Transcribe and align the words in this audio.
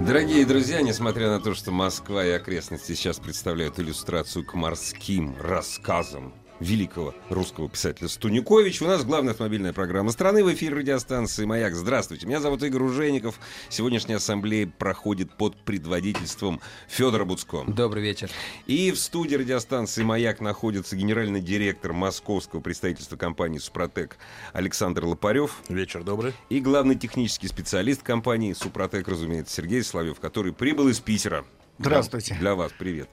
Дорогие 0.00 0.46
друзья, 0.46 0.80
несмотря 0.80 1.28
на 1.28 1.40
то, 1.40 1.54
что 1.54 1.72
Москва 1.72 2.24
и 2.24 2.30
окрестности 2.30 2.94
сейчас 2.94 3.18
представляют 3.18 3.78
иллюстрацию 3.78 4.46
к 4.46 4.54
морским 4.54 5.36
рассказам 5.38 6.32
великого 6.60 7.14
русского 7.28 7.68
писателя 7.68 8.08
Стунюкович. 8.08 8.82
У 8.82 8.86
нас 8.86 9.04
главная 9.04 9.32
автомобильная 9.32 9.72
программа 9.72 10.12
страны 10.12 10.44
в 10.44 10.52
эфире 10.52 10.76
радиостанции 10.76 11.44
«Маяк». 11.44 11.74
Здравствуйте, 11.74 12.26
меня 12.26 12.40
зовут 12.40 12.62
Игорь 12.62 12.82
Ужеников. 12.82 13.40
Сегодняшняя 13.68 14.16
ассамблея 14.16 14.66
проходит 14.66 15.32
под 15.32 15.56
предводительством 15.56 16.60
Федора 16.88 17.24
Буцко. 17.24 17.64
Добрый 17.66 18.02
вечер. 18.02 18.30
И 18.66 18.92
в 18.92 18.98
студии 18.98 19.36
радиостанции 19.36 20.02
«Маяк» 20.02 20.40
находится 20.40 20.96
генеральный 20.96 21.40
директор 21.40 21.92
московского 21.92 22.60
представительства 22.60 23.16
компании 23.16 23.58
«Супротек» 23.58 24.18
Александр 24.52 25.04
Лопарев. 25.06 25.62
Вечер 25.68 26.04
добрый. 26.04 26.34
И 26.50 26.60
главный 26.60 26.94
технический 26.94 27.48
специалист 27.48 28.02
компании 28.02 28.52
«Супротек», 28.52 29.08
разумеется, 29.08 29.54
Сергей 29.54 29.82
Соловьев, 29.82 30.20
который 30.20 30.52
прибыл 30.52 30.88
из 30.88 31.00
Питера. 31.00 31.44
Здравствуйте. 31.78 32.34
Для, 32.34 32.40
для 32.40 32.54
вас 32.54 32.72
привет. 32.78 33.08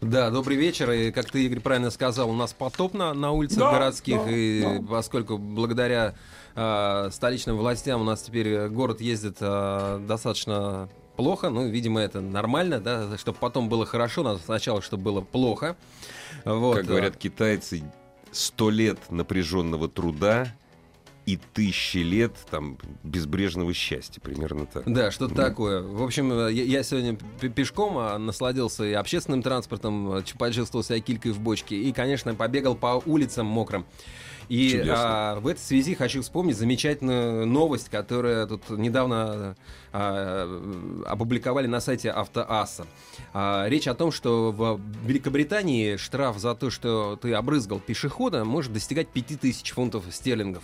Да, 0.00 0.30
добрый 0.30 0.56
вечер. 0.56 0.90
И, 0.92 1.10
как 1.10 1.30
ты, 1.30 1.44
Игорь, 1.46 1.60
правильно 1.60 1.90
сказал, 1.90 2.30
у 2.30 2.34
нас 2.34 2.52
потоп 2.52 2.94
на, 2.94 3.12
на 3.14 3.32
улицах 3.32 3.58
Да, 3.58 3.72
городских. 3.72 4.24
да, 4.24 4.30
и 4.30 4.62
да. 4.62 4.86
поскольку 4.88 5.38
благодаря 5.38 6.14
э, 6.54 7.08
столичным 7.12 7.56
властям 7.56 8.00
у 8.00 8.04
нас 8.04 8.22
теперь 8.22 8.68
город 8.68 9.00
ездит 9.00 9.38
э, 9.40 10.04
достаточно 10.06 10.88
плохо, 11.16 11.50
ну, 11.50 11.66
видимо, 11.66 12.00
это 12.00 12.20
нормально, 12.20 12.78
да, 12.78 13.18
чтобы 13.18 13.38
потом 13.40 13.68
было 13.68 13.84
хорошо, 13.86 14.22
надо 14.22 14.38
сначала, 14.38 14.80
чтобы 14.82 15.02
было 15.02 15.20
плохо. 15.20 15.76
Вот. 16.44 16.76
Как 16.76 16.86
говорят 16.86 17.16
китайцы, 17.16 17.82
сто 18.30 18.70
лет 18.70 18.98
напряженного 19.10 19.88
труда 19.88 20.54
и 21.28 21.38
тысячи 21.52 21.98
лет 21.98 22.32
там 22.50 22.78
безбрежного 23.04 23.74
счастья, 23.74 24.18
примерно 24.18 24.64
так. 24.64 24.84
Да, 24.90 25.10
что-то 25.10 25.34
Да. 25.34 25.44
такое. 25.50 25.82
В 25.82 26.02
общем, 26.02 26.32
э, 26.32 26.52
я, 26.52 26.64
я 26.64 26.82
сегодня 26.82 27.16
пешком 27.50 27.98
а, 27.98 28.16
насладился 28.16 28.84
и 28.84 28.94
общественным 28.94 29.42
транспортом, 29.42 30.10
э, 30.10 30.22
почувствовал 30.38 30.82
себя 30.82 31.00
килькой 31.00 31.32
в 31.32 31.40
бочке, 31.40 31.76
и, 31.76 31.92
конечно, 31.92 32.34
побегал 32.34 32.74
по 32.74 33.02
улицам 33.04 33.44
мокрым. 33.44 33.84
И 34.48 34.70
Чудесно. 34.70 34.94
а, 34.96 35.40
в 35.40 35.46
этой 35.46 35.60
связи 35.60 35.94
хочу 35.94 36.22
вспомнить 36.22 36.56
замечательную 36.56 37.46
новость, 37.46 37.90
которая 37.90 38.46
тут 38.46 38.70
недавно 38.70 39.56
а, 39.92 41.02
опубликовали 41.06 41.66
на 41.66 41.80
сайте 41.80 42.10
Автоасса. 42.10 42.86
А, 43.34 43.66
речь 43.68 43.86
о 43.88 43.94
том, 43.94 44.10
что 44.10 44.50
в 44.52 44.80
Великобритании 45.06 45.96
штраф 45.96 46.38
за 46.38 46.54
то, 46.54 46.70
что 46.70 47.18
ты 47.20 47.34
обрызгал 47.34 47.78
пешехода, 47.80 48.44
может 48.44 48.72
достигать 48.72 49.08
5000 49.08 49.70
фунтов 49.72 50.04
стерлингов. 50.10 50.62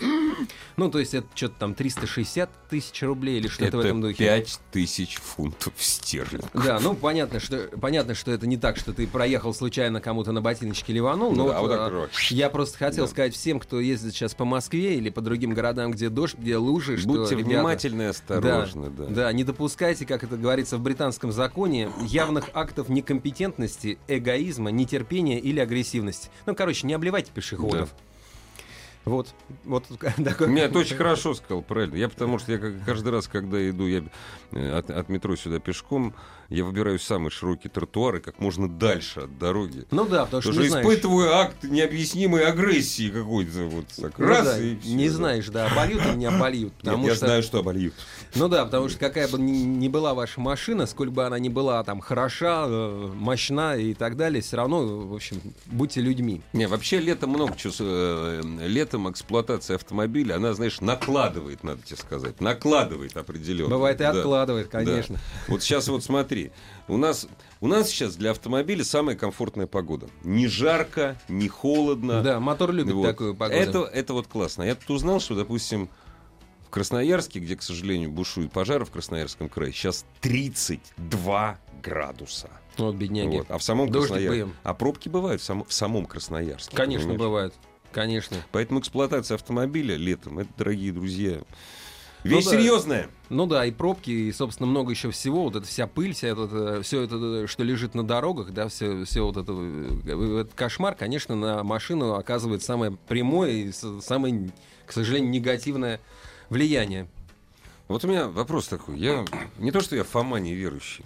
Ну, 0.77 0.91
то 0.91 0.99
есть 0.99 1.15
это 1.15 1.27
что-то 1.35 1.55
там 1.59 1.75
360 1.75 2.69
тысяч 2.69 3.03
рублей 3.03 3.39
или 3.39 3.49
что-то 3.49 3.77
в 3.77 3.81
этом 3.81 3.99
Это 3.99 4.09
духе. 4.09 4.17
пять 4.25 4.59
тысяч 4.73 5.17
фунтов 5.17 5.75
стерлингов. 5.77 6.51
Да, 6.55 6.81
ну 6.81 6.95
понятно, 6.95 7.39
что 7.39 7.69
понятно, 7.81 8.15
что 8.15 8.31
это 8.33 8.47
не 8.47 8.57
так, 8.57 8.77
что 8.77 8.93
ты 8.93 9.07
проехал 9.07 9.53
случайно 9.55 10.01
кому-то 10.01 10.33
на 10.33 10.41
ботиночке 10.41 10.93
ливанул. 10.93 11.33
Ну 11.33 11.45
но 11.45 11.49
да, 11.51 11.59
а 11.59 11.61
вот 11.61 11.69
так 11.71 11.81
а, 11.81 11.91
раз. 11.91 12.31
я 12.31 12.49
просто 12.51 12.79
хотел 12.79 13.05
Да. 13.05 13.11
сказать 13.11 13.35
всем, 13.35 13.61
кто 13.61 13.74
ездит 13.81 14.13
сейчас 14.13 14.35
по 14.35 14.45
Москве 14.45 14.97
или 14.97 15.11
по 15.11 15.21
другим 15.21 15.55
городам, 15.55 15.93
где 15.93 16.09
дождь, 16.09 16.37
где 16.39 16.57
лужи, 16.57 16.97
что 16.97 17.09
Будьте 17.09 17.35
ребята, 17.35 17.51
внимательны 17.51 18.03
и 18.03 18.07
осторожны. 18.07 18.91
Да, 18.91 19.07
да, 19.07 19.33
не 19.33 19.45
допускайте, 19.45 20.07
как 20.07 20.25
это 20.25 20.37
говорится 20.37 20.77
в 20.79 20.81
британском 20.81 21.33
законе, 21.33 21.91
явных 22.03 22.51
актов 22.55 22.89
некомпетентности, 22.89 23.99
эгоизма, 24.09 24.71
нетерпения 24.71 25.39
или 25.39 25.61
агрессивности. 25.61 26.31
Ну, 26.47 26.55
короче, 26.55 26.87
не 26.87 26.95
обливайте 26.95 27.31
пешеходов. 27.33 27.95
Вот, 29.05 29.35
вот 29.65 29.85
такой. 30.25 30.49
Нет, 30.49 30.73
ты 30.73 30.79
очень 30.79 30.97
хорошо 30.97 31.35
сказал, 31.35 31.63
правильно. 31.63 31.97
Я 31.97 32.09
потому 32.09 32.39
что 32.39 32.53
я 32.53 32.59
каждый 32.59 33.13
раз, 33.13 33.29
когда 33.29 33.69
иду 33.69 33.87
я, 33.87 34.05
э, 34.53 34.79
от, 34.79 34.91
от 34.91 35.09
метро 35.09 35.37
сюда 35.37 35.59
пешком, 35.59 36.15
я 36.49 36.65
выбираю 36.65 36.99
самые 36.99 37.31
широкие 37.31 37.71
тротуары 37.71 38.21
как 38.21 38.39
можно 38.41 38.69
дальше 38.69 39.21
от 39.21 39.39
дороги. 39.39 39.85
Ну 39.91 40.05
да, 40.07 40.25
потому 40.25 40.43
что 40.43 40.51
Потому 40.51 40.65
что 40.67 40.71
знаешь. 40.71 40.87
испытываю 40.87 41.35
акт 41.35 41.65
необъяснимой 41.65 42.45
агрессии 42.47 43.09
какой-то. 43.11 43.65
Вот 43.65 43.87
так. 43.89 44.19
Ну 44.19 44.27
раз 44.27 44.45
да, 44.47 44.61
и 44.61 44.77
всё, 44.79 44.95
не 44.95 45.09
да. 45.09 45.15
знаешь, 45.15 45.47
да, 45.49 45.67
обольют 45.67 46.05
или 46.07 46.15
не 46.17 46.27
обольют. 46.27 46.73
Нет, 46.73 46.79
Потому 46.83 47.07
я 47.09 47.15
что 47.15 47.27
знаю, 47.27 47.43
что 47.43 47.59
обольют. 47.61 47.95
Ну 48.35 48.49
да, 48.49 48.65
потому 48.65 48.89
что 48.89 48.99
какая 48.99 49.29
бы 49.29 49.39
ни, 49.39 49.89
была 49.89 50.15
ваша 50.15 50.41
машина, 50.41 50.87
сколь 50.87 51.11
бы 51.11 51.25
она 51.25 51.39
ни 51.39 51.49
была 51.49 51.83
там 51.85 52.01
хороша, 52.01 52.65
э, 52.67 53.11
мощна 53.15 53.77
и 53.77 53.95
так 53.95 54.17
далее, 54.17 54.43
все 54.43 54.57
равно, 54.57 54.85
в 55.07 55.15
общем, 55.15 55.41
будьте 55.67 56.01
людьми. 56.01 56.43
Не, 56.53 56.67
вообще 56.67 56.99
летом 56.99 57.31
много 57.31 57.57
чего. 57.57 57.73
с- 57.73 57.77
э, 57.81 58.41
Летом 58.65 59.11
эксплуатация 59.11 59.77
автомобиля, 59.77 60.35
она, 60.37 60.53
знаешь, 60.55 60.81
накладывает, 60.81 61.63
надо 61.65 61.81
тебе 61.83 61.97
сказать. 61.97 62.41
Накладывает 62.41 63.17
определенно. 63.17 63.71
Бывает 63.71 63.97
и 64.01 64.03
Да. 64.05 64.11
откладывает, 64.11 64.69
Да. 64.71 64.79
конечно. 64.79 65.19
Вот 65.49 65.63
сейчас 65.63 65.89
вот 65.89 66.03
смотри. 66.05 66.34
У 66.89 66.97
нас, 66.97 67.27
у 67.61 67.67
нас 67.67 67.89
сейчас 67.89 68.17
для 68.17 68.33
автомобиля 68.33 68.85
самая 68.85 69.17
комфортная 69.17 69.67
погода. 69.67 70.09
Не 70.23 70.47
жарко, 70.49 71.19
не 71.29 71.49
холодно. 71.49 72.23
Да, 72.23 72.41
мотор 72.41 72.73
любит 72.73 72.95
Вот. 72.95 73.07
такую 73.07 73.35
погоду. 73.35 73.61
Это, 73.61 73.79
это 73.85 74.13
вот 74.13 74.27
классно. 74.27 74.63
Я 74.63 74.75
тут 74.75 74.91
узнал, 74.91 75.21
что, 75.21 75.35
допустим, 75.35 75.89
в 76.67 76.71
Красноярске, 76.71 77.41
где, 77.41 77.57
к 77.57 77.63
сожалению, 77.63 78.11
бушуют 78.11 78.53
пожары 78.53 78.85
в 78.85 78.91
Красноярском 78.91 79.49
крае, 79.49 79.73
сейчас 79.73 80.05
32 80.21 81.59
градуса. 81.83 82.51
Вот, 82.77 82.95
бедняги. 82.97 83.39
Вот. 83.39 83.47
А 83.51 83.59
в 83.59 83.63
самом 83.63 83.91
Красноярске... 83.91 84.49
А 84.63 84.75
пробки 84.75 85.09
бывают 85.09 85.41
в, 85.41 85.45
само- 85.45 85.65
в 85.65 85.73
самом 85.73 86.07
Красноярске. 86.07 86.77
Конечно, 86.77 87.09
понимаешь? 87.11 87.21
бывает. 87.21 87.55
Конечно. 87.93 88.37
Поэтому 88.51 88.81
эксплуатация 88.81 89.37
автомобиля 89.37 89.97
летом, 89.97 90.41
это, 90.41 90.51
дорогие 90.59 90.93
друзья, 90.93 91.41
вещь 92.25 92.45
Ну 92.45 92.51
да. 92.51 92.57
серьезная. 92.57 93.11
Ну 93.29 93.47
да, 93.47 93.65
и 93.65 93.71
пробки, 93.71 94.11
и, 94.11 94.33
собственно, 94.33 94.67
много 94.67 94.91
еще 94.91 95.11
всего. 95.11 95.45
Вот 95.45 95.57
эта 95.57 95.67
вся 95.67 95.87
пыль, 95.87 96.15
вся 96.15 96.29
это, 96.29 96.81
все 96.83 97.03
это, 97.03 97.47
что 97.47 97.63
лежит 97.63 97.95
на 97.95 98.03
дорогах, 98.03 98.53
да, 98.53 98.69
все, 98.69 99.05
все 99.05 99.25
вот 99.25 99.37
это, 99.37 99.53
э, 99.53 100.41
этот 100.41 100.55
кошмар, 100.55 100.95
конечно, 100.95 101.35
на 101.35 101.63
машину 101.63 102.15
оказывает 102.15 102.63
самое 102.63 102.97
прямое 103.09 103.51
и 103.51 103.73
самое, 103.73 104.51
к 104.87 104.93
сожалению, 104.93 105.31
негативное 105.31 106.01
влияние. 106.51 107.09
Вот 107.89 108.05
у 108.05 108.09
меня 108.09 108.29
вопрос 108.29 108.69
такой. 108.69 108.99
Я 108.99 109.25
не 109.59 109.71
то, 109.71 109.81
что 109.81 109.95
я 109.95 110.05
Фома 110.05 110.39
неверующий. 110.39 111.05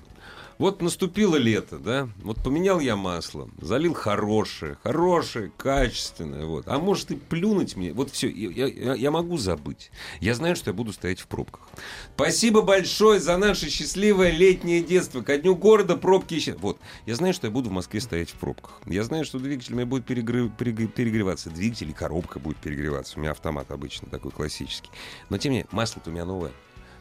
Вот 0.58 0.82
наступило 0.82 1.36
лето, 1.36 1.78
да? 1.78 2.08
Вот 2.22 2.42
поменял 2.42 2.80
я 2.80 2.96
масло, 2.96 3.48
залил 3.60 3.94
хорошее, 3.94 4.76
хорошее, 4.82 5.52
качественное, 5.56 6.46
вот. 6.46 6.66
А 6.66 6.78
может 6.78 7.12
и 7.12 7.16
плюнуть 7.16 7.76
мне? 7.76 7.92
Вот 7.92 8.10
все, 8.10 8.28
я, 8.28 8.66
я- 8.66 8.94
я 8.94 9.10
могу 9.12 9.36
забыть. 9.38 9.90
Я 10.20 10.34
знаю, 10.34 10.56
что 10.56 10.70
я 10.70 10.74
буду 10.74 10.92
стоять 10.92 11.20
в 11.20 11.28
пробках. 11.28 11.68
Спасибо 12.16 12.62
большое 12.62 13.20
за 13.20 13.36
наше 13.36 13.70
счастливое 13.70 14.30
летнее 14.32 14.82
детство. 14.82 15.22
Ко 15.22 15.38
дню 15.38 15.54
города 15.54 15.96
пробки 15.96 16.34
еще. 16.34 16.54
Вот, 16.54 16.78
я 17.06 17.14
знаю, 17.14 17.34
что 17.34 17.46
я 17.46 17.52
буду 17.52 17.68
в 17.70 17.72
Москве 17.72 18.00
стоять 18.00 18.30
в 18.30 18.34
пробках. 18.34 18.80
Я 18.86 19.04
знаю, 19.04 19.24
что 19.24 19.38
двигатель 19.38 19.74
у 19.74 19.76
меня 19.76 19.86
будет 19.86 20.10
перегры- 20.10 20.50
перегры- 20.58 20.88
перегреваться. 20.88 21.50
Двигатель 21.50 21.90
и 21.90 21.92
коробка 21.92 22.40
будет 22.40 22.56
перегреваться. 22.56 23.16
У 23.16 23.20
меня 23.20 23.30
автомат 23.30 23.70
обычно 23.70 24.08
такой 24.10 24.32
классический. 24.32 24.90
Но 25.30 25.38
тем 25.38 25.52
не 25.52 25.58
менее, 25.58 25.68
масло-то 25.70 26.10
у 26.10 26.12
меня 26.12 26.24
новое. 26.24 26.50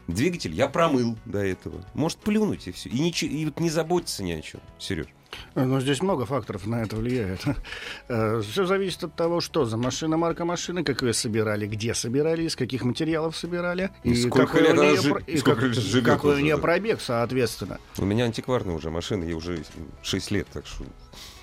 Двигатель 0.08 0.52
я 0.54 0.68
промыл 0.68 1.16
до 1.26 1.38
этого. 1.38 1.84
Может 1.94 2.18
плюнуть 2.18 2.66
и 2.66 2.72
все. 2.72 2.88
И, 2.88 2.98
ничего, 2.98 3.30
и 3.30 3.44
вот 3.44 3.60
не 3.60 3.70
заботиться 3.70 4.24
ни 4.24 4.32
о 4.32 4.40
чем. 4.40 4.60
Сереж. 4.78 5.06
Но 5.54 5.78
здесь 5.80 6.00
много 6.00 6.24
факторов 6.24 6.66
на 6.66 6.82
это 6.82 6.96
влияет. 6.96 7.40
Все 8.08 8.64
зависит 8.64 9.04
от 9.04 9.14
того, 9.14 9.40
что 9.42 9.66
за 9.66 9.76
машина, 9.76 10.16
марка 10.16 10.46
машины, 10.46 10.82
как 10.82 11.02
ее 11.02 11.12
собирали, 11.12 11.66
где 11.66 11.92
собирали, 11.92 12.44
из 12.44 12.56
каких 12.56 12.82
материалов 12.82 13.36
собирали. 13.36 13.90
И 14.02 14.14
сколько 14.14 14.46
какой 14.46 14.62
лет 14.62 14.78
у 14.78 14.82
нее 14.82 14.96
жи- 15.00 15.10
про- 15.10 15.20
и 15.20 15.38
как- 15.40 16.04
какой 16.04 16.36
у 16.36 16.38
нее 16.40 16.56
пробег, 16.56 17.00
соответственно. 17.02 17.78
У 17.98 18.06
меня 18.06 18.24
антикварная 18.24 18.74
уже 18.74 18.90
машина, 18.90 19.24
ей 19.24 19.34
уже 19.34 19.62
6 20.02 20.30
лет, 20.30 20.46
так 20.52 20.66
что... 20.66 20.84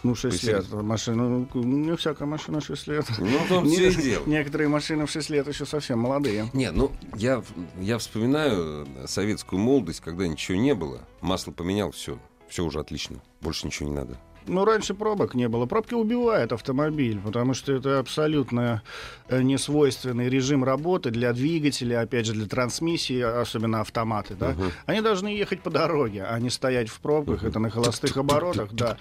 Ну, 0.05 0.13
6 0.13 0.43
Вы 0.43 0.51
лет. 0.51 0.71
Машина, 0.71 1.27
ну, 1.29 1.63
не 1.63 1.95
всякая 1.95 2.25
машина 2.25 2.61
6 2.61 2.87
лет. 2.87 3.05
Ну, 3.17 3.39
в 3.39 3.47
том 3.49 3.67
все 3.67 3.89
и 3.89 3.95
дело. 3.95 4.23
Некоторые 4.27 4.67
машины 4.67 5.07
в 5.07 5.11
6 5.11 5.29
лет 5.31 5.47
еще 5.47 5.65
совсем 5.65 5.99
молодые. 5.99 6.47
Не, 6.53 6.71
ну, 6.71 6.91
я, 7.15 7.43
я 7.79 7.97
вспоминаю 7.97 8.87
э, 8.97 9.07
советскую 9.07 9.59
молодость, 9.59 10.01
когда 10.01 10.27
ничего 10.27 10.57
не 10.59 10.75
было. 10.75 11.01
Масло 11.21 11.51
поменял, 11.51 11.91
все. 11.91 12.19
Все 12.47 12.63
уже 12.63 12.79
отлично. 12.79 13.19
Больше 13.41 13.65
ничего 13.65 13.89
не 13.89 13.95
надо. 13.95 14.19
Ну, 14.47 14.65
раньше 14.65 14.93
пробок 14.93 15.33
не 15.33 15.47
было. 15.47 15.65
Пробки 15.65 15.93
убивают 15.93 16.51
автомобиль, 16.51 17.19
потому 17.19 17.53
что 17.53 17.73
это 17.73 17.99
абсолютно 17.99 18.81
э, 19.27 19.41
несвойственный 19.41 20.29
режим 20.29 20.63
работы 20.63 21.09
для 21.11 21.33
двигателя, 21.33 22.01
опять 22.01 22.25
же, 22.25 22.33
для 22.33 22.45
трансмиссии, 22.45 23.21
особенно 23.21 23.81
автоматы, 23.81 24.35
да. 24.35 24.49
Мгм. 24.49 24.71
Они 24.85 25.01
должны 25.01 25.29
ехать 25.29 25.61
по 25.61 25.69
дороге, 25.69 26.25
а 26.29 26.39
не 26.39 26.49
стоять 26.49 26.89
в 26.89 26.99
пробках, 26.99 27.43
это 27.43 27.59
на 27.59 27.69
холостых 27.69 28.15
оборотах, 28.17 28.71
да. 28.73 28.97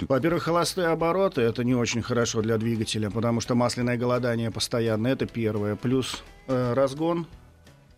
Во-первых, 0.00 0.44
холостые 0.44 0.88
обороты 0.88 1.42
это 1.42 1.64
не 1.64 1.74
очень 1.74 2.02
хорошо 2.02 2.40
для 2.40 2.56
двигателя, 2.56 3.10
потому 3.10 3.40
что 3.40 3.54
масляное 3.54 3.96
голодание 3.96 4.50
постоянно, 4.50 5.08
это 5.08 5.26
первое. 5.26 5.76
Плюс 5.76 6.22
э, 6.46 6.72
разгон, 6.74 7.26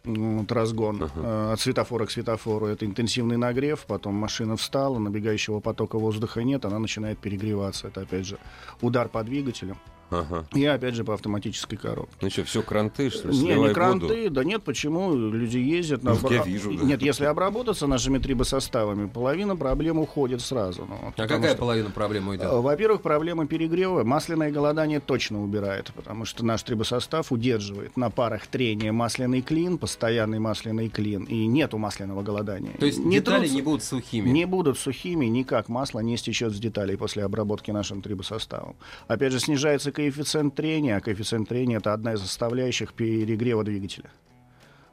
вот 0.04 0.52
разгон 0.52 1.10
э, 1.14 1.52
от 1.52 1.60
светофора 1.60 2.06
к 2.06 2.10
светофору, 2.10 2.66
это 2.66 2.86
интенсивный 2.86 3.36
нагрев, 3.36 3.84
потом 3.86 4.14
машина 4.14 4.56
встала, 4.56 4.98
набегающего 4.98 5.60
потока 5.60 5.98
воздуха 5.98 6.42
нет, 6.42 6.64
она 6.64 6.78
начинает 6.78 7.18
перегреваться. 7.18 7.88
Это 7.88 8.02
опять 8.02 8.26
же 8.26 8.38
удар 8.80 9.08
по 9.08 9.22
двигателю 9.22 9.76
Ага. 10.10 10.44
и 10.54 10.64
опять 10.64 10.94
же 10.94 11.04
по 11.04 11.14
автоматической 11.14 11.78
коробке. 11.78 12.14
Ну 12.20 12.30
что, 12.30 12.44
все 12.44 12.62
кранты, 12.62 13.10
что 13.10 13.28
ли? 13.28 13.36
Не, 13.38 13.54
не 13.54 13.72
кранты, 13.72 14.22
воду. 14.24 14.30
да 14.30 14.44
нет, 14.44 14.62
почему? 14.64 15.14
Люди 15.14 15.58
ездят 15.58 16.02
на... 16.02 16.14
Ну, 16.14 16.30
я 16.30 16.42
вижу, 16.42 16.72
да. 16.76 16.84
Нет, 16.84 17.02
если 17.02 17.24
обработаться 17.24 17.86
нашими 17.86 18.18
трибосоставами, 18.18 19.06
половина 19.08 19.56
проблем 19.56 19.98
уходит 19.98 20.40
сразу. 20.40 20.86
ну, 20.88 20.96
вот, 21.02 21.14
А 21.16 21.26
какая 21.26 21.50
что- 21.50 21.58
половина 21.58 21.90
проблемы 21.90 22.34
Э, 22.34 22.36
идет? 22.38 22.48
Во-первых, 22.52 23.02
проблема 23.02 23.46
перегрева. 23.46 24.04
Масляное 24.04 24.50
голодание 24.50 25.00
точно 25.00 25.42
убирает, 25.42 25.92
потому 25.94 26.24
что 26.24 26.44
наш 26.44 26.62
трибосостав 26.62 27.30
удерживает 27.32 27.96
на 27.96 28.10
парах 28.10 28.46
трения 28.46 28.92
масляный 28.92 29.42
клин, 29.42 29.78
постоянный 29.78 30.38
масляный 30.38 30.88
клин, 30.88 31.24
и 31.24 31.46
нету 31.46 31.78
масляного 31.78 32.22
голодания. 32.22 32.72
То 32.78 32.86
есть 32.86 32.98
Не 32.98 33.16
детали 33.16 33.42
трутся- 33.46 33.54
не 33.54 33.62
будут 33.62 33.84
сухими. 33.84 34.28
не 34.28 34.44
будут 34.46 34.78
сухими, 34.78 35.26
никак 35.26 35.68
масло 35.68 36.00
не 36.00 36.16
стечет 36.16 36.52
с 36.52 36.58
деталей 36.58 36.96
после 36.96 37.24
обработки 37.24 37.70
нашим 37.70 38.02
трибосоставом. 38.02 38.74
Опять 39.08 39.32
же, 39.32 39.40
снижается 39.40 39.92
коэффициент 40.00 40.54
трения, 40.54 40.96
а 40.96 41.00
коэффициент 41.00 41.48
трения 41.48 41.78
это 41.78 41.92
одна 41.92 42.14
из 42.14 42.20
составляющих 42.20 42.94
перегрева 42.94 43.64
двигателя. 43.64 44.10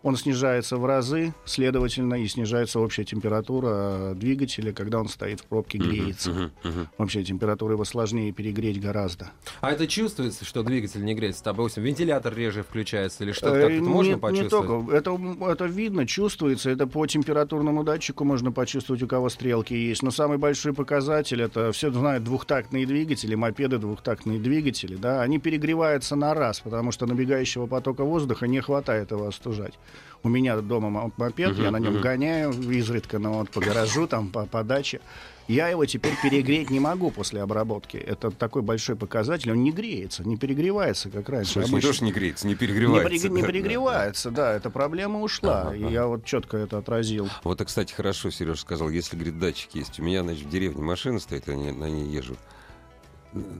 Он 0.07 0.15
снижается 0.15 0.77
в 0.77 0.85
разы, 0.85 1.33
следовательно, 1.43 2.13
и 2.15 2.25
снижается 2.29 2.79
общая 2.79 3.03
температура 3.03 4.13
двигателя, 4.15 4.71
когда 4.71 5.01
он 5.01 5.09
стоит 5.09 5.41
в 5.41 5.43
пробке, 5.43 5.79
греется. 5.79 6.29
Мгм, 6.31 6.51
мгм. 6.63 6.87
Общая 6.97 7.25
температура 7.25 7.73
его 7.73 7.83
сложнее 7.83 8.31
перегреть 8.31 8.79
гораздо. 8.79 9.31
А 9.59 9.69
это 9.73 9.85
чувствуется, 9.85 10.45
что 10.45 10.63
двигатель 10.63 11.03
не 11.03 11.13
греется? 11.13 11.43
Допустим, 11.43 11.83
вентилятор 11.83 12.33
реже 12.33 12.63
включается 12.63 13.25
или 13.25 13.33
что-то? 13.33 13.55
Э, 13.57 13.61
Как 13.63 13.71
это 13.71 13.83
можно 13.83 14.07
не- 14.07 14.15
не 14.15 14.19
почувствовать? 14.21 14.67
только. 14.87 14.95
Это, 14.95 15.19
это 15.51 15.65
видно, 15.65 16.07
чувствуется. 16.07 16.69
Это 16.69 16.87
по 16.87 17.05
температурному 17.05 17.83
датчику 17.83 18.23
можно 18.23 18.53
почувствовать, 18.53 19.03
у 19.03 19.07
кого 19.07 19.27
стрелки 19.27 19.73
есть. 19.73 20.03
Но 20.03 20.11
самый 20.11 20.37
большой 20.37 20.71
показатель 20.73 21.41
это 21.41 21.73
все 21.73 21.91
знают 21.91 22.23
двухтактные 22.23 22.85
двигатели, 22.85 23.35
мопеды 23.35 23.77
двухтактные 23.77 24.39
двигатели. 24.39 24.95
Да, 24.95 25.21
они 25.21 25.37
перегреваются 25.37 26.15
на 26.15 26.33
раз, 26.33 26.61
потому 26.61 26.93
что 26.93 27.05
набегающего 27.07 27.67
потока 27.67 28.05
воздуха 28.05 28.47
не 28.47 28.61
хватает 28.61 29.11
его 29.11 29.27
остужать. 29.27 29.73
У 30.23 30.29
меня 30.29 30.57
дома 30.57 30.89
мо- 30.89 31.11
мопед, 31.17 31.57
я 31.57 31.71
на 31.71 31.77
нем 31.77 32.01
гоняю 32.01 32.51
изредка, 32.71 33.19
но 33.19 33.33
вот 33.39 33.49
по 33.49 33.61
гаражу, 33.61 34.07
там, 34.07 34.29
по, 34.29 34.45
по 34.45 34.63
даче. 34.63 34.99
Я 35.47 35.69
его 35.69 35.85
теперь 35.85 36.11
перегреть 36.21 36.69
не 36.69 36.81
могу 36.81 37.09
после 37.09 37.41
обработки. 37.41 37.95
Это 37.95 38.31
такой 38.31 38.61
большой 38.61 38.97
показатель. 38.97 39.49
Он 39.51 39.63
не 39.63 39.71
греется, 39.71 40.27
не 40.27 40.35
перегревается, 40.35 41.09
как 41.09 41.29
раньше. 41.29 41.59
не 41.59 41.65
Обычно. 41.65 41.87
то, 41.89 41.93
что 41.93 42.03
не 42.03 42.11
греется, 42.11 42.47
не 42.47 42.51
Не, 42.53 42.57
перегревается. 42.59 43.27
перег- 43.27 43.29
не 43.31 43.41
да, 43.41 43.47
да, 43.47 43.53
перегревается, 43.53 44.31
да, 44.31 44.53
эта 44.53 44.69
проблема 44.69 45.21
ушла. 45.21 45.61
Ага, 45.67 45.75
и 45.75 45.89
я 45.89 46.07
вот 46.07 46.25
четко 46.25 46.57
это 46.57 46.79
отразил. 46.79 47.25
да. 47.27 47.31
Вот, 47.45 47.53
это, 47.61 47.65
кстати, 47.65 47.93
хорошо, 47.93 48.29
Сережа 48.29 48.59
сказал, 48.59 48.89
если, 48.89 49.15
говорит, 49.15 49.39
датчик 49.39 49.73
есть. 49.75 49.97
У 50.01 50.03
меня, 50.03 50.21
значит, 50.23 50.47
в 50.47 50.49
деревне 50.49 50.83
машина 50.83 51.19
стоит, 51.19 51.47
я 51.47 51.55
на 51.55 51.85
ней 51.89 52.09
езжу. 52.09 52.35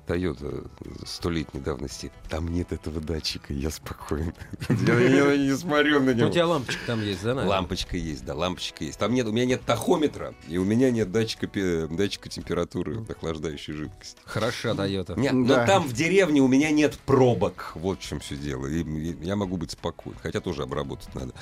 Тойота 0.07 0.63
столетней 1.05 1.59
давности. 1.59 2.11
Там 2.29 2.47
нет 2.47 2.71
этого 2.71 2.99
датчика, 3.01 3.53
я 3.53 3.69
спокоен. 3.69 4.33
Я 4.69 5.37
не 5.37 5.55
смотрю 5.55 5.99
на 5.99 6.05
Ну, 6.07 6.13
него. 6.13 6.29
у 6.29 6.31
тебя 6.31 6.47
лампочка 6.47 6.81
там 6.87 7.01
есть, 7.03 7.21
да? 7.23 7.33
Лампочка 7.35 7.97
есть, 7.97 8.25
да, 8.25 8.33
лампочка 8.33 8.83
есть. 8.85 8.97
Там 8.97 9.13
нет, 9.13 9.27
у 9.27 9.31
меня 9.31 9.45
нет 9.45 9.61
тахометра, 9.65 10.33
и 10.47 10.57
у 10.57 10.63
меня 10.65 10.89
нет 10.89 11.11
датчика, 11.11 11.47
датчика 11.91 12.29
температуры 12.29 13.05
охлаждающей 13.07 13.73
жидкости. 13.73 14.19
Хороша 14.25 14.73
Тойота. 14.73 15.15
Нет, 15.15 15.33
Да. 15.33 15.59
но 15.61 15.65
там 15.65 15.83
в 15.87 15.93
деревне 15.93 16.41
у 16.41 16.47
меня 16.47 16.71
нет 16.71 16.97
пробок. 17.05 17.73
Вот 17.75 17.99
в 17.99 18.03
чем 18.07 18.19
все 18.19 18.35
дело. 18.35 18.67
Я 18.67 19.35
могу 19.35 19.57
быть 19.57 19.71
спокоен. 19.71 20.17
Хотя 20.23 20.39
тоже 20.41 20.63
обработать 20.63 21.13
надо. 21.13 21.33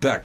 Так, 0.00 0.24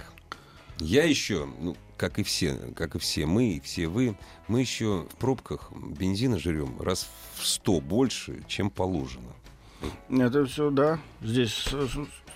я 0.82 1.04
еще, 1.04 1.48
ну, 1.60 1.76
как 1.98 2.20
и 2.20 2.24
все, 2.24 2.56
как 2.76 2.96
и 2.96 3.00
все 3.00 3.26
мы, 3.26 3.54
и 3.54 3.60
все 3.60 3.88
вы, 3.88 4.18
мы 4.48 4.62
еще 4.62 5.08
в 5.12 5.16
пробках 5.18 5.72
бензина 5.72 6.40
жрем 6.40 6.82
раз 6.82 7.08
в 7.36 7.46
сто 7.46 7.80
больше, 7.80 8.44
чем 8.48 8.70
положено. 8.70 9.30
Это 10.10 10.46
все, 10.46 10.70
да, 10.70 11.00
здесь 11.22 11.68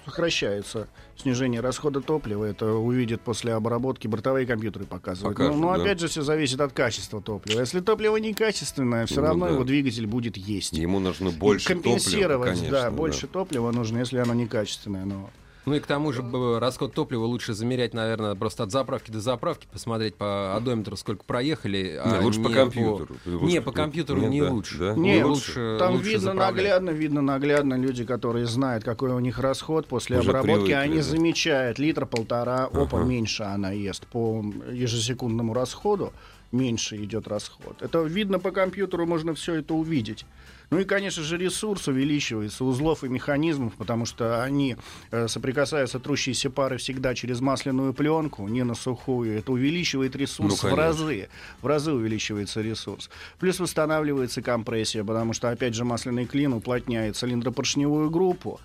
сокращается 0.05 0.87
снижение 1.17 1.61
расхода 1.61 2.01
топлива. 2.01 2.45
Это 2.45 2.73
увидят 2.73 3.21
после 3.21 3.53
обработки 3.53 4.07
бортовые 4.07 4.45
компьютеры 4.45 4.85
показывают. 4.85 5.35
Покажут, 5.35 5.59
но 5.59 5.71
но 5.71 5.77
да. 5.77 5.81
опять 5.81 5.99
же 5.99 6.07
все 6.07 6.21
зависит 6.21 6.61
от 6.61 6.73
качества 6.73 7.21
топлива. 7.21 7.59
Если 7.59 7.79
топливо 7.79 8.17
некачественное, 8.17 9.05
все 9.07 9.21
Ну 9.21 9.27
равно 9.27 9.45
да. 9.47 9.53
его 9.53 9.63
двигатель 9.63 10.05
будет 10.05 10.37
есть. 10.37 10.73
Ему 10.73 10.99
нужно 10.99 11.29
И 11.29 11.31
больше 11.31 11.69
компенсировать, 11.69 12.53
топлива, 12.53 12.71
да, 12.71 12.77
конечно, 12.81 12.97
больше 12.97 13.27
топлива 13.27 13.71
нужно, 13.71 13.99
если 13.99 14.19
оно 14.19 14.33
некачественное. 14.33 15.05
Но 15.05 15.29
Ну 15.65 15.73
и 15.73 15.79
к 15.79 15.87
тому 15.87 16.11
же 16.13 16.23
расход 16.59 16.93
топлива 16.93 17.25
лучше 17.25 17.53
замерять, 17.53 17.93
наверное, 17.93 18.35
просто 18.35 18.63
от 18.63 18.71
заправки 18.71 19.09
до 19.09 19.19
заправки, 19.19 19.67
посмотреть 19.71 20.15
по 20.15 20.55
одометру, 20.55 20.95
сколько 20.95 21.23
проехали. 21.25 21.99
Не, 22.05 22.17
а 22.17 22.21
лучше 22.21 22.41
по 22.43 22.49
не 22.49 22.53
компьютеру. 22.53 23.15
Лучше 23.25 23.45
Не, 23.45 23.61
по- 23.61 23.71
по 23.71 23.77
компьютеру 23.77 24.21
Нет, 24.21 24.29
не 24.29 24.41
да, 24.41 24.51
лучше. 24.51 24.77
да? 24.77 24.93
Не, 24.93 25.15
Нет, 25.15 25.25
лучше, 25.25 25.77
там 25.79 25.93
лучше 25.93 26.05
видно 26.05 26.19
заправлять. 26.21 26.55
наглядно, 26.55 26.89
видно 26.91 27.21
наглядно 27.21 27.73
люди, 27.75 28.05
которые 28.05 28.45
знают, 28.45 28.83
какой 28.83 29.11
у 29.11 29.19
них 29.19 29.39
расход 29.39 29.87
после 29.87 30.19
Уже 30.19 30.29
обработки, 30.29 30.53
привыкли, 30.53 30.73
они 30.73 30.97
да. 30.97 31.01
замечают 31.03 31.79
литр-полтора, 31.79 32.65
опа, 32.65 32.99
Ага. 32.99 33.03
меньше 33.03 33.43
она 33.43 33.71
ест. 33.71 34.05
По 34.07 34.43
ежесекундному 34.71 35.53
расходу 35.53 36.13
меньше 36.51 36.97
идет 37.03 37.27
расход. 37.27 37.81
Это 37.81 38.03
видно 38.03 38.39
по 38.39 38.51
компьютеру, 38.51 39.05
можно 39.05 39.33
все 39.33 39.55
это 39.55 39.73
увидеть. 39.73 40.25
Ну 40.71 40.79
и, 40.79 40.83
конечно 40.83 41.23
же, 41.23 41.37
ресурс 41.37 41.87
увеличивается, 41.87 42.65
узлов 42.65 43.03
и 43.03 43.07
механизмов, 43.07 43.73
потому 43.75 44.05
что 44.05 44.43
они 44.43 44.77
э, 45.11 45.27
соприкасаются, 45.27 45.99
трущиеся 45.99 46.49
пары 46.49 46.77
всегда 46.77 47.13
через 47.13 47.39
масляную 47.39 47.93
пленку, 47.93 48.47
не 48.47 48.63
на 48.63 48.73
сухую. 48.73 49.37
Это 49.37 49.51
увеличивает 49.51 50.15
ресурс 50.15 50.63
Ну, 50.63 50.69
в 50.69 50.73
разы. 50.73 51.29
В 51.61 51.67
разы 51.67 51.91
увеличивается 51.91 52.61
ресурс. 52.61 53.09
Плюс 53.39 53.59
восстанавливается 53.59 54.41
компрессия, 54.41 55.03
потому 55.03 55.33
что, 55.33 55.49
опять 55.49 55.75
же, 55.75 55.85
масляный 55.85 56.25
клин 56.25 56.53
уплотняет 56.53 57.15
цилиндропоршневую 57.15 58.09
группу. 58.09 58.59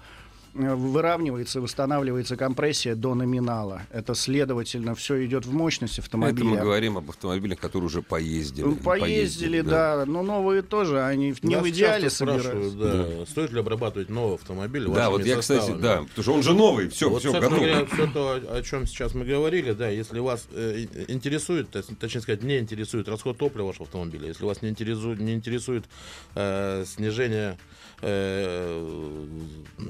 Э, 0.54 0.74
Выравнивается, 0.74 1.60
восстанавливается 1.60 2.36
компрессия 2.36 2.94
до 2.94 3.14
номинала. 3.14 3.82
Это, 3.90 4.14
следовательно, 4.14 4.94
все 4.94 5.24
идет 5.24 5.46
в 5.46 5.52
мощность 5.52 5.94
Это 5.98 6.02
автомобиля. 6.06 6.44
мы 6.44 6.56
говорим 6.58 6.96
об 6.98 7.08
автомобилях, 7.10 7.58
которые 7.58 7.86
уже 7.86 8.02
поездили. 8.02 8.64
Ну, 8.66 8.76
Поездили, 8.76 9.60
да. 9.60 10.04
Но 10.06 10.22
новые 10.22 10.62
тоже, 10.62 11.02
они 11.02 11.34
не 11.42 11.54
Нас 11.56 11.64
в 11.64 11.68
идеале 11.70 12.04
часто 12.04 12.24
спрашивают, 12.24 12.72
собираются. 12.72 13.16
да, 13.20 13.26
стоит 13.26 13.52
ли 13.52 13.60
обрабатывать 13.60 14.08
новый 14.08 14.34
автомобиль 14.36 14.86
Да, 14.88 15.10
вот 15.10 15.24
я, 15.24 15.36
кстати, 15.38 15.58
составами? 15.60 15.82
да, 15.82 15.96
потому 16.02 16.22
что 16.22 16.34
он 16.34 16.42
же 16.42 16.54
новый, 16.54 16.88
все, 16.88 17.08
вот, 17.10 17.20
все, 17.20 17.32
готово. 17.32 17.56
говоря, 17.56 17.86
все 17.86 18.06
то, 18.06 18.40
о- 18.50 18.62
чем 18.62 18.86
сейчас 18.86 19.14
мы 19.14 19.24
говорили, 19.24 19.72
да, 19.72 19.88
если 19.88 20.18
вас 20.18 20.46
э, 20.52 20.86
интересует, 21.08 21.68
точнее 21.70 22.20
сказать, 22.20 22.42
не 22.42 22.58
интересует 22.58 23.08
расход 23.08 23.38
топлива 23.38 23.66
вашего 23.68 23.84
автомобиля, 23.84 24.28
если 24.28 24.44
вас 24.44 24.62
не 24.62 24.68
интересует, 24.70 25.20
не 25.20 25.34
интересует 25.34 25.84
э, 26.34 26.84
снижение 26.86 27.58
э, 28.02 29.26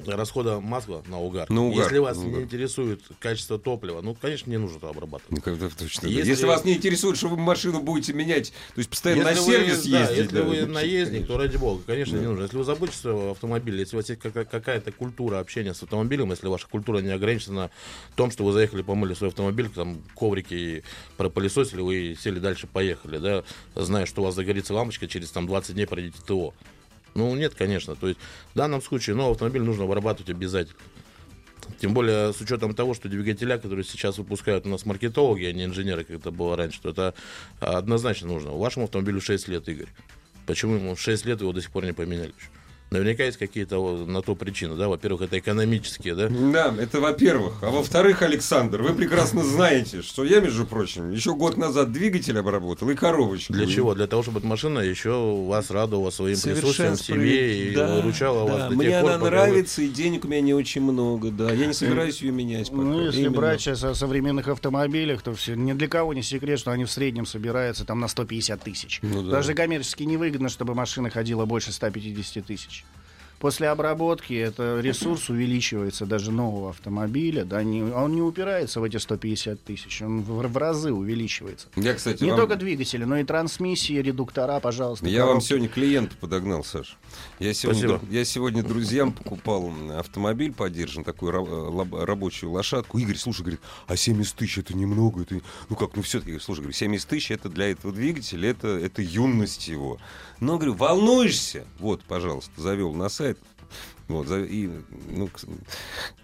расхода 0.06 0.60
масла 0.60 1.02
на 1.08 1.20
угар, 1.20 1.48
На 1.50 1.64
угар, 1.66 1.84
если 1.84 1.98
вас 1.98 2.16
на 2.18 2.22
не 2.22 2.28
угар. 2.30 2.42
интересует 2.42 3.00
качество 3.18 3.58
топлива, 3.58 4.00
ну, 4.00 4.14
конечно, 4.14 4.50
не 4.50 4.56
нужно 4.58 4.78
это 4.78 4.88
обрабатывать. 4.88 5.30
Ну, 5.30 5.40
как-то 5.40 5.76
точно. 5.76 6.06
Если- 6.06 6.30
Если... 6.30 6.44
вас 6.46 6.64
не 6.64 6.74
интересует, 6.74 7.16
что 7.16 7.28
вы 7.28 7.36
машину 7.36 7.80
будете 7.80 8.12
менять, 8.12 8.50
то 8.74 8.78
есть 8.78 8.90
постоянно 8.90 9.24
на 9.24 9.30
вы, 9.32 9.36
сервис 9.52 9.84
да, 9.86 10.00
ездить. 10.00 10.16
если 10.18 10.36
да, 10.36 10.42
вы 10.42 10.60
ну, 10.66 10.72
наездник, 10.74 11.12
конечно. 11.26 11.34
то 11.34 11.38
ради 11.38 11.56
бога, 11.56 11.82
конечно, 11.86 12.14
Да. 12.16 12.20
не 12.22 12.28
нужно. 12.28 12.42
Если 12.44 12.56
вы 12.56 12.64
заботитесь 12.64 13.04
о 13.04 13.30
автомобиле, 13.32 13.80
если 13.80 13.96
у 13.96 13.98
вас 13.98 14.08
есть 14.08 14.20
какая- 14.20 14.44
какая-то 14.44 14.92
культура 14.92 15.38
общения 15.38 15.74
с 15.74 15.82
автомобилем, 15.82 16.30
если 16.30 16.46
ваша 16.48 16.66
культура 16.68 16.98
не 16.98 17.10
ограничена 17.10 17.70
в 18.12 18.16
том, 18.16 18.30
что 18.30 18.44
вы 18.44 18.52
заехали, 18.52 18.82
помыли 18.82 19.14
свой 19.14 19.30
автомобиль, 19.30 19.68
там 19.68 20.02
коврики 20.14 20.54
и 20.54 20.82
пропылесосили, 21.16 21.80
вы 21.80 22.16
сели 22.20 22.38
дальше, 22.38 22.66
поехали, 22.66 23.18
да, 23.18 23.44
зная, 23.74 24.06
что 24.06 24.22
у 24.22 24.24
вас 24.24 24.34
загорится 24.34 24.74
лампочка, 24.74 25.06
через 25.08 25.30
там 25.30 25.46
20 25.46 25.74
дней 25.74 25.86
пройдете 25.86 26.18
ТО. 26.26 26.54
Ну, 27.14 27.34
нет, 27.34 27.54
конечно. 27.54 27.96
То 27.96 28.08
есть 28.08 28.20
в 28.54 28.56
данном 28.56 28.82
случае 28.82 29.16
новый 29.16 29.32
автомобиль 29.32 29.62
нужно 29.62 29.84
вырабатывать 29.84 30.30
обязательно. 30.30 30.78
Тем 31.78 31.94
более 31.94 32.32
с 32.32 32.40
учетом 32.40 32.74
того, 32.74 32.94
что 32.94 33.08
двигателя, 33.08 33.58
которые 33.58 33.84
сейчас 33.84 34.18
выпускают 34.18 34.66
у 34.66 34.68
нас 34.68 34.86
маркетологи, 34.86 35.44
а 35.44 35.52
не 35.52 35.64
инженеры, 35.64 36.04
как 36.04 36.16
это 36.16 36.30
было 36.30 36.56
раньше, 36.56 36.80
то 36.82 36.90
это 36.90 37.14
однозначно 37.60 38.28
нужно. 38.28 38.52
Вашему 38.52 38.86
автомобилю 38.86 39.20
6 39.20 39.48
лет, 39.48 39.68
Игорь. 39.68 39.88
Почему 40.46 40.74
ему 40.74 40.96
6 40.96 41.24
лет 41.26 41.40
его 41.40 41.52
до 41.52 41.60
сих 41.60 41.70
пор 41.70 41.84
не 41.84 41.92
поменяли? 41.92 42.32
еще? 42.36 42.59
Наверняка 42.90 43.22
есть 43.24 43.38
какие-то 43.38 44.04
на 44.04 44.20
то 44.20 44.34
причины, 44.34 44.74
да. 44.74 44.88
Во-первых, 44.88 45.22
это 45.22 45.38
экономические, 45.38 46.16
да. 46.16 46.28
Да, 46.28 46.74
это 46.76 47.00
во-первых. 47.00 47.54
А 47.62 47.70
во-вторых, 47.70 48.22
Александр, 48.22 48.82
вы 48.82 48.94
прекрасно 48.94 49.44
знаете, 49.44 50.02
что 50.02 50.24
я, 50.24 50.40
между 50.40 50.66
прочим, 50.66 51.12
еще 51.12 51.34
год 51.36 51.56
назад 51.56 51.92
двигатель 51.92 52.36
обработал 52.36 52.90
и 52.90 52.96
коробочку. 52.96 53.52
Для 53.52 53.66
чего? 53.68 53.94
Для 53.94 54.08
того, 54.08 54.24
чтобы 54.24 54.40
эта 54.40 54.48
машина 54.48 54.80
еще 54.80 55.44
вас 55.46 55.70
радовала 55.70 56.10
своим 56.10 56.36
присутствием 56.40 56.94
в 56.96 57.00
семье 57.00 57.70
и 57.70 57.74
Да, 57.76 57.94
выручала 57.94 58.44
да. 58.48 58.52
вас 58.54 58.68
до 58.70 58.74
Мне 58.76 58.86
тех 58.88 59.00
пор, 59.02 59.10
она 59.12 59.18
пока 59.20 59.24
вы- 59.24 59.30
нравится, 59.46 59.82
и 59.82 59.88
денег 59.88 60.24
у 60.24 60.28
меня 60.28 60.40
не 60.40 60.54
очень 60.54 60.82
много, 60.82 61.30
да. 61.30 61.52
Я 61.52 61.66
не 61.66 61.72
собираюсь 61.74 62.20
ее 62.22 62.32
менять 62.32 62.70
пока. 62.70 62.82
Ну, 62.82 63.04
если 63.06 63.20
Именно. 63.20 63.36
брать 63.36 63.60
сейчас 63.60 63.84
о 63.84 63.94
современных 63.94 64.48
автомобилях, 64.48 65.22
то 65.22 65.32
все, 65.34 65.54
ни 65.54 65.72
для 65.74 65.86
кого 65.86 66.12
не 66.12 66.22
секрет, 66.24 66.58
что 66.58 66.72
они 66.72 66.86
в 66.86 66.90
среднем 66.90 67.24
собираются 67.24 67.84
там 67.84 68.00
на 68.00 68.08
150 68.08 68.60
тысяч. 68.64 68.98
Ну 69.02 69.22
да. 69.22 69.30
Даже 69.30 69.54
коммерчески 69.54 70.02
невыгодно, 70.02 70.48
чтобы 70.48 70.74
машина 70.74 71.08
ходила 71.08 71.44
больше 71.44 71.70
150 71.70 72.44
тысяч. 72.44 72.79
После 73.40 73.70
обработки 73.70 74.34
это 74.34 74.80
ресурс 74.80 75.30
увеличивается 75.30 76.04
даже 76.04 76.30
нового 76.30 76.68
автомобиля, 76.68 77.46
да, 77.46 77.62
не, 77.62 77.82
он 77.82 78.14
не 78.14 78.20
упирается 78.20 78.80
в 78.80 78.84
эти 78.84 78.98
150 78.98 79.64
тысяч, 79.64 80.02
он 80.02 80.20
в, 80.20 80.46
в 80.46 80.56
разы 80.58 80.92
увеличивается. 80.92 81.68
Я, 81.74 81.94
кстати, 81.94 82.22
Не 82.22 82.32
вам... 82.32 82.40
только 82.40 82.56
двигатели, 82.56 83.04
но 83.04 83.16
и 83.16 83.24
трансмиссии, 83.24 83.94
редуктора, 83.94 84.60
пожалуйста. 84.60 85.06
Я 85.06 85.20
вам 85.20 85.28
коробки. 85.28 85.48
сегодня 85.48 85.68
клиента 85.68 86.16
подогнал, 86.20 86.64
Саш. 86.64 86.98
Я 87.38 87.54
сегодня, 87.54 87.88
Спасибо. 87.88 88.12
я 88.12 88.24
сегодня 88.26 88.62
друзьям 88.62 89.10
покупал 89.10 89.72
автомобиль 89.96 90.52
подержан, 90.52 91.02
такую 91.02 91.32
рабочую 91.32 92.52
лошадку. 92.52 92.98
Игорь, 92.98 93.16
слушай, 93.16 93.40
говорит, 93.40 93.60
а 93.86 93.96
70 93.96 94.36
тысяч 94.36 94.58
это 94.58 94.76
немного. 94.76 95.22
Это... 95.22 95.40
Ну 95.70 95.76
как, 95.76 95.96
ну 95.96 96.02
все-таки, 96.02 96.38
слушай, 96.40 96.60
говорю, 96.60 96.74
70 96.74 97.08
тысяч 97.08 97.30
это 97.30 97.48
для 97.48 97.70
этого 97.70 97.94
двигателя, 97.94 98.50
это, 98.50 98.68
это 98.68 99.00
юность 99.00 99.68
его. 99.68 99.98
Но, 100.40 100.56
говорю, 100.56 100.74
волнуешься? 100.74 101.66
Вот, 101.78 102.02
пожалуйста, 102.02 102.60
завел 102.60 102.92
на 102.94 103.08
сайт. 103.08 103.29
Вот, 104.10 104.30
и, 104.30 104.70
ну, 105.10 105.28
к, 105.28 105.40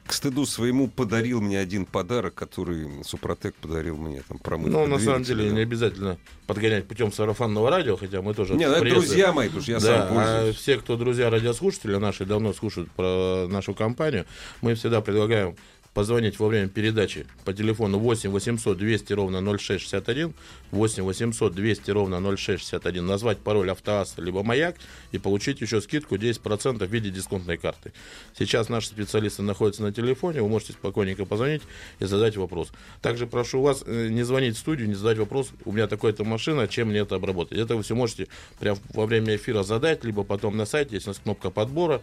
к 0.07 0.12
стыду 0.12 0.47
своему 0.47 0.88
подарил 0.88 1.40
мне 1.40 1.59
один 1.59 1.85
подарок, 1.85 2.35
который 2.35 3.05
Супротек 3.05 3.55
подарил 3.57 3.97
мне. 3.97 4.23
Там, 4.28 4.38
промывка 4.38 4.78
Ну, 4.78 4.87
на 4.87 4.99
самом 4.99 5.23
деле, 5.23 5.50
не 5.50 5.61
обязательно 5.61 6.19
подгонять 6.47 6.87
путем 6.87 7.12
сарафанного 7.12 7.71
радио, 7.71 7.97
хотя 7.97 8.23
мы 8.23 8.35
тоже... 8.35 8.55
Не, 8.55 8.69
ну, 8.69 8.75
это 8.75 8.88
друзья 8.88 9.33
мои, 9.33 9.47
потому 9.49 9.62
что 9.62 9.73
я 9.73 9.81
да, 9.81 9.87
сам 9.87 10.19
а 10.19 10.35
пользуюсь. 10.35 10.57
все, 10.57 10.76
кто 10.78 10.97
друзья 10.97 11.31
радиослушатели 11.31 11.97
наши, 11.97 12.25
давно 12.25 12.52
слушают 12.52 12.90
про 12.93 13.47
нашу 13.49 13.75
компанию, 13.75 14.26
мы 14.61 14.75
всегда 14.75 15.00
предлагаем 15.00 15.57
позвонить 15.97 16.38
во 16.38 16.49
время 16.49 16.69
передачи 16.69 17.25
по 17.47 17.55
телефону 17.55 17.99
8 17.99 18.29
800 18.29 18.76
200 18.76 19.12
ровно 19.15 19.41
0661, 19.41 20.35
8 20.71 21.03
800 21.03 21.55
200 21.55 21.91
ровно 21.91 22.21
0661, 22.37 23.07
назвать 23.07 23.38
пароль 23.38 23.71
автоаз 23.71 24.12
либо 24.19 24.43
маяк 24.43 24.76
и 25.12 25.19
получить 25.19 25.62
еще 25.62 25.81
скидку 25.81 26.17
10% 26.17 26.87
в 26.87 26.93
виде 26.93 27.09
дисконтной 27.09 27.57
карты. 27.57 27.95
Сейчас 28.38 28.69
наши 28.69 28.88
специалисты 28.88 29.41
находятся 29.41 29.85
на 29.85 29.91
телефоне, 29.91 30.43
вы 30.43 30.50
можете 30.50 30.75
спокойненько 30.75 31.25
позвонить 31.25 31.62
и 31.99 32.05
задать 32.05 32.37
вопрос. 32.37 32.73
Также 33.00 33.26
прошу 33.26 33.62
вас 33.62 33.83
э, 33.87 34.09
не 34.09 34.23
звонить 34.23 34.57
в 34.57 34.59
студию, 34.59 34.88
не 34.88 34.95
задать 34.95 35.17
вопрос, 35.17 35.49
у 35.65 35.73
меня 35.73 35.87
такая-то 35.87 36.25
машина, 36.25 36.69
чем 36.69 36.88
мне 36.88 36.99
это 36.99 37.15
обработать. 37.15 37.57
Это 37.57 37.75
вы 37.75 37.83
все 37.83 37.95
можете 37.95 38.29
прямо 38.59 38.79
во 38.93 39.07
время 39.07 39.37
эфира 39.37 39.62
задать, 39.62 40.05
либо 40.05 40.25
потом 40.25 40.59
на 40.59 40.67
сайте 40.67 40.97
есть 40.97 41.07
у 41.07 41.11
нас 41.11 41.19
кнопка 41.25 41.49
подбора, 41.49 42.03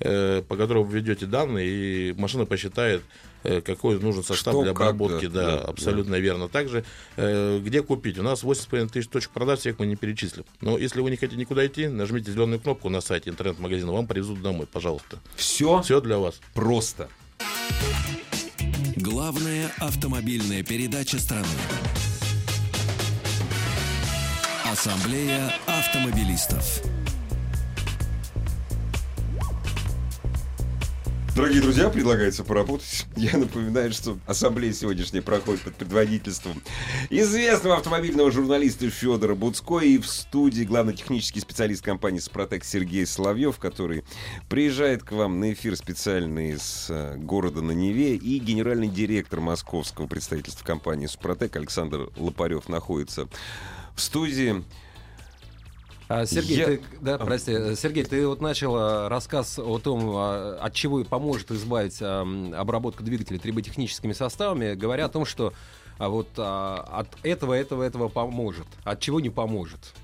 э, 0.00 0.42
по 0.46 0.56
которой 0.56 0.84
вы 0.84 0.94
введете 0.94 1.26
данные, 1.26 1.68
и 1.68 2.12
машина 2.16 2.46
посчитает, 2.46 3.02
э, 3.44 3.60
какой 3.60 3.98
нужен 4.00 4.22
состав 4.22 4.54
Что, 4.54 4.62
для 4.62 4.72
как, 4.72 4.88
обработки. 4.94 5.26
да, 5.26 5.44
да, 5.44 5.56
да, 5.56 5.62
абсолютно 5.64 6.16
верно. 6.16 6.48
Также, 6.48 6.84
э, 7.16 7.60
где 7.62 7.82
купить? 7.82 8.18
У 8.18 8.22
нас 8.22 8.42
8,5 8.42 8.88
тысяч 8.88 9.08
точек 9.08 9.30
продаж, 9.30 9.60
всех 9.60 9.78
мы 9.78 9.86
не 9.86 9.96
перечислим. 9.96 10.44
Но 10.60 10.78
если 10.78 11.00
вы 11.00 11.10
не 11.10 11.16
хотите 11.16 11.38
никуда 11.38 11.66
идти, 11.66 11.88
нажмите 11.88 12.32
зеленую 12.32 12.60
кнопку 12.60 12.88
на 12.88 13.00
сайте 13.00 13.30
интернет-магазина, 13.30 13.92
вам 13.92 14.06
привезут 14.06 14.42
домой, 14.42 14.66
пожалуйста. 14.66 15.18
Все 15.36 15.80
Все 15.82 16.00
для 16.00 16.18
вас. 16.18 16.40
просто. 16.54 17.08
Главная 18.96 19.70
автомобильная 19.78 20.62
передача 20.64 21.18
страны. 21.18 21.46
Ассамблея 24.64 25.52
автомобилистов. 25.66 26.82
Дорогие 31.38 31.62
друзья, 31.62 31.88
предлагается 31.88 32.42
поработать. 32.42 33.06
Я 33.16 33.38
напоминаю, 33.38 33.92
что 33.92 34.18
ассамблея 34.26 34.72
сегодняшняя 34.72 35.22
проходит 35.22 35.62
под 35.62 35.76
предводительством 35.76 36.60
известного 37.10 37.76
автомобильного 37.76 38.32
журналиста 38.32 38.90
Федора 38.90 39.36
Буцко 39.36 39.78
и 39.78 39.98
в 39.98 40.08
студии 40.08 40.64
главный 40.64 40.96
технический 40.96 41.38
специалист 41.38 41.80
компании 41.80 42.18
«Спротек» 42.18 42.64
Сергей 42.64 43.06
Соловьев, 43.06 43.58
который 43.58 44.02
приезжает 44.48 45.04
к 45.04 45.12
вам 45.12 45.38
на 45.38 45.52
эфир 45.52 45.76
специально 45.76 46.50
из 46.50 46.88
э, 46.88 47.14
города 47.18 47.62
на 47.62 47.70
Неве 47.70 48.16
и 48.16 48.40
генеральный 48.40 48.88
директор 48.88 49.38
московского 49.38 50.08
представительства 50.08 50.66
компании 50.66 51.06
«Супротек» 51.06 51.54
Александр 51.54 52.10
Лопарев 52.16 52.68
находится 52.68 53.28
в 53.94 54.00
студии. 54.00 54.64
А, 56.08 56.24
Сергей, 56.24 56.56
Я- 56.56 56.66
ты, 56.66 56.80
да, 57.02 57.18
прости, 57.18 57.52
э, 57.52 57.76
Сергей, 57.76 58.02
ты 58.04 58.26
вот 58.26 58.40
начал 58.40 58.74
а, 58.76 59.08
рассказ 59.10 59.58
о 59.58 59.78
том, 59.78 60.10
а, 60.16 60.58
от 60.60 60.72
чего 60.72 61.04
поможет 61.04 61.50
избавить 61.50 61.98
а, 62.00 62.22
м, 62.22 62.54
обработку 62.54 63.02
двигателя 63.02 63.38
триботехническими 63.38 64.12
составами, 64.14 64.74
говоря 64.74 65.04
о 65.04 65.08
том, 65.10 65.26
что 65.26 65.52
а, 65.98 66.08
вот 66.08 66.28
а, 66.38 66.76
от 66.90 67.08
этого, 67.24 67.52
этого, 67.52 67.82
этого 67.82 68.08
поможет, 68.08 68.66
от 68.84 69.00
чего 69.00 69.20
не 69.20 69.28
поможет. 69.30 69.94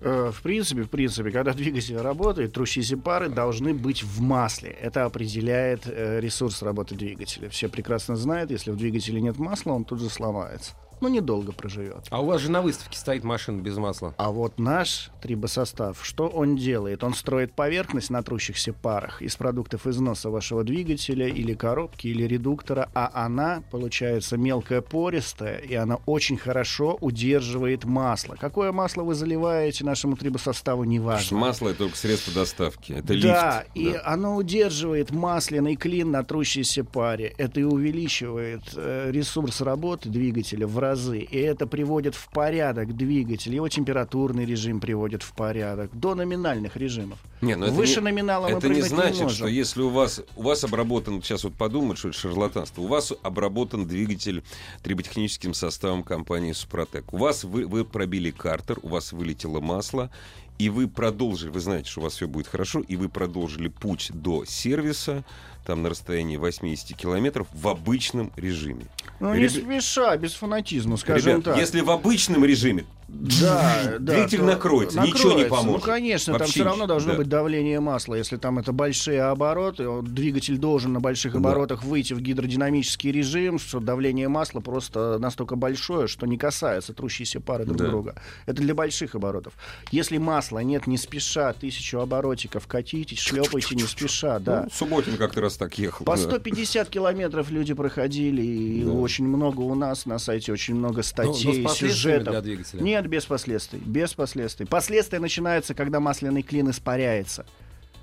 Э, 0.00 0.32
В 0.34 0.42
принципе, 0.42 0.82
в 0.82 0.90
принципе, 0.90 1.30
когда 1.30 1.52
двигатель 1.54 1.96
работает, 1.96 2.52
трущиеся 2.52 2.98
пары 2.98 3.28
должны 3.30 3.72
быть 3.72 4.02
в 4.02 4.20
масле. 4.20 4.70
Это 4.70 5.04
определяет 5.04 5.82
э, 5.86 6.18
ресурс 6.20 6.60
работы 6.60 6.94
двигателя. 6.96 7.48
Все 7.48 7.68
прекрасно 7.68 8.16
знают, 8.16 8.50
если 8.50 8.70
в 8.72 8.76
двигателе 8.76 9.20
нет 9.22 9.38
масла, 9.38 9.72
он 9.72 9.84
тут 9.84 10.00
же 10.00 10.10
сломается. 10.10 10.72
Ну, 11.02 11.08
недолго 11.08 11.50
проживет. 11.50 12.06
А 12.10 12.22
у 12.22 12.26
вас 12.26 12.40
же 12.40 12.48
на 12.48 12.62
выставке 12.62 12.96
стоит 12.96 13.24
машина 13.24 13.60
без 13.60 13.76
масла. 13.76 14.14
А 14.18 14.30
вот 14.30 14.60
наш 14.60 15.10
трибосостав, 15.20 15.98
что 16.02 16.28
он 16.28 16.56
делает? 16.56 17.02
Он 17.02 17.12
строит 17.12 17.52
поверхность 17.54 18.08
на 18.08 18.22
трущихся 18.22 18.72
парах 18.72 19.20
из 19.20 19.34
продуктов 19.34 19.88
износа 19.88 20.30
вашего 20.30 20.62
двигателя 20.62 21.26
или 21.26 21.54
коробки, 21.54 22.06
или 22.06 22.22
редуктора, 22.22 22.88
а 22.94 23.10
она, 23.14 23.64
получается, 23.72 24.36
мелкая 24.36 24.80
пористая, 24.80 25.58
и 25.58 25.74
она 25.74 25.98
очень 26.06 26.36
хорошо 26.36 26.96
удерживает 27.00 27.84
масло. 27.84 28.36
Какое 28.38 28.70
масло 28.70 29.02
вы 29.02 29.16
заливаете 29.16 29.84
нашему 29.84 30.16
трибосоставу, 30.16 30.84
неважно. 30.84 31.36
Масло— 31.36 31.68
это 31.70 31.78
только 31.78 31.96
средство 31.96 32.32
доставки. 32.32 32.92
Это 32.92 33.20
Да, 33.20 33.64
лифт. 33.74 33.76
и 33.76 33.98
оно 34.04 34.36
удерживает 34.36 35.10
масляный 35.10 35.74
клин 35.74 36.12
на 36.12 36.22
трущейся 36.22 36.84
паре. 36.84 37.34
Это 37.38 37.58
и 37.58 37.64
увеличивает 37.64 38.62
э, 38.76 39.10
ресурс 39.10 39.60
работы 39.62 40.08
двигателя 40.08 40.68
в 40.68 40.78
разы. 40.92 41.20
И 41.20 41.38
это 41.38 41.66
приводит 41.66 42.14
в 42.14 42.28
порядок 42.28 42.94
двигатель. 42.96 43.54
Его 43.54 43.68
температурный 43.68 44.44
режим 44.44 44.80
приводит 44.80 45.22
в 45.22 45.32
порядок. 45.32 45.90
До 45.92 46.14
номинальных 46.14 46.76
режимов. 46.76 47.18
Не, 47.40 47.56
ну 47.56 47.66
это 47.66 47.74
Выше 47.74 47.96
не- 48.00 48.04
номинала 48.10 48.48
мы 48.48 48.58
Это 48.58 48.68
не 48.68 48.82
значит, 48.82 49.22
можем. 49.22 49.30
что 49.36 49.46
если 49.46 49.82
у 49.82 49.88
вас, 49.88 50.20
у 50.36 50.42
вас 50.42 50.64
обработан, 50.64 51.22
сейчас 51.22 51.44
вот 51.44 51.54
подумают, 51.54 51.98
что 51.98 52.08
это 52.08 52.18
шарлатанство, 52.18 52.82
у 52.82 52.86
вас 52.86 53.12
обработан 53.22 53.86
двигатель 53.86 54.42
триботехническим 54.82 55.54
составом 55.54 56.02
компании 56.02 56.52
Супротек. 56.52 57.12
У 57.12 57.16
вас 57.16 57.44
вы, 57.44 57.66
вы 57.66 57.84
пробили 57.84 58.30
картер, 58.30 58.78
у 58.82 58.88
вас 58.88 59.12
вылетело 59.12 59.60
масло, 59.60 60.10
и 60.58 60.68
вы 60.68 60.86
продолжили, 60.86 61.48
вы 61.50 61.60
знаете, 61.60 61.90
что 61.90 62.00
у 62.00 62.04
вас 62.04 62.14
все 62.14 62.28
будет 62.28 62.46
хорошо, 62.46 62.80
и 62.80 62.94
вы 62.96 63.08
продолжили 63.08 63.68
путь 63.68 64.10
до 64.14 64.44
сервиса, 64.44 65.24
там 65.64 65.82
на 65.82 65.88
расстоянии 65.90 66.36
80 66.36 66.96
километров 66.96 67.46
в 67.52 67.68
обычном 67.68 68.32
режиме. 68.36 68.86
Ну, 69.20 69.34
не 69.34 69.44
Ребя- 69.44 69.50
спеша, 69.80 70.16
без 70.16 70.34
фанатизма, 70.34 70.96
скажем 70.96 71.32
Ребят, 71.32 71.44
так. 71.44 71.56
если 71.58 71.80
в 71.80 71.90
обычном 71.90 72.44
режиме, 72.44 72.84
Да, 73.12 73.96
да. 74.00 74.14
Двигатель 74.14 74.38
то- 74.38 74.44
накроется, 74.44 75.00
ничего 75.00 75.34
не 75.34 75.44
поможет. 75.44 75.80
Ну, 75.84 75.92
конечно, 75.92 76.32
там 76.32 76.40
Вообще 76.40 76.54
все 76.54 76.64
равно 76.64 76.86
должно 76.86 77.12
да. 77.12 77.18
быть 77.18 77.28
давление 77.28 77.78
масла. 77.80 78.14
Если 78.14 78.36
там 78.36 78.58
это 78.58 78.72
большие 78.72 79.22
обороты, 79.22 79.86
двигатель 80.02 80.56
должен 80.56 80.92
на 80.94 81.00
больших 81.00 81.32
Да. 81.34 81.38
оборотах 81.38 81.84
выйти 81.84 82.14
в 82.14 82.20
гидродинамический 82.20 83.12
режим, 83.12 83.58
что 83.58 83.80
давление 83.80 84.28
масла 84.28 84.60
просто 84.60 85.18
настолько 85.18 85.56
большое, 85.56 86.08
что 86.08 86.26
не 86.26 86.38
касается 86.38 86.94
трущейся 86.94 87.40
пары 87.40 87.64
друг 87.64 87.76
Да. 87.78 87.86
друга. 87.88 88.14
Это 88.46 88.62
для 88.62 88.74
больших 88.74 89.14
оборотов. 89.14 89.52
Если 89.90 90.18
масла 90.18 90.60
нет, 90.60 90.86
не 90.86 90.96
спеша, 90.96 91.52
тысячу 91.52 91.98
оборотиков 92.00 92.66
катитесь, 92.66 93.18
шлепайте 93.18 93.74
не 93.76 93.82
спеша, 93.82 94.38
да. 94.38 94.62
ну, 94.64 94.70
Субботин 94.72 95.16
как-то 95.16 95.42
раз 95.42 95.56
так 95.56 95.78
ехал. 95.78 96.04
По 96.04 96.16
да. 96.16 96.22
150 96.22 96.88
километров 96.88 97.50
люди 97.50 97.74
проходили, 97.74 98.42
и 98.42 98.84
Да. 98.84 98.92
очень 98.92 99.26
много 99.26 99.60
у 99.60 99.74
нас 99.74 100.06
на 100.06 100.18
сайте, 100.18 100.52
очень 100.52 100.74
много 100.74 100.92
Ну, 100.92 100.96
но 100.98 101.02
статей, 101.02 101.32
с 101.60 101.62
последствиями 101.62 101.92
сюжетов. 101.92 102.30
для 102.32 102.40
двигателя. 102.40 102.80
Нет, 102.82 103.01
без 103.06 103.24
последствий. 103.24 103.78
Без 103.78 104.14
последствий. 104.14 104.66
Последствия 104.66 105.18
начинаются, 105.18 105.74
когда 105.74 106.00
масляный 106.00 106.42
клин 106.42 106.70
испаряется. 106.70 107.44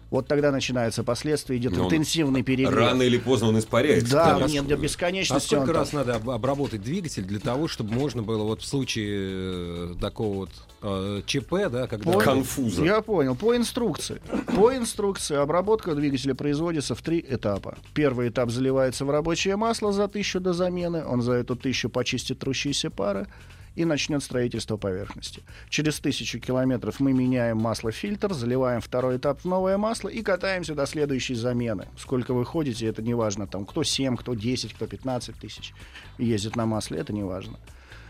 Вот 0.10 0.28
тогда 0.28 0.52
начинаются 0.52 1.04
последствия, 1.04 1.58
идет 1.58 1.74
Но 1.74 1.82
он 1.82 1.86
интенсивный 1.86 2.42
перегрев. 2.42 2.74
Рано 2.74 3.04
или 3.04 3.18
поздно 3.18 3.50
он 3.50 3.60
испаряется. 3.60 4.12
Да, 4.12 4.34
потому 4.34 4.52
нет, 4.52 4.68
до 4.68 4.76
бесконечности. 4.76 5.54
А 5.54 5.58
сколько 5.58 5.70
он 5.70 5.76
раз 5.76 5.90
там. 5.90 6.00
надо 6.00 6.16
об- 6.16 6.30
обработать 6.32 6.82
двигатель 6.82 7.24
для 7.24 7.40
того, 7.40 7.68
чтобы 7.68 7.94
можно 7.94 8.24
было 8.24 8.44
вот 8.44 8.62
в 8.62 8.66
случае 8.66 9.92
э, 9.92 9.96
такого 10.02 10.36
вот 10.36 10.50
э, 10.82 11.22
ЧП, 11.28 11.70
да, 11.72 11.86
когда... 11.86 12.12
Понял. 12.12 12.22
Конфуза. 12.22 12.84
Я 12.84 13.02
понял. 13.02 13.36
По 13.36 13.56
инструкции. 13.56 14.20
По 14.56 14.76
инструкции 14.76 15.36
обработка 15.36 15.94
двигателя 15.94 16.34
производится 16.34 16.96
в 16.96 17.02
три 17.04 17.24
этапа. 17.28 17.78
Первый 17.94 18.30
этап 18.30 18.50
заливается 18.50 19.06
в 19.06 19.12
рабочее 19.12 19.58
масло 19.58 19.92
за 19.92 20.08
тысячу 20.08 20.40
до 20.40 20.54
замены. 20.54 21.06
Он 21.06 21.22
за 21.22 21.34
эту 21.34 21.56
тысячу 21.56 21.88
почистит 21.88 22.40
трущиеся 22.40 22.90
пары 22.90 23.28
и 23.80 23.86
начнет 23.86 24.22
строительство 24.22 24.76
поверхности. 24.76 25.42
Через 25.70 26.02
тысячу 26.02 26.38
километров 26.38 27.00
мы 27.00 27.14
меняем 27.14 27.60
масло-фильтр, 27.60 28.34
заливаем 28.34 28.82
второй 28.82 29.16
этап 29.16 29.40
в 29.40 29.46
новое 29.46 29.78
масло 29.78 30.10
и 30.10 30.22
катаемся 30.22 30.76
до 30.76 30.86
следующей 30.86 31.36
замены. 31.36 31.88
Сколько 31.98 32.34
вы 32.34 32.44
ходите, 32.44 32.88
это 32.88 33.02
не 33.02 33.14
важно. 33.14 33.48
Там 33.48 33.66
кто 33.66 33.84
7, 33.84 34.18
кто 34.18 34.34
10, 34.34 34.74
кто 34.74 34.86
15 34.86 35.36
тысяч 35.38 35.74
ездит 36.18 36.58
на 36.58 36.66
масле, 36.66 37.00
это 37.00 37.14
не 37.14 37.24
важно. 37.24 37.58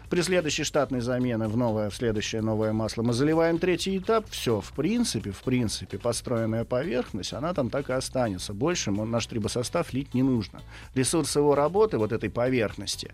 При 0.10 0.22
следующей 0.22 0.63
штатной 0.63 1.01
замене 1.01 1.48
в 1.48 1.56
новое, 1.56 1.92
в 1.92 1.96
следующее 1.96 2.42
новое 2.42 2.74
масло 2.74 3.04
мы 3.04 3.13
заливаем 3.13 3.60
третий 3.60 3.96
этап. 4.00 4.28
Все, 4.32 4.60
в 4.60 4.72
принципе, 4.72 5.30
в 5.30 5.42
принципе, 5.44 6.00
построенная 6.00 6.66
поверхность, 6.66 7.34
она 7.34 7.54
там 7.54 7.70
так 7.70 7.92
и 7.92 7.94
останется. 7.94 8.54
Больше 8.54 8.89
ему 8.89 9.06
наш 9.06 9.28
трибосостав 9.28 9.94
лить 9.94 10.16
не 10.16 10.24
нужно. 10.24 10.62
Ресурс 10.96 11.36
его 11.36 11.54
работы, 11.54 12.00
вот 12.00 12.12
этой 12.12 12.32
поверхности, 12.32 13.12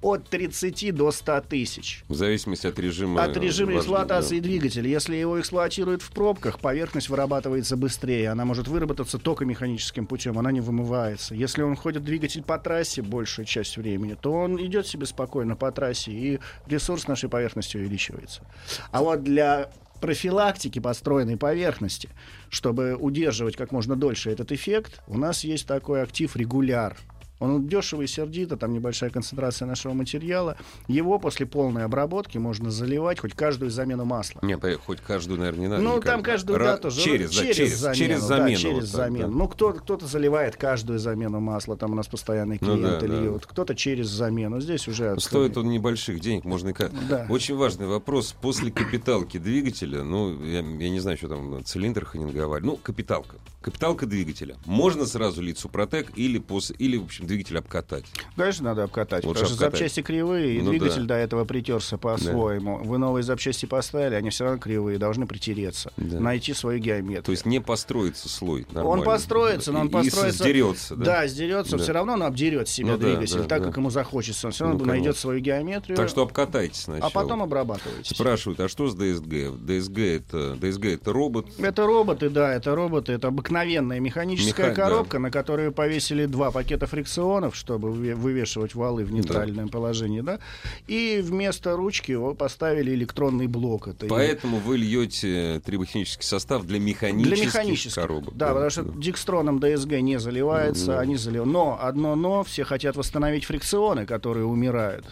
от 0.00 0.28
30 0.30 0.94
до 0.94 1.10
100 1.10 1.40
тысяч. 1.42 2.04
В 2.08 2.14
зависимости 2.14 2.66
от 2.66 2.78
режима... 2.78 3.24
От 3.24 3.36
режима 3.36 3.76
эксплуатации 3.76 4.38
да. 4.38 4.44
двигателя. 4.44 4.88
Если 4.88 5.16
его 5.16 5.38
эксплуатируют 5.38 6.00
в 6.00 6.10
пробках, 6.12 6.60
поверхность 6.60 7.10
вырабатывается 7.10 7.76
быстрее. 7.76 8.30
Она 8.30 8.46
может 8.46 8.68
выработаться 8.68 9.18
только 9.18 9.44
механическим 9.44 10.06
путем, 10.06 10.38
она 10.38 10.50
не 10.50 10.62
вымывается. 10.62 11.34
Если 11.34 11.60
он 11.60 11.76
ходит 11.76 12.04
двигатель 12.04 12.42
по 12.42 12.58
трассе 12.58 13.02
большую 13.02 13.44
часть 13.44 13.76
времени, 13.76 14.16
то 14.18 14.32
он 14.32 14.56
идет 14.64 14.86
себе 14.86 15.04
спокойно 15.04 15.54
по 15.54 15.70
трассе, 15.72 16.12
и 16.12 16.37
ресурс 16.66 17.06
нашей 17.08 17.28
поверхности 17.28 17.76
увеличивается. 17.76 18.42
А 18.90 19.02
вот 19.02 19.22
для 19.22 19.70
профилактики 20.00 20.78
построенной 20.78 21.36
поверхности, 21.36 22.08
чтобы 22.50 22.94
удерживать 22.94 23.56
как 23.56 23.72
можно 23.72 23.96
дольше 23.96 24.30
этот 24.30 24.52
эффект, 24.52 25.00
у 25.06 25.18
нас 25.18 25.44
есть 25.44 25.66
такой 25.66 26.02
актив 26.02 26.34
регуляр. 26.36 26.96
Он 27.40 27.66
дешево 27.68 28.02
и 28.02 28.06
сердито, 28.06 28.56
там 28.56 28.72
небольшая 28.72 29.10
концентрация 29.10 29.66
нашего 29.66 29.92
материала. 29.92 30.56
Его 30.88 31.18
после 31.18 31.46
полной 31.46 31.84
обработки 31.84 32.36
можно 32.38 32.70
заливать 32.70 33.20
хоть 33.20 33.34
каждую 33.34 33.70
замену 33.70 34.04
масла. 34.04 34.40
Не, 34.42 34.56
хоть 34.78 35.00
каждую, 35.00 35.38
наверное, 35.38 35.60
не 35.60 35.68
надо. 35.68 35.82
Ну, 35.82 35.90
никак. 35.96 36.04
там 36.04 36.22
каждую, 36.22 36.58
Ра- 36.58 36.64
да, 36.64 36.76
тоже. 36.78 37.00
Через, 37.00 37.36
да, 37.36 37.54
через, 37.54 37.76
замену, 37.78 37.94
через 37.96 38.20
да, 38.22 38.26
замену. 38.26 38.56
через 38.58 38.74
вот 38.74 38.84
замену. 38.86 39.28
да. 39.28 39.34
Ну, 39.34 39.48
кто, 39.48 39.72
кто-то 39.72 40.06
заливает 40.06 40.56
каждую 40.56 40.98
замену 40.98 41.38
масла, 41.38 41.76
там 41.76 41.92
у 41.92 41.94
нас 41.94 42.08
постоянные 42.08 42.58
Ну 42.60 42.74
клиенты 42.76 43.06
да, 43.06 43.14
да. 43.14 43.20
льют. 43.20 43.46
Кто-то 43.46 43.74
через 43.76 44.08
замену. 44.08 44.60
Здесь 44.60 44.88
уже... 44.88 45.10
от- 45.12 45.22
Стоит 45.22 45.56
он 45.56 45.68
небольших 45.68 46.18
денег, 46.20 46.44
можно 46.44 46.70
и 46.70 46.72
как. 46.72 46.90
Да. 47.08 47.26
Очень 47.28 47.54
важный 47.56 47.86
вопрос. 47.86 48.34
После 48.40 48.72
капиталки 48.72 49.38
двигателя, 49.38 50.02
ну, 50.02 50.42
я, 50.44 50.58
я 50.60 50.90
не 50.90 50.98
знаю, 51.00 51.16
что 51.16 51.28
там, 51.28 51.64
цилиндр 51.64 52.04
ханинговали. 52.04 52.64
Ну, 52.64 52.76
капиталка. 52.76 53.36
Капиталка 53.60 54.06
двигателя. 54.06 54.56
Можно 54.66 55.06
сразу 55.06 55.40
лить 55.42 55.58
Супротек 55.58 56.10
или, 56.16 56.38
после, 56.38 56.74
или 56.78 56.96
в 56.96 57.04
общем, 57.04 57.26
двигатель 57.28 57.58
обкатать. 57.58 58.04
Конечно, 58.36 58.64
надо 58.64 58.84
обкатать, 58.84 59.24
Лучше 59.24 59.40
потому 59.42 59.46
что 59.56 59.64
обкатать. 59.66 59.78
запчасти 59.80 60.02
кривые, 60.02 60.56
и 60.58 60.62
Ну 60.62 60.70
двигатель 60.70 61.02
да. 61.02 61.14
до 61.14 61.20
этого 61.20 61.44
притерся 61.44 61.96
по-своему. 61.98 62.78
Вы 62.78 62.98
новые 62.98 63.22
запчасти 63.22 63.66
поставили, 63.66 64.14
они 64.14 64.30
все 64.30 64.44
равно 64.44 64.58
кривые, 64.58 64.98
должны 64.98 65.26
притереться, 65.26 65.92
Да. 65.96 66.18
найти 66.20 66.54
свою 66.54 66.78
геометрию. 66.80 67.22
То 67.22 67.30
есть 67.32 67.46
не 67.46 67.60
построится 67.60 68.28
слой 68.28 68.66
нормально. 68.72 68.88
Он 68.90 69.02
построится, 69.04 69.72
но 69.72 69.80
он 69.80 69.88
И- 69.88 69.90
построится... 69.90 70.44
И 70.44 70.46
сдерется, 70.50 70.96
да? 70.96 71.04
Да, 71.04 71.26
сдерется, 71.28 71.76
Да. 71.76 71.82
все 71.82 71.92
равно 71.92 72.14
он 72.14 72.22
обдерет 72.22 72.68
себя 72.68 72.92
Ну 72.92 72.98
да, 72.98 73.06
двигатель, 73.06 73.38
да, 73.38 73.44
так 73.44 73.60
да. 73.62 73.68
как 73.68 73.76
ему 73.76 73.90
захочется. 73.90 74.46
Он 74.48 74.52
все 74.52 74.64
равно 74.64 74.80
Ну, 74.80 74.84
найдет 74.86 75.16
свою 75.16 75.40
геометрию, 75.40 75.96
Так 75.96 76.08
что 76.08 76.22
обкатайте 76.22 76.80
сначала. 76.80 77.06
а 77.08 77.10
потом 77.10 77.42
обрабатывайте. 77.42 78.14
Спрашивают, 78.14 78.58
а 78.60 78.68
что 78.68 78.88
с 78.88 78.94
ДСГ? 78.94 79.56
ДСГ 79.64 79.98
это, 79.98 80.56
ДСГ 80.60 80.86
это 80.86 81.12
робот. 81.12 81.46
Это 81.58 81.86
роботы, 81.86 82.30
да, 82.30 82.54
это 82.54 82.74
роботы, 82.74 83.12
это 83.12 83.28
обыкновенная 83.28 84.00
механическая 84.00 84.70
Меха- 84.70 84.76
да. 84.76 84.82
коробка, 84.88 85.18
на 85.18 85.30
которую 85.30 85.72
повесили 85.72 86.26
два 86.26 86.50
пакета 86.50 86.86
фрикционов, 87.18 87.56
чтобы 87.56 87.88
выве- 87.90 88.14
вывешивать 88.14 88.74
валы 88.74 89.04
в 89.04 89.12
нейтральном 89.12 89.68
положении, 89.68 90.20
да, 90.20 90.38
и 90.86 91.20
вместо 91.22 91.76
ручки 91.76 92.12
его 92.12 92.34
поставили 92.34 92.94
электронный 92.94 93.46
блок. 93.48 93.88
Это 93.88 94.06
и- 94.06 94.08
Поэтому 94.08 94.58
вы 94.58 94.76
льете 94.78 95.60
триботехнический 95.64 96.24
состав 96.24 96.64
для 96.64 96.78
механических, 96.78 97.36
для 97.36 97.44
механических 97.46 97.94
коробок. 97.94 98.36
Да, 98.36 98.48
потому 98.48 98.70
что 98.70 98.82
дикстроном 98.84 99.58
ДСГ 99.60 100.00
не 100.00 100.18
заливается, 100.18 100.92
Ну, 100.92 100.98
они 100.98 101.16
залив... 101.16 101.44
Но 101.44 101.78
одно 101.80 102.14
но, 102.16 102.42
все 102.44 102.64
хотят 102.64 102.96
восстановить 102.96 103.44
фрикционы, 103.44 104.06
которые 104.06 104.44
умирают. 104.46 105.04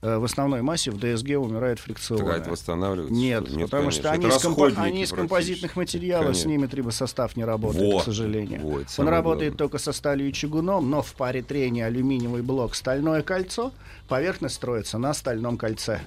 Э, 0.00 0.18
В 0.18 0.24
основной 0.24 0.62
массе 0.62 0.92
в 0.92 0.98
ДСГ 0.98 1.30
умирают 1.38 1.80
фрикционы. 1.80 2.22
Так, 2.24 2.32
а 2.34 2.36
это 2.38 2.50
восстанавливается? 2.50 3.12
Нет, 3.14 3.44
потому 3.46 3.66
конечно. 3.68 3.92
что 3.92 4.10
они 4.12 4.26
из, 4.28 4.44
компо- 4.44 4.74
они 4.80 5.02
из 5.02 5.10
композитных 5.10 5.74
материалов, 5.74 6.36
с 6.36 6.42
Конечно. 6.42 6.48
ними 6.50 6.66
трибосостав 6.68 7.36
не 7.36 7.44
работает, 7.44 7.84
Вот, 7.92 8.02
к 8.02 8.04
сожалению. 8.04 8.60
вот, 8.62 8.86
Он 8.96 9.08
работает 9.08 9.52
главное. 9.54 9.58
только 9.58 9.78
со 9.78 9.92
сталью 9.92 10.28
и 10.28 10.32
чугуном, 10.32 10.88
но 10.88 11.02
в 11.02 11.12
паре 11.14 11.42
трения 11.42 11.86
алюминиевый 11.86 12.42
блок, 12.42 12.76
стальное 12.76 13.22
кольцо, 13.22 13.72
поверхность 14.08 14.54
строится 14.54 14.98
на 14.98 15.12
стальном 15.14 15.58
кольце. 15.58 16.00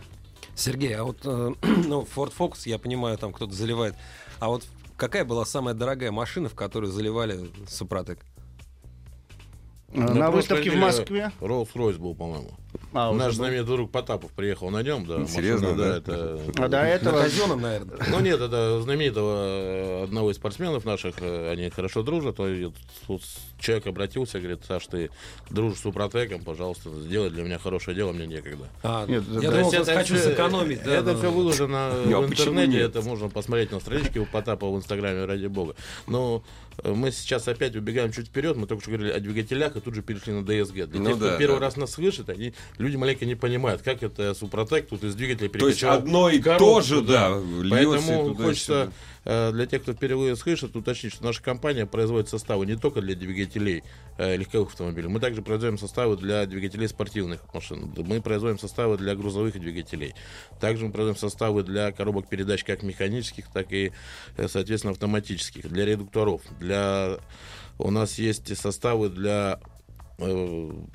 Сергей, 0.55 0.95
а 0.95 1.03
вот 1.03 1.17
э, 1.25 1.51
ну, 1.61 2.07
Ford 2.15 2.31
Focus, 2.37 2.61
я 2.65 2.79
понимаю, 2.79 3.17
там 3.17 3.33
кто-то 3.33 3.51
заливает. 3.53 3.95
А 4.39 4.47
вот 4.47 4.63
какая 4.95 5.25
была 5.25 5.43
самая 5.43 5.73
дорогая 5.73 6.11
машина, 6.11 6.47
в 6.47 6.55
которую 6.55 6.93
заливали 6.93 7.49
Супротек? 7.67 8.19
Э, 9.89 9.99
На 9.99 10.05
на 10.07 10.13
прошлой 10.13 10.31
выставке 10.35 10.71
в 10.71 10.75
Москве. 10.75 11.31
Rolls-Royce 11.41 11.97
был, 11.97 12.15
по-моему. 12.15 12.51
А, 12.93 13.13
Наш 13.13 13.35
знаменитый 13.35 13.75
друг 13.75 13.89
Потапов 13.91 14.31
приехал 14.31 14.69
на 14.69 14.83
нем, 14.83 15.05
да. 15.05 15.25
Серьезно, 15.25 15.69
машина, 15.69 15.83
да? 15.91 15.97
это... 15.97 16.39
А 16.57 16.67
до 16.67 16.77
На 16.81 16.89
этого 16.89 17.21
казенном, 17.21 17.61
наверное. 17.61 17.97
Ну 18.09 18.19
нет, 18.19 18.41
это 18.41 18.81
знаменитого 18.81 19.35
э, 19.47 20.03
одного 20.03 20.31
из 20.31 20.35
спортсменов 20.35 20.83
наших, 20.83 21.15
э, 21.21 21.51
они 21.51 21.69
хорошо 21.69 22.03
дружат. 22.03 22.35
тут 23.07 23.21
человек 23.59 23.87
обратился, 23.87 24.39
говорит, 24.39 24.65
Саш, 24.67 24.87
ты 24.87 25.09
дружишь 25.49 25.79
с 25.79 25.81
Супротеком, 25.83 26.43
пожалуйста, 26.43 26.89
сделай 27.01 27.29
для 27.29 27.43
меня 27.43 27.59
хорошее 27.59 27.95
дело, 27.95 28.11
мне 28.11 28.27
некогда. 28.27 28.65
А, 28.83 29.05
Нет, 29.05 29.23
я 29.29 29.39
да. 29.41 29.51
думал, 29.57 29.71
То 29.71 29.77
есть 29.77 29.89
он 29.89 29.95
хочу 29.95 30.15
всё- 30.15 30.29
сэкономить. 30.31 30.83
да, 30.83 30.91
это 30.95 31.13
но- 31.13 31.17
все 31.17 31.31
выложено 31.31 31.91
Не, 32.05 32.13
а 32.13 32.19
в 32.19 32.25
интернете, 32.29 32.71
нет? 32.73 32.89
это 32.95 33.01
можно 33.01 33.29
посмотреть 33.29 33.71
на 33.71 33.79
страничке 33.79 34.19
у 34.19 34.25
Потапа 34.25 34.69
в 34.69 34.75
Инстаграме, 34.75 35.25
ради 35.25 35.45
бога. 35.47 35.75
Но 36.07 36.43
э, 36.70 36.70
мы 36.83 37.11
сейчас 37.11 37.47
опять 37.47 37.75
убегаем 37.75 38.11
чуть 38.11 38.27
вперед, 38.27 38.57
мы 38.57 38.67
только 38.67 38.81
что 38.83 38.91
говорили 38.91 39.11
о 39.13 39.19
двигателях, 39.19 39.75
и 39.75 39.79
тут 39.79 39.95
же 39.95 40.01
перешли 40.01 40.33
на 40.33 40.41
ДСГ. 40.43 40.87
Для 40.87 40.99
Ну 40.99 41.05
тех, 41.07 41.15
кто 41.17 41.29
да, 41.29 41.37
первый 41.37 41.59
да. 41.59 41.65
раз 41.65 41.77
нас 41.77 41.91
слышит, 41.91 42.29
они, 42.29 42.53
люди 42.77 42.95
маленько 42.95 43.25
не 43.25 43.35
понимают, 43.35 43.81
как 43.81 44.03
это 44.03 44.33
Супротек 44.33 44.87
тут 44.87 45.03
из 45.03 45.15
двигателя 45.15 45.49
То 45.49 45.67
есть 45.67 45.79
перекачал 45.79 45.97
одно 45.97 46.29
и 46.29 46.39
коробку, 46.39 46.65
то 46.65 46.81
же, 46.81 47.01
да, 47.01 47.29
льется 47.29 47.69
Поэтому 47.69 48.23
туда-сюда. 48.33 48.43
хочется 48.43 48.91
э, 49.20 49.20
для 49.23 49.65
тех, 49.67 49.83
кто 49.83 49.93
впервые 49.93 50.35
слышит, 50.35 50.75
уточнить, 50.75 51.13
что 51.13 51.23
наша 51.23 51.43
компания 51.43 51.85
производит 51.85 52.29
составы 52.29 52.65
не 52.65 52.75
только 52.75 53.01
для 53.01 53.15
двигателей 53.15 53.83
э, 54.17 54.35
легковых 54.35 54.69
автомобилей, 54.69 55.07
мы 55.07 55.19
также 55.19 55.41
производим 55.41 55.77
составы 55.77 56.17
для 56.17 56.45
двигателей 56.45 56.87
спортивных 56.87 57.41
машин, 57.53 57.93
мы 57.97 58.21
производим 58.21 58.57
составы 58.57 58.97
для 58.97 59.15
грузовых 59.15 59.59
двигателей, 59.59 60.15
также 60.59 60.85
мы 60.85 60.91
производим 60.91 61.19
составы 61.19 61.63
для 61.63 61.91
коробок 61.91 62.27
передач 62.29 62.63
как 62.63 62.81
механических, 62.81 63.51
так 63.51 63.71
и, 63.71 63.91
э, 64.37 64.47
соответственно, 64.47 64.91
автоматических, 64.91 65.69
для 65.69 65.85
редукторов, 65.85 66.41
для 66.59 67.19
у 67.77 67.89
нас 67.89 68.19
есть 68.19 68.55
составы 68.57 69.09
для 69.09 69.59
э, 69.59 69.70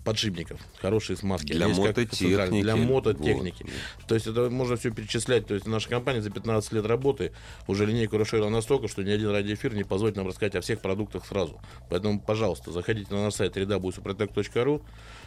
подшипников, 0.04 0.60
хорошие 0.80 1.16
смазки. 1.16 1.52
Для 1.52 1.66
Есть 1.66 1.80
как 1.80 1.96
мототехники. 1.96 2.62
Для 2.62 2.76
мототехники. 2.76 3.62
Вот. 3.62 4.06
То 4.06 4.14
есть 4.14 4.26
это 4.26 4.50
можно 4.50 4.76
все 4.76 4.90
перечислять. 4.90 5.46
То 5.46 5.54
есть 5.54 5.66
наша 5.66 5.88
компания 5.88 6.22
за 6.22 6.30
15 6.30 6.72
лет 6.72 6.86
работы 6.86 7.32
уже 7.66 7.86
линейку 7.86 8.18
расширила 8.18 8.48
настолько, 8.48 8.88
что 8.88 9.02
ни 9.02 9.10
один 9.10 9.30
радиоэфир 9.30 9.74
не 9.74 9.84
позволит 9.84 10.16
нам 10.16 10.26
рассказать 10.26 10.54
о 10.54 10.60
всех 10.60 10.80
продуктах 10.80 11.26
сразу. 11.26 11.60
Поэтому, 11.90 12.20
пожалуйста, 12.20 12.72
заходите 12.72 13.12
на 13.12 13.24
наш 13.24 13.34
сайт 13.34 13.56
www.suprotec.ru 13.56 14.82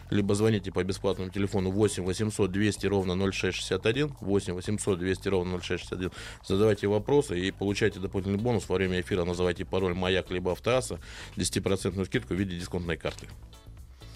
либо 0.10 0.34
звоните 0.36 0.72
по 0.72 0.84
бесплатному 0.84 1.30
телефону 1.30 1.72
8 1.72 2.04
800 2.04 2.52
200 2.52 2.88
ровно 2.88 3.32
0661, 3.32 4.16
8 4.20 4.54
800 4.54 5.00
200 5.00 5.28
ровно 5.28 5.60
0661. 5.60 6.12
Задавайте 6.46 6.88
вопросы 6.88 7.40
и 7.40 7.52
получайте 7.52 8.00
дополнительный 8.00 8.40
бонус 8.40 8.68
во 8.68 8.76
время 8.76 9.02
эфира. 9.02 9.24
Называйте 9.24 9.66
пароль 9.66 9.94
«Маяк» 9.94 10.32
либо 10.32 10.52
«Автоаса», 10.52 11.00
10% 11.36 12.06
скидку 12.06 12.34
в 12.34 12.38
виде 12.38 12.58
дисконтной 12.58 12.98
карты. 12.98 13.28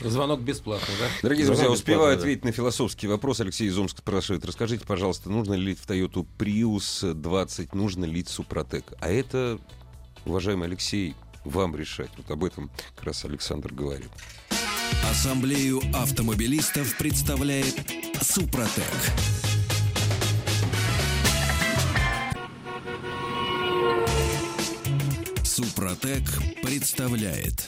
Звонок 0.02 0.42
бесплатный, 0.42 0.96
да? 1.00 1.08
Дорогие 1.22 1.46
Звонок 1.46 1.62
друзья, 1.62 1.74
успеваю 1.74 2.16
да. 2.16 2.22
ответить 2.22 2.44
на 2.44 2.52
философский 2.52 3.08
вопрос. 3.08 3.40
Алексей 3.40 3.68
из 3.68 3.78
Омска 3.78 4.00
спрашивает. 4.00 4.46
Расскажите, 4.46 4.86
пожалуйста, 4.86 5.30
нужно 5.30 5.54
ли 5.54 5.68
лить 5.68 5.80
в 5.80 5.88
Toyota 5.88 6.26
Prius 6.38 7.14
20, 7.14 7.74
нужно 7.74 8.06
лить 8.06 8.28
Супротек? 8.28 8.94
А 9.00 9.10
это, 9.10 9.60
уважаемый 10.26 10.68
Алексей, 10.68 11.16
вам 11.46 11.76
решать. 11.76 12.10
Вот 12.18 12.30
об 12.32 12.44
этом 12.44 12.70
как 12.96 13.06
раз 13.06 13.24
Александр 13.26 13.74
говорит. 13.74 14.10
Ассамблею 15.10 15.82
автомобилистов 15.94 16.98
представляет. 16.98 17.76
Супротек. 18.22 18.84
Супротек 25.44 26.24
представляет 26.62 27.68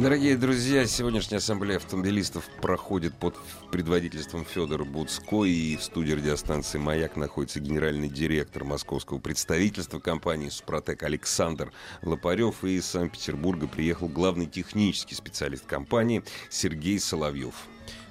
Дорогие 0.00 0.34
друзья, 0.38 0.86
сегодняшняя 0.86 1.36
ассамблея 1.36 1.76
автомобилистов 1.76 2.48
проходит 2.62 3.14
под 3.14 3.36
предводительством 3.70 4.46
Федора 4.46 4.84
Буцко. 4.84 5.44
И 5.44 5.76
в 5.76 5.82
студии 5.82 6.12
радиостанции 6.12 6.78
«Маяк» 6.78 7.16
находится 7.16 7.60
генеральный 7.60 8.08
директор 8.08 8.64
московского 8.64 9.18
представительства 9.18 9.98
компании 9.98 10.48
«Супротек» 10.48 11.02
Александр 11.02 11.70
Лопарев. 12.00 12.64
И 12.64 12.76
из 12.76 12.86
Санкт-Петербурга 12.86 13.68
приехал 13.68 14.08
главный 14.08 14.46
технический 14.46 15.14
специалист 15.14 15.66
компании 15.66 16.22
Сергей 16.48 16.98
Соловьев. 16.98 17.54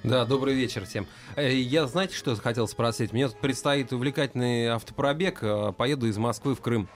Да, 0.04 0.24
добрый 0.24 0.54
вечер 0.54 0.86
всем. 0.86 1.08
Э, 1.34 1.52
Я, 1.52 1.88
знаете, 1.88 2.14
что 2.14 2.36
хотел 2.36 2.68
спросить? 2.68 3.12
Мне 3.12 3.26
тут 3.26 3.40
предстоит 3.40 3.92
увлекательный 3.92 4.68
автопробег. 4.68 5.40
э, 5.42 5.72
Поеду 5.76 6.06
из 6.06 6.16
Москвы 6.18 6.54
в 6.54 6.60
Крым. 6.60 6.88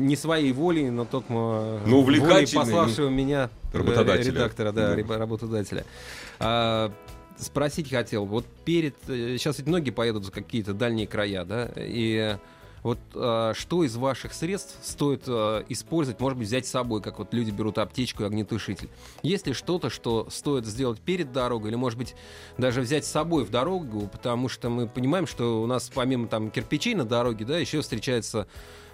Не 0.00 0.16
своей 0.16 0.52
волей, 0.52 0.90
но 0.90 1.04
только 1.04 1.32
Ну, 1.86 2.02
волей 2.02 2.20
пославшего 2.20 3.08
меня 3.08 3.50
э, 3.72 3.78
Работодателя. 3.78 4.32
редактора, 4.32 4.72
да, 4.72 4.94
Да. 4.96 5.18
работодателя. 5.18 5.84
А, 6.38 6.92
Спросить 7.36 7.88
хотел, 7.90 8.26
вот 8.26 8.44
перед... 8.64 8.94
э, 9.08 9.36
Сейчас 9.38 9.58
ведь 9.58 9.66
многие 9.66 9.90
поедут 9.90 10.24
за 10.24 10.30
какие-то 10.32 10.74
дальние 10.74 11.06
края, 11.06 11.44
да, 11.46 11.70
и 11.76 12.36
вот 12.82 12.98
а, 13.14 13.52
что 13.54 13.82
из 13.84 13.96
ваших 13.96 14.32
средств 14.34 14.76
стоит 14.82 15.22
а, 15.26 15.64
использовать, 15.68 16.20
может 16.20 16.38
быть, 16.38 16.48
взять 16.48 16.66
с 16.66 16.70
собой, 16.70 17.00
как 17.02 17.18
вот 17.18 17.32
люди 17.32 17.50
берут 17.50 17.78
аптечку 17.78 18.22
и 18.24 18.26
огнетушитель? 18.26 18.88
Есть 19.22 19.46
ли 19.46 19.52
что-то, 19.54 19.88
что 19.90 20.28
стоит 20.30 20.66
сделать 20.66 20.98
перед 21.00 21.32
дорогой, 21.32 21.70
или, 21.70 21.76
может 21.76 21.98
быть, 21.98 22.14
даже 22.58 22.80
взять 22.82 23.04
с 23.06 23.10
собой 23.10 23.44
в 23.44 23.50
дорогу, 23.50 24.08
потому 24.12 24.48
что 24.50 24.68
мы 24.68 24.86
понимаем, 24.86 25.26
что 25.26 25.62
у 25.62 25.66
нас 25.66 25.90
помимо 25.94 26.26
там 26.26 26.50
кирпичей 26.50 26.94
на 26.94 27.04
дороге, 27.06 27.44
да, 27.46 27.56
еще 27.58 27.80
встречаются 27.80 28.46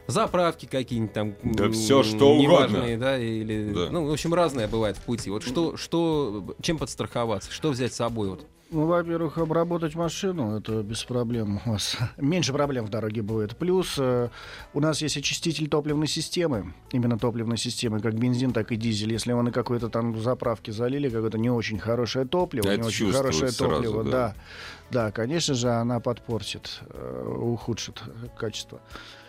заправки 0.07 0.67
какие-нибудь 0.67 1.13
там 1.13 1.35
Да 1.43 1.65
м, 1.67 1.73
всё, 1.73 2.03
что 2.03 2.35
угодно. 2.37 2.85
да, 2.99 3.19
или 3.19 3.73
Да. 3.73 3.89
ну 3.91 4.07
в 4.07 4.13
общем 4.13 4.35
разное 4.35 4.69
бывает 4.69 4.97
в 4.97 5.03
пути. 5.03 5.31
Вот 5.31 5.43
что 5.43 5.77
что 5.77 6.57
чем 6.63 6.79
подстраховаться, 6.79 7.51
что 7.53 7.71
взять 7.71 7.93
с 7.93 7.97
собой 7.97 8.31
вот? 8.31 8.47
Ну, 8.69 8.87
во-первых, 8.87 9.39
обработать 9.39 9.95
машину, 9.95 10.57
это 10.59 10.83
без 10.83 11.05
проблем 11.05 11.61
у 11.65 11.71
вас. 11.71 11.97
Меньше 12.17 12.53
проблем 12.53 12.85
в 12.87 12.89
дороге 12.89 13.23
будет. 13.23 13.57
Плюс 13.57 13.95
э, 13.97 14.29
у 14.75 14.81
нас 14.81 15.01
есть 15.03 15.17
очиститель 15.17 15.69
топливной 15.69 16.09
системы, 16.09 16.75
именно 16.91 17.17
топливной 17.17 17.59
системы, 17.59 18.01
как 18.01 18.15
бензин, 18.19 18.53
так 18.53 18.73
и 18.73 18.77
дизель. 18.77 19.13
Если 19.13 19.33
вы 19.33 19.43
на 19.45 19.53
какой-то 19.53 19.89
там 19.89 20.21
заправке 20.21 20.73
залили 20.73 21.09
какое-то 21.09 21.39
не 21.39 21.49
очень 21.49 21.79
хорошее 21.79 22.27
топливо, 22.27 22.67
Это 22.67 22.81
не 22.81 22.87
очень 22.89 23.13
хорошее 23.13 23.53
сразу, 23.53 23.75
топливо, 23.77 24.03
да. 24.03 24.11
да. 24.11 24.35
да, 24.91 25.11
конечно 25.13 25.55
же, 25.55 25.69
она 25.71 26.01
подпортит, 26.01 26.81
э, 26.91 27.35
ухудшит 27.39 28.03
качество. 28.37 28.81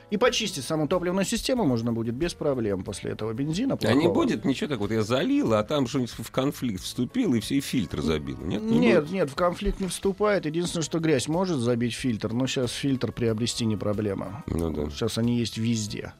И 0.09 0.15
почистить 0.15 0.63
саму 0.63 0.87
топливную 0.87 1.25
систему 1.25 1.65
можно 1.65 1.91
будет 1.91 2.15
без 2.15 2.33
проблем 2.33 2.83
после 2.83 3.11
этого 3.11 3.33
бензина. 3.33 3.77
А 3.81 3.93
не 3.93 4.03
плохого. 4.03 4.13
будет 4.13 4.45
ничего 4.45 4.69
так 4.69 4.79
вот, 4.79 4.91
я 4.91 5.03
залил, 5.03 5.53
а 5.53 5.63
там 5.63 5.85
что-нибудь 5.85 6.11
в 6.11 6.31
конфликт 6.31 6.81
вступил, 6.81 7.33
и 7.33 7.41
все, 7.41 7.55
и 7.55 7.59
фильтр 7.61 8.01
забил. 8.01 8.37
Нет, 8.37 8.61
не 8.61 8.77
Нет, 8.79 9.01
будет? 9.01 9.11
нет, 9.13 9.29
в 9.29 9.35
конфликт 9.35 9.81
не 9.81 9.87
вступает. 9.87 10.45
Единственное, 10.45 10.83
что 10.83 10.99
грязь 10.99 11.27
может 11.27 11.57
забить 11.57 11.93
фильтр, 11.93 12.31
но 12.31 12.47
сейчас 12.47 12.71
фильтр 12.71 13.11
приобрести 13.11 13.65
не 13.65 13.75
проблема. 13.75 14.43
Ну 14.47 14.69
да. 14.71 14.89
Сейчас 14.89 15.17
они 15.17 15.37
есть 15.37 15.57
везде. 15.57 16.13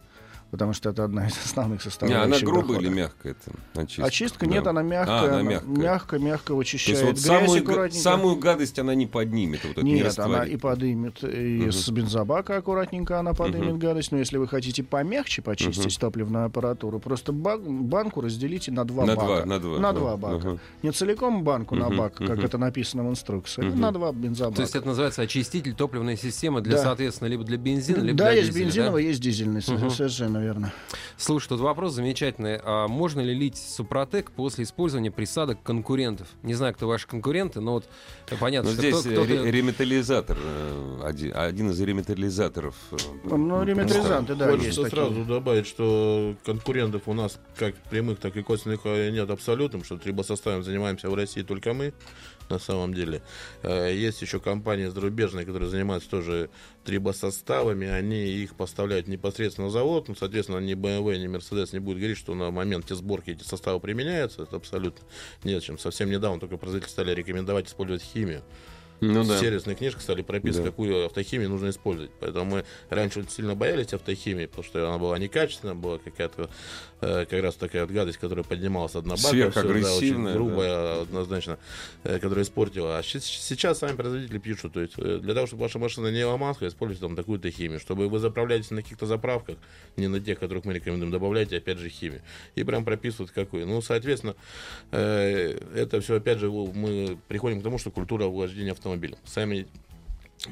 Потому 0.50 0.72
что 0.74 0.90
это 0.92 1.04
одна 1.04 1.28
из 1.28 1.34
основных 1.46 1.80
Не, 1.80 1.84
составляющих. 1.84 2.26
она 2.26 2.40
грубая 2.40 2.68
дохода. 2.80 2.86
или 2.88 2.90
мягкая? 2.94 3.32
Это, 3.34 3.82
очистка? 3.82 4.06
Очистка 4.06 4.46
Да. 4.46 4.52
нет, 4.54 4.68
она 4.68 4.82
мягкая. 4.82 5.16
А, 5.20 5.24
она 5.26 5.34
она 5.40 5.42
мягкая. 5.50 5.76
Мягко, 5.76 6.20
мягко 6.20 6.48
То 6.48 6.56
вычищает 6.56 6.98
есть 6.98 7.04
вот 7.28 7.38
грязь 7.38 7.62
самую, 7.66 7.92
самую 7.92 8.36
гадость 8.38 8.80
она 8.80 8.96
не 8.96 9.08
поднимет. 9.08 9.64
Вот 9.66 9.72
это 9.74 9.82
не 9.84 9.94
Нет, 9.96 10.18
она 10.20 10.44
и 10.46 10.56
подымет 10.56 11.22
и 11.24 11.60
Мгм. 11.64 11.72
с 11.74 11.90
бензобака 11.90 12.58
аккуратненько 12.58 13.20
она 13.20 13.34
подымет 13.34 13.72
Мгм. 13.72 13.80
гадость. 13.80 14.12
Но 14.14 14.20
если 14.20 14.38
вы 14.38 14.48
хотите 14.48 14.84
помягче 14.84 15.42
почистить 15.42 16.00
топливную 16.00 16.46
аппаратуру, 16.46 17.00
просто 17.00 17.34
ба- 17.34 17.58
банку 17.58 18.22
разделите 18.22 18.72
на 18.72 18.86
два 18.86 19.06
На 19.06 19.16
бака. 19.16 19.28
два, 19.28 19.46
на 19.46 19.60
два, 19.60 19.80
На 19.80 19.92
да. 19.94 20.00
два 20.00 20.18
бака. 20.18 20.36
Ага. 20.52 20.60
Не 20.82 20.92
целиком 20.92 21.44
банку 21.44 21.76
на 21.76 21.90
Мгм, 21.90 21.98
бак, 21.98 22.14
как 22.16 22.30
мгм. 22.38 22.46
это 22.46 22.58
написано 22.58 23.04
в 23.04 23.10
инструкции, 23.10 23.64
Мгм. 23.64 23.82
на 23.82 23.92
два 23.92 24.14
бензобака. 24.14 24.56
То 24.56 24.62
есть 24.62 24.76
это 24.76 24.88
называется 24.88 25.22
очиститель 25.24 25.74
топливной 25.74 26.16
системы 26.16 26.62
для, 26.62 26.78
Да. 26.78 26.84
соответственно, 26.84 27.28
либо 27.28 27.44
для 27.44 27.58
бензина, 27.58 27.98
либо 28.02 28.18
да, 28.18 28.32
для 28.32 28.40
есть 28.40 28.50
дизеля, 28.52 28.64
да? 28.64 28.66
бензиновый, 28.70 29.06
есть 29.06 29.20
дизельный, 29.20 29.62
совершенно 29.62 30.37
верно. 30.40 30.72
Слушай, 31.18 31.50
тут 31.50 31.60
вопрос 31.60 31.94
замечательный. 31.94 32.60
А 32.64 32.88
можно 32.88 33.22
ли 33.22 33.34
лить 33.34 33.58
Супротек 33.58 34.32
после 34.32 34.64
использования 34.64 35.12
присадок 35.12 35.62
конкурентов? 35.64 36.28
Не 36.44 36.54
знаю, 36.54 36.74
кто 36.74 36.88
ваши 36.88 37.08
конкуренты, 37.08 37.60
но 37.62 37.74
вот 37.74 37.86
понятно, 38.40 38.70
Но 38.72 38.74
что 38.74 38.82
здесь 38.82 38.96
кто- 39.02 39.10
э, 39.10 39.14
кто-то- 39.14 39.44
ре- 39.44 39.52
реметализатор, 39.52 40.38
э, 40.40 41.02
один, 41.04 41.32
один 41.36 41.70
из 41.72 41.82
реметализаторов. 41.82 42.76
э, 42.92 42.98
Ну, 43.26 43.64
реметализанты, 43.64 44.36
да, 44.36 44.46
есть 44.50 44.58
Хочется 44.60 44.84
такие. 44.84 44.96
сразу 45.06 45.26
добавить, 45.26 45.68
что 45.68 46.36
конкурентов 46.46 47.04
у 47.08 47.14
нас 47.14 47.40
как 47.58 47.76
прямых, 47.90 48.20
так 48.20 48.36
и 48.38 48.44
косвенных 48.44 48.86
нет 48.86 49.30
абсолютно, 49.30 49.84
что 49.84 49.98
трибосоставом 49.98 50.64
занимаемся 50.64 51.10
в 51.10 51.16
России 51.16 51.42
только 51.42 51.74
мы, 51.74 51.94
на 52.50 52.60
самом 52.60 52.94
деле. 52.94 53.22
Э, 53.64 53.94
Есть 53.94 54.22
еще 54.22 54.40
компании 54.40 54.88
зарубежные, 54.88 55.46
которые 55.46 55.70
занимаются 55.70 56.10
тоже 56.10 56.50
трибосоставами, 56.84 57.88
они 57.88 58.28
их 58.28 58.56
поставляют 58.56 59.08
непосредственно 59.08 59.68
на 59.68 59.72
завод, 59.72 60.08
ну, 60.08 60.16
соответственно, 60.16 60.60
ни 60.60 60.74
BMW, 60.74 61.18
ни 61.18 61.28
Mercedes 61.28 61.70
не 61.74 61.80
будет 61.80 61.98
говорить, 61.98 62.18
что 62.18 62.34
на 62.34 62.52
моменте 62.52 62.96
сборки 62.96 63.32
эти 63.32 63.44
составы 63.44 63.80
применяются, 63.80 64.44
это 64.44 64.56
абсолютно 64.56 65.06
нет 65.44 65.64
чем. 65.64 65.78
Совсем 65.78 66.10
недавно 66.10 66.40
только 66.40 66.58
производители 66.58 66.92
стали 66.92 67.14
рекомендовать 67.14 67.68
использовать 67.68 68.02
химию. 68.04 68.44
Ну 69.00 69.24
да. 69.24 69.40
сервисных 69.40 69.78
книжках 69.78 70.02
стали 70.02 70.22
прописывать, 70.22 70.66
Да. 70.66 70.72
какую 70.72 71.06
автохимию 71.06 71.50
нужно 71.50 71.70
использовать. 71.70 72.12
Поэтому 72.20 72.46
мы 72.46 72.66
раньше 72.90 73.24
сильно 73.30 73.56
боялись 73.56 73.94
автохимии, 73.94 74.46
потому 74.46 74.64
что 74.64 74.88
она 74.88 74.98
была 74.98 75.18
некачественная, 75.20 75.76
была 75.76 76.00
какая-то 76.00 76.50
э, 77.02 77.26
как 77.26 77.44
раз 77.44 77.56
такая 77.56 77.84
вот 77.86 77.92
гадость, 77.92 78.18
которая 78.18 78.44
поднималась 78.44 78.96
одна 78.96 79.16
бака, 79.16 79.28
Сверхагрессивная, 79.30 80.34
очень 80.34 80.34
грубая, 80.34 81.02
однозначно, 81.02 81.60
э, 82.04 82.20
которая 82.20 82.44
испортила. 82.44 82.98
А 82.98 83.04
сейчас 83.04 83.80
сами 83.80 83.96
производители 83.96 84.40
пишут, 84.40 84.74
то 84.74 84.82
есть 84.82 84.94
э, 84.98 85.20
для 85.22 85.34
того, 85.34 85.48
чтобы 85.48 85.64
ваша 85.64 85.80
машина 85.80 86.08
не 86.08 86.24
ломалась, 86.26 86.58
используйте 86.62 87.02
там 87.02 87.16
такую-то 87.16 87.52
химию. 87.52 87.80
Чтобы 87.80 88.08
вы 88.08 88.20
заправляетесь 88.20 88.72
на 88.72 88.82
каких-то 88.82 89.06
заправках, 89.06 89.58
не 89.96 90.08
на 90.08 90.20
тех, 90.20 90.40
которых 90.40 90.66
мы 90.66 90.74
рекомендуем, 90.74 91.12
добавляйте 91.12 91.58
опять 91.58 91.78
же 91.78 91.90
химию. 91.90 92.22
И 92.56 92.64
прям 92.64 92.84
прописывают 92.84 93.32
какую. 93.32 93.68
Ну, 93.68 93.82
соответственно, 93.82 94.36
э, 94.92 95.58
это 95.76 96.02
все 96.02 96.16
опять 96.16 96.40
же 96.40 96.50
мы 96.50 97.18
приходим 97.28 97.60
к 97.60 97.64
тому, 97.64 97.78
что 97.78 97.92
культура 97.92 98.26
вождения 98.26 98.74
автомобилем. 98.88 99.18
Сами 99.26 99.68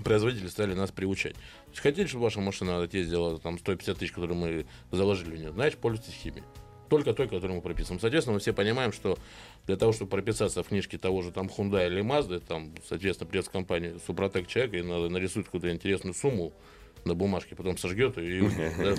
производители 0.04 0.48
стали 0.48 0.74
нас 0.74 0.92
приучать. 0.92 1.36
Хотите, 1.76 2.08
чтобы 2.08 2.26
ваша 2.26 2.40
машина 2.40 2.88
ездила 2.92 3.40
там 3.40 3.60
150 3.60 3.98
тысяч, 3.98 4.12
которые 4.12 4.38
мы 4.38 4.66
заложили 4.92 5.36
в 5.36 5.40
нее, 5.40 5.52
значит, 5.52 5.80
пользуйтесь 5.80 6.14
химией. 6.14 6.44
Только 6.90 7.14
той, 7.14 7.28
которую 7.28 7.56
мы 7.56 7.62
прописываем. 7.62 8.00
Соответственно, 8.00 8.36
мы 8.36 8.40
все 8.40 8.54
понимаем, 8.54 8.94
что 8.94 9.18
для 9.66 9.76
того, 9.76 9.92
чтобы 9.92 10.12
прописаться 10.12 10.62
в 10.62 10.68
книжке 10.68 10.98
того 10.98 11.22
же 11.24 11.32
там 11.32 11.48
Hyundai 11.48 11.88
или 11.88 12.04
Mazda, 12.04 12.40
там, 12.40 12.74
соответственно, 12.88 13.28
придется 13.28 13.52
компания 13.52 13.96
Супротек 14.06 14.48
человек 14.48 14.76
и 14.76 14.82
надо 14.84 15.10
нарисует 15.10 15.48
какую-то 15.48 15.72
интересную 15.72 16.14
сумму 16.14 16.54
на 17.04 17.16
бумажке, 17.16 17.56
потом 17.56 17.78
сожгет 17.78 18.18
ее 18.18 18.46
и? 18.46 18.50
Да 18.78 18.96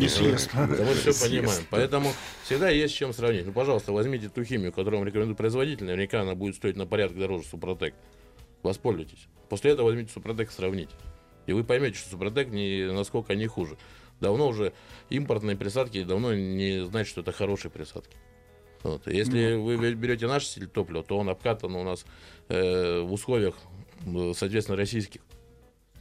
мы 0.84 0.94
все 0.94 1.12
понимаем. 1.28 1.62
Поэтому 1.70 2.12
всегда 2.44 2.70
есть 2.70 2.94
с 2.94 2.96
чем 2.96 3.12
сравнить. 3.12 3.46
Ну, 3.46 3.52
пожалуйста, 3.52 3.92
возьмите 3.92 4.28
ту 4.28 4.44
химию, 4.44 4.72
которую 4.72 4.98
вам 4.98 5.06
рекомендует 5.06 5.38
производитель. 5.38 5.84
Наверняка 5.84 6.22
она 6.22 6.34
будет 6.34 6.56
стоить 6.56 6.76
на 6.76 6.86
порядок 6.86 7.18
дороже 7.18 7.46
Супротек. 7.46 7.94
Воспользуйтесь. 8.66 9.28
После 9.48 9.70
этого 9.70 9.86
возьмите 9.86 10.12
Супротек 10.12 10.50
сравните. 10.50 10.94
И 11.46 11.52
вы 11.52 11.62
поймете, 11.62 11.96
что 11.96 12.10
Супротек 12.10 12.48
не, 12.48 12.92
насколько 12.92 13.34
не 13.36 13.46
хуже. 13.46 13.78
Давно 14.20 14.48
уже 14.48 14.72
импортные 15.08 15.56
присадки 15.56 16.02
давно 16.02 16.34
не 16.34 16.84
значит, 16.84 17.10
что 17.10 17.20
это 17.20 17.30
хорошие 17.32 17.70
присадки. 17.70 18.16
Вот. 18.82 19.06
Если 19.06 19.54
вы 19.54 19.94
берете 19.94 20.26
наш 20.26 20.46
стиль 20.46 20.66
топлива, 20.66 21.04
то 21.04 21.16
он 21.16 21.28
обкатан 21.28 21.74
у 21.74 21.84
нас 21.84 22.04
э, 22.48 23.00
в 23.00 23.12
условиях, 23.12 23.54
соответственно, 24.34 24.76
российских. 24.76 25.20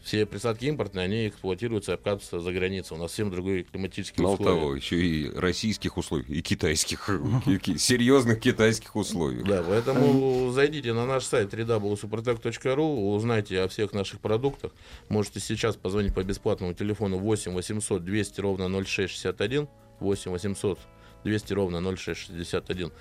Все 0.06 0.28
присадки 0.28 0.66
импортные, 0.66 1.06
они 1.06 1.28
эксплуатируются 1.30 1.94
и 1.94 1.96
обкатываются 1.96 2.40
за 2.40 2.54
границей. 2.54 2.96
У 2.96 3.00
нас 3.00 3.10
совсем 3.10 3.32
другой 3.32 3.64
климатический 3.64 4.22
Мало 4.22 4.36
условия. 4.36 4.60
того, 4.60 4.76
еще 4.76 5.04
и 5.04 5.32
российских 5.32 5.98
условий, 5.98 6.26
и 6.28 6.44
китайских, 6.44 7.10
серьезных 7.80 8.40
китайских 8.40 8.96
условий. 8.96 9.42
Да, 9.42 9.64
поэтому 9.68 10.52
зайдите 10.52 10.94
на 10.94 11.08
наш 11.08 11.24
сайт 11.24 11.52
www.suprotec.ru, 11.52 13.16
узнайте 13.16 13.60
о 13.62 13.68
всех 13.68 13.94
наших 13.94 14.20
продуктах. 14.20 14.74
Можете 15.10 15.40
сейчас 15.40 15.76
позвонить 15.76 16.14
по 16.14 16.24
бесплатному 16.24 16.76
телефону 16.76 17.18
8 17.18 17.54
800 17.54 18.06
200 18.06 18.42
ровно 18.42 18.70
0661, 18.70 19.68
8 20.00 20.32
800 20.32 20.80
200 21.24 21.54
ровно 21.54 21.82
0661. 21.82 22.92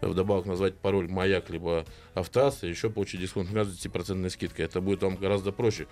Вдобавок 0.00 0.46
назвать 0.46 0.76
пароль 0.76 1.08
«Маяк» 1.08 1.50
либо 1.50 1.84
«Автоаз» 2.14 2.62
и 2.62 2.68
еще 2.68 2.88
получить 2.88 3.20
дисконт 3.20 3.48
с 3.48 3.52
10% 3.52 4.30
скидкой. 4.30 4.64
Это 4.64 4.80
будет 4.80 5.02
вам 5.02 5.16
гораздо 5.16 5.50
проще 5.50 5.88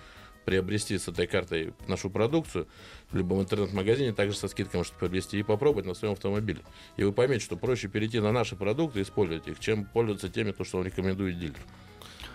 приобрести 0.46 0.96
с 0.96 1.08
этой 1.08 1.26
картой 1.26 1.74
нашу 1.88 2.08
продукцию 2.08 2.68
в 3.10 3.16
любом 3.16 3.42
интернет-магазине, 3.42 4.12
также 4.14 4.36
со 4.36 4.48
скидкой 4.48 4.78
можете 4.78 4.96
приобрести 4.96 5.38
и 5.38 5.42
попробовать 5.42 5.86
на 5.86 5.92
своем 5.92 6.14
автомобиле. 6.14 6.60
И 6.96 7.04
вы 7.04 7.12
поймете, 7.12 7.44
что 7.44 7.56
проще 7.56 7.88
перейти 7.88 8.20
на 8.20 8.32
наши 8.32 8.56
продукты 8.56 9.00
и 9.00 9.02
использовать 9.02 9.48
их, 9.48 9.58
чем 9.58 9.84
пользоваться 9.84 10.30
теми, 10.30 10.52
то, 10.52 10.64
что 10.64 10.78
вам 10.78 10.86
рекомендует 10.86 11.38
дилер. 11.38 11.58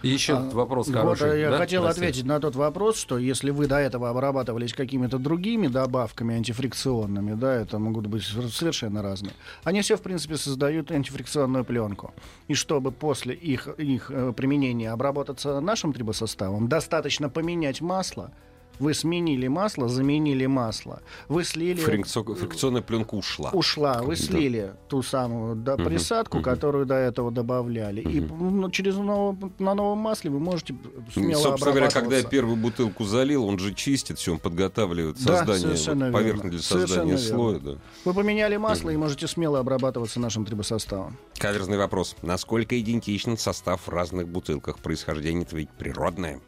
Еще 0.03 0.33
А, 0.33 0.49
вопрос 0.49 0.87
вот, 0.87 0.95
хороший. 0.95 1.31
а 1.31 1.35
я 1.35 1.51
да? 1.51 1.57
хотел 1.57 1.83
Настя? 1.83 2.01
ответить 2.01 2.25
на 2.25 2.39
тот 2.39 2.55
вопрос, 2.55 2.97
что 2.97 3.17
если 3.17 3.51
вы 3.51 3.67
до 3.67 3.77
этого 3.77 4.09
обрабатывались 4.09 4.73
какими-то 4.73 5.17
другими 5.19 5.67
добавками 5.67 6.35
антифрикционными, 6.35 7.33
да, 7.35 7.53
это 7.53 7.77
могут 7.79 8.07
быть 8.07 8.23
совершенно 8.23 9.01
разные, 9.01 9.33
они 9.63 9.81
все, 9.81 9.97
в 9.97 10.01
принципе, 10.01 10.37
создают 10.37 10.91
антифрикционную 10.91 11.63
пленку. 11.65 12.13
И 12.47 12.53
чтобы 12.55 12.91
после 12.91 13.35
их, 13.35 13.67
их 13.77 14.09
э, 14.09 14.33
применения 14.35 14.91
обработаться 14.91 15.59
нашим 15.59 15.93
трибосоставом, 15.93 16.67
достаточно 16.67 17.29
поменять 17.29 17.81
масло, 17.81 18.31
вы 18.79 18.93
сменили 18.93 19.47
масло, 19.47 19.87
заменили 19.87 20.45
масло, 20.47 21.01
вы 21.27 21.43
слили... 21.43 21.83
Фрикцо- 21.83 22.35
Фрикционная 22.35 22.81
пленка 22.81 23.13
ушла. 23.15 23.51
Ушла, 23.51 24.01
вы 24.01 24.15
Да. 24.15 24.21
слили 24.21 24.73
ту 24.87 25.03
самую 25.03 25.55
да, 25.55 25.75
Мгм, 25.75 25.85
присадку, 25.85 26.37
мгм. 26.37 26.43
которую 26.43 26.85
до 26.85 26.95
этого 26.95 27.29
добавляли. 27.31 28.01
И 28.01 28.19
ну, 28.21 28.69
через 28.71 28.95
ново- 28.95 29.51
на 29.59 29.75
новом 29.75 29.99
масле 29.99 30.31
вы 30.31 30.39
можете 30.39 30.75
смело 31.13 31.41
Собственно 31.41 31.71
говоря, 31.75 31.89
когда 31.91 32.17
я 32.17 32.23
первую 32.23 32.55
бутылку 32.57 33.03
залил, 33.03 33.45
он 33.45 33.59
же 33.59 33.73
чистит 33.73 34.17
все, 34.17 34.33
он 34.33 34.39
подготавливает 34.39 35.17
Да, 35.23 35.37
создание 35.45 35.67
вот, 35.77 35.85
верно. 35.85 36.11
поверхности 36.11 36.49
для 36.49 36.59
создания 36.59 37.17
Совершенно 37.17 37.17
слоя. 37.17 37.53
верно. 37.59 37.71
Да. 37.73 37.79
Вы 38.05 38.13
поменяли 38.13 38.57
масло 38.57 38.89
и 38.89 38.97
можете 38.97 39.27
смело 39.27 39.59
обрабатываться 39.59 40.19
нашим 40.19 40.45
трибосоставом. 40.45 41.17
Каверзный 41.37 41.77
вопрос. 41.77 42.15
Насколько 42.23 42.79
идентичен 42.79 43.37
состав 43.37 43.81
в 43.87 43.89
разных 43.89 44.27
бутылках? 44.27 44.79
Происхождение 44.79 45.43
это 45.43 45.55
ведь 45.55 45.69
природное. 45.69 46.39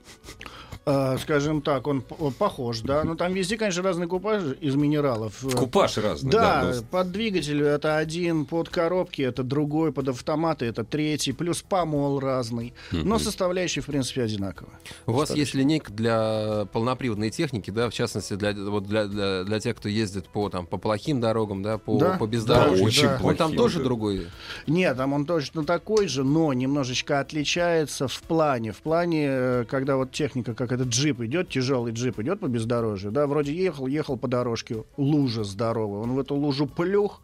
А, 0.86 1.17
скажем 1.17 1.62
так, 1.62 1.88
он 1.88 2.02
похож, 2.02 2.82
да. 2.82 3.04
Но 3.04 3.15
там 3.15 3.34
везде, 3.34 3.58
конечно, 3.58 3.82
разный 3.84 4.08
купаж 4.08 4.43
из 4.60 4.76
минералов. 4.76 5.43
Купаж 5.56 5.98
разный. 5.98 6.32
Да, 6.32 6.62
Да, 6.62 6.76
но 6.76 6.82
под 6.84 7.12
двигатель 7.12 7.63
это 7.63 7.98
один, 7.98 8.46
под 8.46 8.69
коробки 8.69 9.22
это 9.22 9.43
другой, 9.43 9.93
под 9.93 10.10
автоматы 10.10 10.65
это 10.65 10.84
третий, 10.84 11.32
плюс 11.32 11.62
помол 11.62 12.19
разный. 12.19 12.74
Но 12.91 13.17
составляющие, 13.17 13.82
в 13.82 13.86
принципе, 13.86 14.24
одинаковые. 14.24 14.78
У 15.06 15.13
вас 15.13 15.34
есть 15.34 15.54
линейка 15.54 15.91
для 15.91 16.67
полноприводной 16.74 17.30
техники, 17.30 17.72
да, 17.72 17.89
в 17.89 17.93
частности 17.93 18.36
для 18.36 18.54
вот 18.54 18.86
для, 18.86 19.06
для, 19.08 19.43
для 19.43 19.60
тех, 19.60 19.78
кто 19.78 19.88
ездит 19.88 20.28
по 20.28 20.50
там 20.50 20.65
по 20.65 20.78
плохим 20.78 21.22
дорогам, 21.22 21.63
да, 21.63 21.78
по, 21.78 21.98
Да, 21.98 22.17
по 22.17 22.28
бездорожью. 22.28 22.80
да, 22.80 22.84
очень 22.84 23.08
да. 23.08 23.19
Он 23.24 23.36
там 23.36 23.56
тоже 23.56 23.78
да. 23.78 23.86
другой. 23.86 24.28
Нет, 24.67 24.98
там 24.98 25.13
он 25.13 25.26
точно 25.26 25.63
такой 25.63 26.08
же, 26.08 26.24
но 26.24 26.52
немножечко 26.52 27.19
отличается 27.19 28.08
в 28.08 28.22
плане. 28.24 28.74
В 28.74 28.78
плане, 28.78 29.28
э, 29.30 29.65
когда 29.69 29.96
вот 29.96 30.12
техника, 30.12 30.54
как 30.54 30.72
этот 30.73 30.88
джип 30.88 31.21
идет, 31.21 31.49
тяжелый 31.49 31.93
джип 31.93 32.19
идет 32.19 32.39
по 32.39 32.47
бездорожью, 32.47 33.12
да, 33.12 33.27
вроде 33.27 33.53
ехал, 33.53 33.88
ехал 33.88 34.17
по 34.17 34.27
дорожке, 34.27 34.83
лужа 34.97 35.43
здоровая, 35.43 36.01
он 36.01 36.13
в 36.13 36.19
эту 36.19 36.36
лужу 36.36 36.67
плюх, 36.67 37.21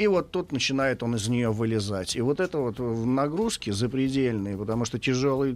и 0.00 0.06
вот 0.06 0.30
тут 0.30 0.50
начинает 0.50 1.02
он 1.02 1.14
из 1.16 1.28
нее 1.28 1.50
вылезать. 1.50 2.16
И 2.16 2.22
вот 2.22 2.40
это 2.40 2.56
вот 2.56 2.78
нагрузки 2.78 3.68
запредельные, 3.68 4.56
потому 4.56 4.86
что 4.86 4.98
тяжелый, 4.98 5.54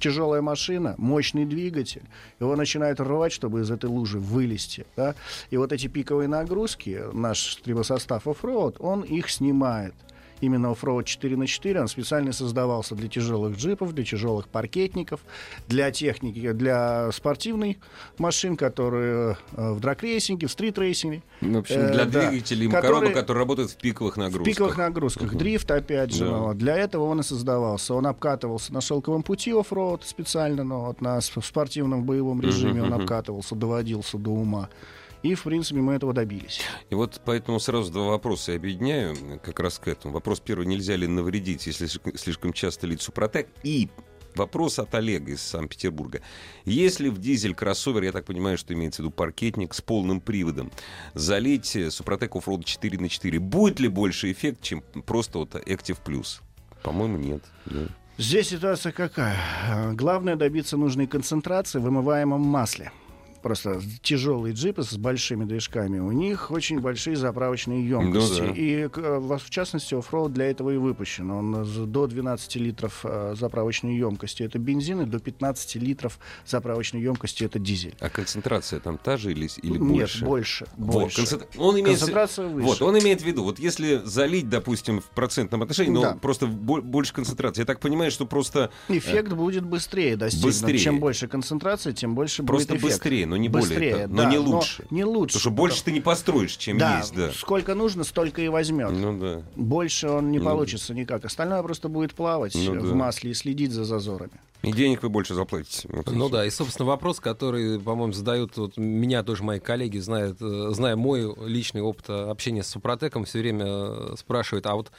тяжелая 0.00 0.42
машина, 0.42 0.96
мощный 0.98 1.44
двигатель, 1.44 2.02
его 2.40 2.56
начинает 2.56 2.98
рвать, 3.00 3.32
чтобы 3.32 3.60
из 3.60 3.70
этой 3.70 3.86
лужи 3.86 4.18
вылезти. 4.18 4.84
Да? 4.96 5.14
И 5.50 5.56
вот 5.56 5.72
эти 5.72 5.86
пиковые 5.86 6.26
нагрузки, 6.26 7.02
наш 7.12 7.56
трибосостав 7.56 8.26
Off-Road, 8.26 8.78
он 8.80 9.02
их 9.02 9.30
снимает. 9.30 9.94
Именно 10.44 10.72
Off-Road 10.72 11.06
4 11.06 11.36
на 11.38 11.46
4 11.46 11.80
он 11.80 11.88
специально 11.88 12.30
создавался 12.32 12.94
для 12.94 13.08
тяжелых 13.08 13.56
джипов, 13.56 13.94
для 13.94 14.04
тяжелых 14.04 14.46
паркетников, 14.48 15.20
для 15.68 15.90
техники, 15.90 16.52
для 16.52 17.10
спортивных 17.12 17.78
машин, 18.18 18.58
которые 18.58 19.38
э, 19.52 19.70
в 19.72 19.80
драгрейсинге, 19.80 20.46
в 20.46 20.52
стритрейсинге. 20.52 21.22
В 21.40 21.56
общем, 21.56 21.76
Э, 21.80 21.92
для 21.94 22.04
да. 22.04 22.28
двигателей 22.28 22.68
Которые- 22.68 22.82
коробок, 23.00 23.14
которые 23.14 23.40
работают 23.42 23.70
в 23.70 23.76
пиковых 23.78 24.14
В 24.16 24.18
нагрузках. 24.18 24.44
пиковых 24.54 24.76
нагрузках. 24.76 25.34
Дрифт, 25.34 25.70
опять 25.70 26.12
же, 26.12 26.26
Да. 26.26 26.30
ну, 26.30 26.38
вот. 26.48 26.58
для 26.58 26.76
этого 26.76 27.04
он 27.04 27.20
и 27.20 27.22
создавался. 27.22 27.94
Он 27.94 28.06
обкатывался 28.06 28.74
на 28.74 28.82
шелковом 28.82 29.22
пути 29.22 29.50
оффроуд 29.52 30.04
специально, 30.04 30.62
но 30.62 30.84
вот 30.84 31.00
на 31.00 31.20
в 31.20 31.24
спортивном 31.42 32.04
боевом 32.04 32.42
режиме 32.42 32.82
он 32.82 32.90
мгм. 32.90 33.00
обкатывался, 33.00 33.54
доводился 33.54 34.18
до 34.18 34.30
ума. 34.30 34.68
И, 35.24 35.34
в 35.34 35.42
принципе, 35.44 35.80
мы 35.80 35.94
этого 35.94 36.12
добились. 36.12 36.60
И 36.90 36.94
вот 36.94 37.20
поэтому 37.24 37.58
сразу 37.58 37.90
два 37.90 38.08
вопроса 38.08 38.52
я 38.52 38.58
объединяю 38.58 39.14
э, 39.14 39.38
как 39.38 39.58
раз 39.58 39.78
к 39.78 39.88
этому. 39.88 40.12
Вопрос 40.12 40.38
первый, 40.38 40.66
нельзя 40.66 40.96
ли 40.96 41.06
навредить, 41.06 41.66
если 41.66 41.86
слишком- 41.86 42.52
часто 42.52 42.86
лить 42.86 43.00
Супротек? 43.00 43.48
И 43.62 43.88
вопрос 44.34 44.78
от 44.78 44.94
Олега 44.94 45.32
из 45.32 45.40
Санкт-Петербурга. 45.40 46.20
Если 46.66 47.08
в 47.08 47.18
дизель-кроссовер, 47.18 48.02
я 48.02 48.12
так 48.12 48.26
понимаю, 48.26 48.58
что 48.58 48.74
имеется 48.74 49.00
в 49.00 49.06
виду 49.06 49.12
паркетник 49.14 49.72
с 49.72 49.80
полным 49.80 50.20
приводом, 50.20 50.70
залить 51.14 51.74
Супротек 51.88 52.32
Offroad 52.36 52.64
4 52.64 52.98
на 52.98 53.08
4, 53.08 53.38
будет 53.38 53.80
ли 53.80 53.88
больше 53.88 54.30
эффект, 54.30 54.60
чем 54.60 54.82
просто 55.06 55.38
вот 55.38 55.54
Active 55.54 55.98
Plus? 56.04 56.42
По-моему, 56.82 57.16
нет. 57.16 57.42
да. 57.64 57.86
Здесь 58.18 58.50
ситуация 58.50 58.92
какая? 58.92 59.38
Э, 59.70 59.92
Главное 59.94 60.36
добиться 60.36 60.76
нужной 60.76 61.06
концентрации 61.06 61.78
в 61.78 61.82
вымываемом 61.82 62.42
масле. 62.42 62.92
Просто 63.44 63.78
тяжелые 64.00 64.54
джипы 64.54 64.82
с 64.82 64.96
большими 64.96 65.44
движками, 65.44 65.98
у 65.98 66.10
них 66.12 66.50
очень 66.50 66.80
большие 66.80 67.14
заправочные 67.14 67.86
емкости. 67.86 68.40
Ну 68.40 68.46
да. 68.46 68.52
И 68.54 68.88
э, 68.90 69.18
в 69.20 69.50
частности, 69.50 69.94
оффроуд 69.94 70.32
для 70.32 70.46
этого 70.50 70.70
и 70.70 70.78
выпущен. 70.78 71.30
Он 71.30 71.92
до 71.92 72.06
12 72.06 72.56
литров 72.56 73.00
э, 73.04 73.34
заправочной 73.38 73.98
емкости 73.98 74.44
это 74.44 74.58
бензин, 74.58 75.02
и 75.02 75.04
до 75.04 75.18
15 75.18 75.74
литров 75.74 76.18
заправочной 76.46 77.02
емкости 77.02 77.44
это 77.44 77.58
дизель. 77.58 77.94
А 78.00 78.08
концентрация 78.08 78.80
там 78.80 78.96
та 78.96 79.18
же 79.18 79.30
или, 79.32 79.46
или 79.60 79.76
Нет, 79.76 79.78
больше? 79.98 80.24
больше. 80.24 80.66
Вот, 80.78 80.92
больше. 81.02 81.20
концентра- 81.20 81.46
он 81.58 81.74
имеет... 81.74 81.98
Концентрация 81.98 82.46
выше. 82.48 82.66
Вот, 82.66 82.80
он 82.80 82.98
имеет 82.98 83.20
в 83.20 83.26
виду, 83.26 83.44
вот 83.44 83.58
если 83.58 84.00
залить, 84.06 84.48
допустим, 84.48 85.02
в 85.02 85.10
процентном 85.10 85.60
отношении, 85.60 85.92
но 85.92 86.00
Да. 86.00 86.14
просто 86.14 86.46
бо- 86.46 86.80
больше 86.80 87.12
концентрации. 87.12 87.60
Я 87.60 87.66
так 87.66 87.80
понимаю, 87.80 88.10
что 88.10 88.24
просто, 88.24 88.70
Эффект 88.88 89.34
будет 89.34 89.66
быстрее 89.66 90.16
достигнут. 90.16 90.54
Быстрее. 90.54 90.78
Чем 90.78 90.98
больше 90.98 91.28
концентрация, 91.28 91.92
тем 91.92 92.14
больше 92.14 92.42
просто 92.42 92.72
будет 92.72 92.80
эффект. 92.84 92.94
быстрее, 92.94 93.33
но 93.34 93.38
не 93.38 93.48
более 93.48 93.68
Быстрее, 93.68 94.06
но 94.06 94.22
да, 94.22 94.30
не 94.30 94.38
лучше. 94.38 94.84
не 94.90 95.04
лучше. 95.04 95.34
Потому 95.34 95.40
что 95.40 95.50
больше 95.50 95.84
ты 95.84 95.90
не 95.90 96.00
построишь, 96.00 96.56
чем 96.56 96.78
да, 96.78 96.98
есть, 96.98 97.14
да. 97.14 97.32
сколько 97.32 97.74
нужно, 97.74 98.04
столько 98.04 98.40
и 98.42 98.48
возьмет. 98.48 98.92
Ну 98.92 99.18
да. 99.18 99.42
Больше 99.56 100.08
он 100.08 100.30
не 100.30 100.38
Ну, 100.38 100.44
получится 100.44 100.94
никак. 100.94 101.24
Остальное 101.24 101.60
просто 101.64 101.88
будет 101.88 102.14
плавать 102.14 102.54
Ну 102.54 102.74
э, 102.76 102.78
в 102.78 102.88
да. 102.90 102.94
масле 102.94 103.32
и 103.32 103.34
следить 103.34 103.72
за 103.72 103.84
зазорами. 103.84 104.40
И 104.64 104.72
денег 104.72 105.02
вы 105.02 105.08
больше 105.08 105.34
заплатите. 105.34 105.88
Вот 105.90 106.10
Ну 106.10 106.28
да, 106.28 106.44
и, 106.44 106.50
собственно, 106.50 106.86
вопрос, 106.86 107.20
который, 107.20 107.78
по-моему, 107.80 108.12
задают 108.12 108.56
вот, 108.56 108.76
меня 108.76 109.22
тоже 109.22 109.42
мои 109.42 109.60
коллеги, 109.60 109.98
знают, 109.98 110.38
э, 110.40 110.70
зная 110.72 110.96
мой 110.96 111.34
личный 111.46 111.82
опыт 111.82 112.08
общения 112.10 112.62
с 112.62 112.68
Супротеком, 112.68 113.24
все 113.24 113.40
время 113.40 113.64
э, 113.66 114.14
спрашивают, 114.16 114.66
а 114.66 114.74
вот 114.74 114.90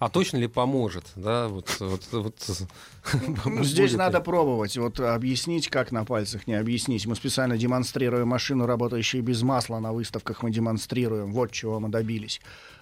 а 0.00 0.08
точно 0.08 0.38
ли 0.38 0.46
поможет? 0.46 1.04
Да, 1.14 1.48
вот, 1.48 1.76
вот, 1.78 2.02
вот, 2.12 2.34
Здесь 3.64 3.90
будет 3.90 3.98
надо 3.98 4.18
ли? 4.18 4.24
пробовать. 4.24 4.74
Вот 4.78 4.98
объяснить, 4.98 5.68
как 5.68 5.92
на 5.92 6.06
пальцах 6.06 6.46
не 6.46 6.54
объяснить. 6.54 7.04
Мы 7.04 7.14
специально 7.14 7.58
демонстрируем 7.58 8.28
машину, 8.28 8.64
работающую 8.64 9.22
без 9.22 9.42
масла 9.42 9.78
на 9.78 9.92
выставках. 9.92 10.42
Мы 10.42 10.50
демонстрируем. 10.50 11.32
Вот 11.32 11.52
чего 11.52 11.80
мы 11.80 11.90
добились. 11.90 12.40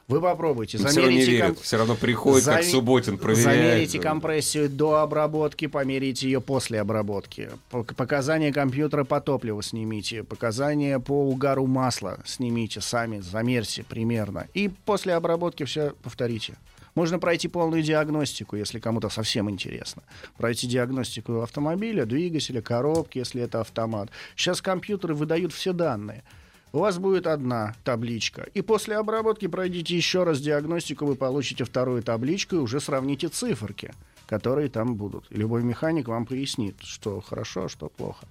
Вы 0.09 0.23
попробуйте. 0.23 0.79
Но 0.79 0.89
все 0.89 1.01
равно 1.01 1.11
не 1.13 1.21
Замерите 1.21 1.33
верят. 1.37 1.55
ком- 1.57 1.63
Все 1.63 1.77
равно 1.77 1.95
приходит, 1.95 2.47
как 2.47 2.61
Заме- 2.63 2.71
Субботин, 2.71 3.19
проверяет. 3.19 3.45
Замерите 3.45 3.99
компрессию 4.01 4.71
до 4.71 4.95
обработки, 5.03 5.67
померите 5.67 6.27
ее 6.27 6.41
после 6.41 6.81
обработки. 6.81 7.51
Показания 7.95 8.51
компьютера 8.51 9.05
по 9.05 9.21
топливу 9.21 9.61
снимите, 9.61 10.25
показания 10.25 10.99
по 10.99 11.29
угару 11.29 11.67
масла 11.67 12.21
снимите 12.25 12.81
сами, 12.81 13.21
замерьте 13.21 13.85
примерно. 13.85 14.47
И 14.55 14.71
после 14.87 15.13
обработки 15.15 15.65
все 15.65 15.93
повторите. 16.03 16.55
Можно 16.95 17.19
пройти 17.19 17.47
полную 17.47 17.83
диагностику, 17.83 18.57
если 18.57 18.81
кому-то 18.81 19.11
совсем 19.11 19.51
интересно. 19.51 20.03
Пройти 20.39 20.67
диагностику 20.67 21.43
автомобиля, 21.43 22.07
двигателя, 22.07 22.63
коробки, 22.63 23.19
если 23.19 23.43
это 23.43 23.61
автомат. 23.61 24.09
Сейчас 24.37 24.63
компьютеры 24.63 25.15
выдают 25.15 25.53
все 25.53 25.73
данные. 25.75 26.25
У 26.73 26.81
вас 26.81 26.99
будет 26.99 27.27
одна 27.27 27.75
табличка. 27.85 28.47
И 28.55 28.61
после 28.61 28.97
обработки 28.97 29.47
пройдите 29.47 29.97
еще 29.97 30.25
раз 30.25 30.41
диагностику, 30.41 31.07
вы 31.07 31.15
получите 31.15 31.65
вторую 31.65 32.03
табличку 32.03 32.57
и 32.57 32.59
уже 32.59 32.81
сравните 32.81 33.29
циферки, 33.29 33.95
которые 34.27 34.69
там 34.69 34.95
будут. 34.95 35.25
И 35.31 35.37
любой 35.37 35.63
механик 35.63 36.09
вам 36.09 36.27
пояснит, 36.27 36.77
что 36.83 37.21
хорошо, 37.21 37.65
а 37.65 37.69
что 37.69 37.89
плохо. 37.89 38.27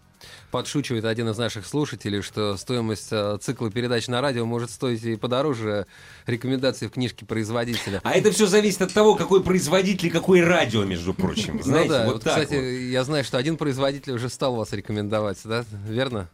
Подшучивает 0.51 1.05
один 1.05 1.29
из 1.29 1.37
наших 1.37 1.65
слушателей, 1.65 2.21
что 2.21 2.57
стоимость 2.57 3.09
э, 3.11 3.37
цикла 3.39 3.69
передач 3.69 4.07
на 4.07 4.19
радио 4.19 4.45
может 4.45 4.71
стоить 4.71 5.03
и 5.03 5.15
подороже 5.15 5.85
рекомендаций 6.25 6.87
в 6.87 6.91
книжке 6.91 7.25
производителя. 7.25 8.01
А 8.03 8.13
это 8.13 8.31
все 8.31 8.47
зависит 8.47 8.81
от 8.81 8.93
того, 8.93 9.15
какой 9.15 9.43
производитель 9.43 10.07
и 10.07 10.09
какое 10.09 10.43
радио, 10.43 10.85
между 10.85 11.13
прочим. 11.13 11.61
Знаете, 11.61 11.89
ну 11.89 11.97
да, 11.97 12.05
вот, 12.05 12.13
вот, 12.13 12.23
так 12.23 12.33
кстати, 12.33 12.55
вот. 12.55 12.91
я 12.91 13.03
знаю, 13.03 13.23
что 13.23 13.37
один 13.37 13.57
производитель 13.57 14.13
уже 14.13 14.29
стал 14.29 14.55
вас 14.55 14.73
рекомендовать, 14.73 15.39
да? 15.43 15.65
Верно? 15.87 16.29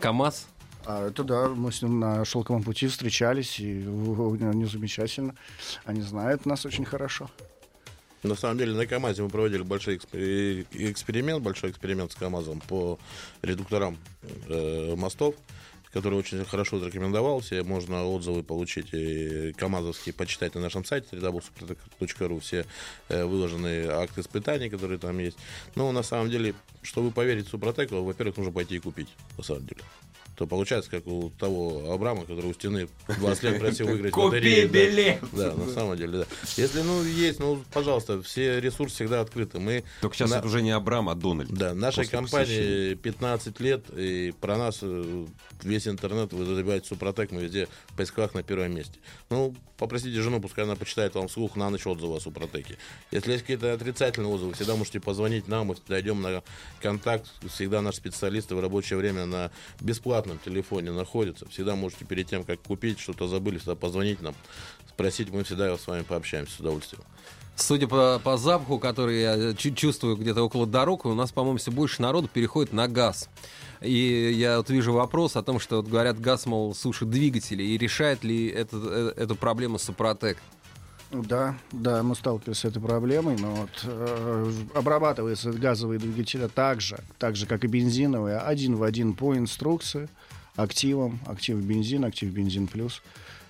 КАМАЗ. 0.00 0.46
А 0.88 1.08
это 1.08 1.24
да, 1.24 1.48
мы 1.48 1.72
с 1.72 1.82
ним 1.82 1.98
на 1.98 2.24
шелковом 2.24 2.62
пути 2.62 2.86
встречались, 2.86 3.58
и 3.58 3.82
они 3.82 4.66
замечательно. 4.66 5.34
Они 5.84 6.00
знают 6.00 6.46
нас 6.46 6.64
очень 6.64 6.84
хорошо. 6.84 7.28
На 8.22 8.36
самом 8.36 8.58
деле 8.58 8.72
на 8.72 8.86
КАМАЗе 8.86 9.22
мы 9.22 9.28
проводили 9.28 9.62
большой 9.62 9.96
экспер- 9.96 10.66
эксперимент, 10.70 11.42
большой 11.42 11.70
эксперимент 11.70 12.12
с 12.12 12.14
КАМАЗом 12.14 12.60
по 12.60 12.98
редукторам 13.42 13.98
э, 14.48 14.94
мостов, 14.96 15.34
который 15.92 16.18
очень 16.18 16.44
хорошо 16.44 16.78
зарекомендовался. 16.78 17.64
Можно 17.64 18.04
отзывы 18.04 18.44
получить 18.44 18.88
и 18.92 19.52
КАМАЗовские 19.56 20.12
почитать 20.12 20.54
на 20.54 20.60
нашем 20.60 20.84
сайте 20.84 21.16
www.suprotec.ru. 21.16 22.40
Все 22.40 22.64
э, 23.08 23.24
выложенные 23.24 23.90
акты 23.90 24.20
испытаний, 24.20 24.70
которые 24.70 24.98
там 24.98 25.18
есть. 25.18 25.38
Но 25.74 25.90
на 25.90 26.04
самом 26.04 26.30
деле, 26.30 26.54
чтобы 26.82 27.10
поверить 27.10 27.48
Супротеку, 27.48 28.02
во-первых, 28.02 28.36
нужно 28.36 28.52
пойти 28.52 28.76
и 28.76 28.80
купить, 28.80 29.08
на 29.36 29.42
самом 29.42 29.66
деле 29.66 29.82
то 30.36 30.46
получается, 30.46 30.90
как 30.90 31.06
у 31.06 31.30
того 31.30 31.92
Абрама, 31.92 32.22
который 32.22 32.50
у 32.50 32.54
стены 32.54 32.88
20 33.08 33.42
лет 33.42 33.58
просил 33.60 33.86
выиграть 33.86 34.12
Купи 34.12 34.66
билет! 34.66 35.20
Да, 35.32 35.54
на 35.54 35.72
самом 35.72 35.96
деле, 35.96 36.18
да. 36.18 36.26
Если, 36.56 36.82
ну, 36.82 37.02
есть, 37.02 37.40
ну, 37.40 37.62
пожалуйста, 37.72 38.22
все 38.22 38.60
ресурсы 38.60 38.96
всегда 38.96 39.22
открыты. 39.22 39.58
Мы 39.58 39.84
Только 40.00 40.16
сейчас 40.16 40.32
это 40.32 40.46
уже 40.46 40.62
не 40.62 40.70
Абрам, 40.70 41.08
а 41.08 41.14
Дональд. 41.14 41.50
да, 41.50 41.74
нашей 41.74 42.06
компании 42.06 42.94
15 42.94 43.60
лет, 43.60 43.84
и 43.96 44.34
про 44.40 44.58
нас 44.58 44.80
э, 44.82 45.26
весь 45.62 45.88
интернет, 45.88 46.32
вы 46.32 46.44
забиваете 46.44 46.88
Супротек, 46.88 47.32
мы 47.32 47.42
везде 47.42 47.68
в 47.88 47.96
поисковых 47.96 48.34
на 48.34 48.42
первом 48.42 48.74
месте. 48.74 48.98
Ну, 49.30 49.54
попросите 49.76 50.20
жену, 50.20 50.40
пускай 50.40 50.64
она 50.64 50.76
почитает 50.76 51.14
вам 51.14 51.28
вслух 51.28 51.56
на 51.56 51.70
ночь 51.70 51.86
отзывы 51.86 52.16
о 52.16 52.20
Супротеке. 52.20 52.76
Если 53.10 53.32
есть 53.32 53.42
какие-то 53.42 53.72
отрицательные 53.72 54.30
отзывы, 54.30 54.54
всегда 54.54 54.76
можете 54.76 55.00
позвонить 55.00 55.48
нам, 55.48 55.68
мы 55.68 55.76
дойдем 55.88 56.20
на 56.20 56.42
контакт. 56.80 57.26
Всегда 57.52 57.82
наши 57.82 57.98
специалисты 57.98 58.54
в 58.54 58.60
рабочее 58.60 58.98
время 58.98 59.26
на 59.26 59.50
бесплатном 60.26 60.38
телефоне 60.38 60.92
находятся. 60.92 61.48
Всегда 61.48 61.76
можете 61.76 62.04
перед 62.04 62.26
тем, 62.26 62.44
как 62.44 62.60
купить, 62.62 62.98
что-то 62.98 63.28
забыли, 63.28 63.58
всегда 63.58 63.74
позвонить 63.74 64.20
нам, 64.20 64.34
спросить, 64.88 65.30
мы 65.30 65.44
всегда 65.44 65.76
с 65.76 65.86
вами 65.86 66.02
пообщаемся 66.02 66.56
с 66.56 66.60
удовольствием. 66.60 67.02
Судя 67.58 67.88
по, 67.88 68.20
по 68.22 68.36
запаху, 68.36 68.78
который 68.78 69.20
я 69.22 69.54
чу- 69.54 69.74
чувствую 69.74 70.16
где-то 70.16 70.42
около 70.42 70.66
дорог, 70.66 71.06
у 71.06 71.14
нас, 71.14 71.32
по-моему, 71.32 71.56
все 71.56 71.70
больше 71.70 72.02
народу 72.02 72.28
переходит 72.28 72.74
на 72.74 72.86
газ. 72.86 73.30
И 73.80 74.32
я 74.36 74.58
вот 74.58 74.68
вижу 74.68 74.92
вопрос 74.92 75.36
о 75.36 75.42
том, 75.42 75.58
что 75.58 75.76
вот 75.76 75.88
говорят, 75.88 76.20
газ, 76.20 76.44
мол, 76.44 76.74
сушит 76.74 77.08
двигатели. 77.08 77.62
И 77.62 77.78
решает 77.78 78.24
ли 78.24 78.48
это, 78.48 78.76
э, 78.76 79.12
эту 79.16 79.36
проблему 79.36 79.78
Супротек? 79.78 80.36
Да, 81.10 81.54
да, 81.72 82.02
мы 82.02 82.14
сталкивались 82.16 82.58
с 82.58 82.64
этой 82.64 82.82
проблемой, 82.82 83.36
но 83.38 83.54
вот 83.54 83.70
э, 83.84 84.52
обрабатываются 84.74 85.52
газовые 85.52 86.00
двигатели 86.00 86.48
так 86.52 86.80
же, 86.80 86.98
так 87.18 87.36
же, 87.36 87.46
как 87.46 87.64
и 87.64 87.68
бензиновые, 87.68 88.38
один 88.38 88.76
в 88.76 88.82
один 88.82 89.14
по 89.14 89.36
инструкции, 89.36 90.08
активом, 90.56 91.20
актив 91.26 91.56
бензин, 91.58 92.04
актив 92.04 92.30
бензин 92.30 92.66
плюс, 92.66 93.02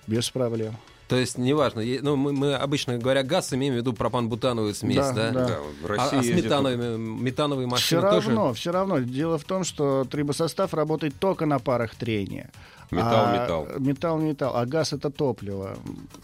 без 0.05 0.29
проблем. 0.29 0.75
То 1.07 1.15
есть, 1.15 1.37
неважно, 1.37 1.81
ну, 2.01 2.17
мы, 2.17 2.33
мы 2.33 2.53
обычно 2.55 2.97
говоря 2.97 3.23
газ, 3.23 3.53
имеем 3.53 3.73
в 3.73 3.77
виду 3.77 3.93
пропан-бутановую 3.93 4.73
смесь, 4.75 4.97
да? 4.97 5.13
Да, 5.13 5.31
да. 5.31 5.47
Да, 5.47 5.59
в 5.81 5.85
А, 5.85 5.87
России 5.87 6.17
а 6.17 6.21
с 6.21 6.25
ездят 6.25 6.45
метановыми, 6.45 6.97
метановые 6.97 7.67
машины 7.67 8.01
Все 8.01 8.11
тоже? 8.11 8.27
равно, 8.27 8.53
все 8.53 8.71
равно. 8.71 8.99
Дело 8.99 9.37
в 9.37 9.45
том, 9.45 9.63
что 9.63 10.03
трибосостав 10.03 10.73
работает 10.73 11.15
только 11.17 11.45
на 11.45 11.59
парах 11.59 11.95
трения. 11.95 12.49
Металл-металл. 12.91 13.67
А, 13.69 13.79
Металл-металл. 13.79 14.55
А 14.55 14.65
газ 14.65 14.93
это 14.93 15.09
топливо. 15.09 15.77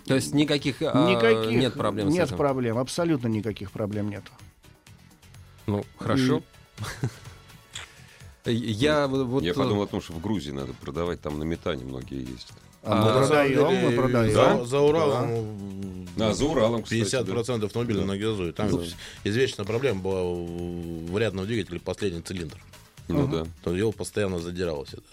То 0.06 0.16
есть 0.16 0.34
никаких, 0.34 0.82
а, 0.82 1.10
Никаких 1.10 1.52
нет 1.52 1.74
проблем 1.74 2.10
с 2.10 2.14
Нет 2.14 2.28
этим? 2.28 2.38
проблем, 2.38 2.78
абсолютно 2.78 3.28
никаких 3.28 3.72
проблем 3.72 4.10
нет. 4.10 4.24
Ну, 5.68 5.84
хорошо. 5.98 6.42
Я 8.46 9.08
вот... 9.08 9.44
Я 9.44 9.52
э, 9.52 9.54
подумал 9.54 9.84
о 9.84 9.88
том, 9.88 10.02
что 10.02 10.14
в 10.14 10.22
Грузии 10.22 10.52
надо 10.52 10.74
продавать, 10.74 11.22
там 11.22 11.40
на 11.40 11.44
метане 11.44 11.86
многие 11.86 12.20
ездят. 12.20 12.54
А 12.86 12.92
А, 12.92 13.20
мы 13.20 13.26
самом 13.26 13.54
продаем, 13.54 13.86
мы 13.86 13.96
продаем. 13.96 14.34
За, 14.34 14.66
за 14.66 14.80
Уралом 14.82 16.08
Да, 16.18 16.30
А, 16.30 16.34
за 16.34 16.46
Уралом, 16.46 16.84
кстати, 16.84 17.02
50% 17.02 17.66
автомобилей 17.66 18.02
Да. 18.02 18.06
на 18.06 18.18
газу. 18.18 18.50
И 18.50 18.52
там 18.52 18.70
Да. 18.70 18.84
извечная 19.24 19.66
проблема 19.66 20.02
была 20.02 20.24
в 20.24 21.12
вариантном 21.12 21.46
двигателе 21.46 21.80
последний 21.80 22.22
цилиндр. 22.22 22.60
Ну 23.08 23.28
да. 23.28 23.46
То 23.64 23.74
его 23.74 23.94
постоянно 23.94 24.40
задиралось. 24.40 24.94
Это. 24.94 25.04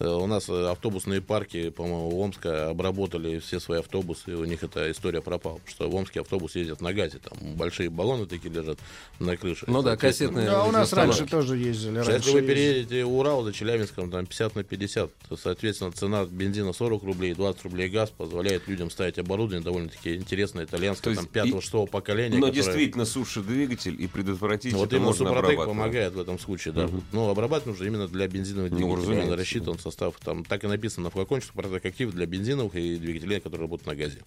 Э, 0.00 0.08
У 0.08 0.26
нас 0.26 0.48
э, 0.48 0.70
автобусные 0.70 1.20
парки, 1.20 1.68
по-моему, 1.68 2.18
Омска 2.20 2.70
обработали 2.70 3.38
все 3.38 3.60
свои 3.60 3.80
автобусы, 3.80 4.30
и 4.32 4.34
у 4.34 4.44
них 4.46 4.62
эта 4.62 4.90
история 4.90 5.20
пропала. 5.20 5.58
Потому 5.58 5.70
что 5.70 5.90
в 5.90 5.94
Омске 5.94 6.20
автобус 6.22 6.54
ездят 6.56 6.80
на 6.80 6.94
газе, 6.94 7.18
там 7.18 7.36
большие 7.56 7.90
баллоны 7.90 8.24
такие 8.26 8.52
лежат 8.52 8.78
на 9.18 9.36
крыше. 9.36 9.66
Ну 9.68 9.82
да, 9.82 9.96
кассетные. 9.98 10.46
Да, 10.46 10.64
у 10.64 10.72
нас 10.72 10.92
раньше 10.94 11.26
тоже 11.26 11.58
ездили. 11.58 11.96
раньше 11.98 12.12
Если 12.12 12.30
вы 12.30 12.38
ездили. 12.38 12.54
переедете 12.54 13.04
Урал 13.04 13.42
за 13.44 13.52
Челябинском, 13.52 14.10
там 14.10 14.24
50 14.24 14.54
на 14.56 14.64
50, 14.64 15.10
то, 15.28 15.36
соответственно, 15.36 15.92
цена 15.92 16.24
бензина 16.24 16.72
40 16.72 17.02
рублей, 17.02 17.34
20 17.34 17.62
рублей 17.64 17.90
газ 17.90 18.08
позволяет 18.10 18.66
людям 18.68 18.90
ставить 18.90 19.18
оборудование 19.18 19.62
довольно-таки 19.62 20.16
интересное, 20.16 20.64
итальянское, 20.64 21.14
там 21.14 21.24
есть 21.24 21.54
5-6 21.72 21.86
поколения. 21.88 22.38
Но 22.38 22.46
которое- 22.46 22.52
действительно 22.54 23.04
сушит 23.04 23.46
двигатель 23.46 24.00
и 24.02 24.06
предотвратить 24.06 24.72
вот 24.72 24.90
именно 24.94 25.12
Супротек 25.12 25.58
помогает 25.66 26.14
в 26.14 26.20
этом 26.20 26.38
случае, 26.38 26.72
да. 26.72 26.88
Но 27.12 27.28
обрабатывать 27.28 27.66
нужно 27.78 27.84
именно 27.84 28.08
для 28.08 28.26
бензиновых 28.28 28.70
Ну, 28.70 28.76
двигателей. 28.78 29.00
разумеется, 29.02 29.32
Он 29.32 29.38
рассчитан 29.38 29.78
состав, 29.90 30.14
там 30.24 30.44
так 30.44 30.64
и 30.64 30.66
написано 30.66 31.04
на 31.04 31.10
флакончике 31.10 31.52
Супротек 31.52 31.84
актив 31.84 32.12
для 32.12 32.26
бензиновых 32.26 32.74
и 32.74 32.96
двигателей, 32.96 33.40
которые 33.40 33.62
работают 33.62 33.86
на 33.86 33.94
газе. 33.94 34.18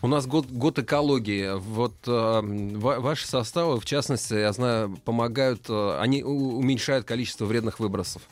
У 0.00 0.06
нас 0.06 0.26
год, 0.26 0.46
год 0.46 0.78
экологии. 0.78 1.58
Вот 1.58 1.94
э, 2.06 2.40
ва- 2.76 3.00
ваши 3.00 3.26
составы, 3.26 3.80
в 3.80 3.84
частности, 3.84 4.34
я 4.34 4.52
знаю, 4.52 4.96
помогают, 5.04 5.62
э, 5.68 5.98
они 6.00 6.22
уменьшают 6.22 7.04
количество 7.04 7.46
вредных 7.46 7.80
выбросов. 7.80 8.22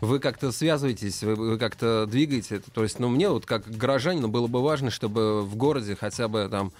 Вы 0.00 0.18
как-то 0.18 0.50
связываетесь, 0.50 1.22
вы, 1.22 1.36
вы 1.36 1.58
как-то 1.58 2.06
двигаете 2.06 2.56
это? 2.56 2.70
То 2.72 2.82
есть, 2.82 2.98
ну, 2.98 3.08
мне 3.08 3.28
вот 3.28 3.46
как 3.46 3.70
горожанину 3.70 4.28
было 4.28 4.48
бы 4.48 4.62
важно, 4.62 4.90
чтобы 4.90 5.42
в 5.42 5.54
городе 5.56 5.94
хотя 5.94 6.26
бы 6.26 6.48
там 6.50 6.72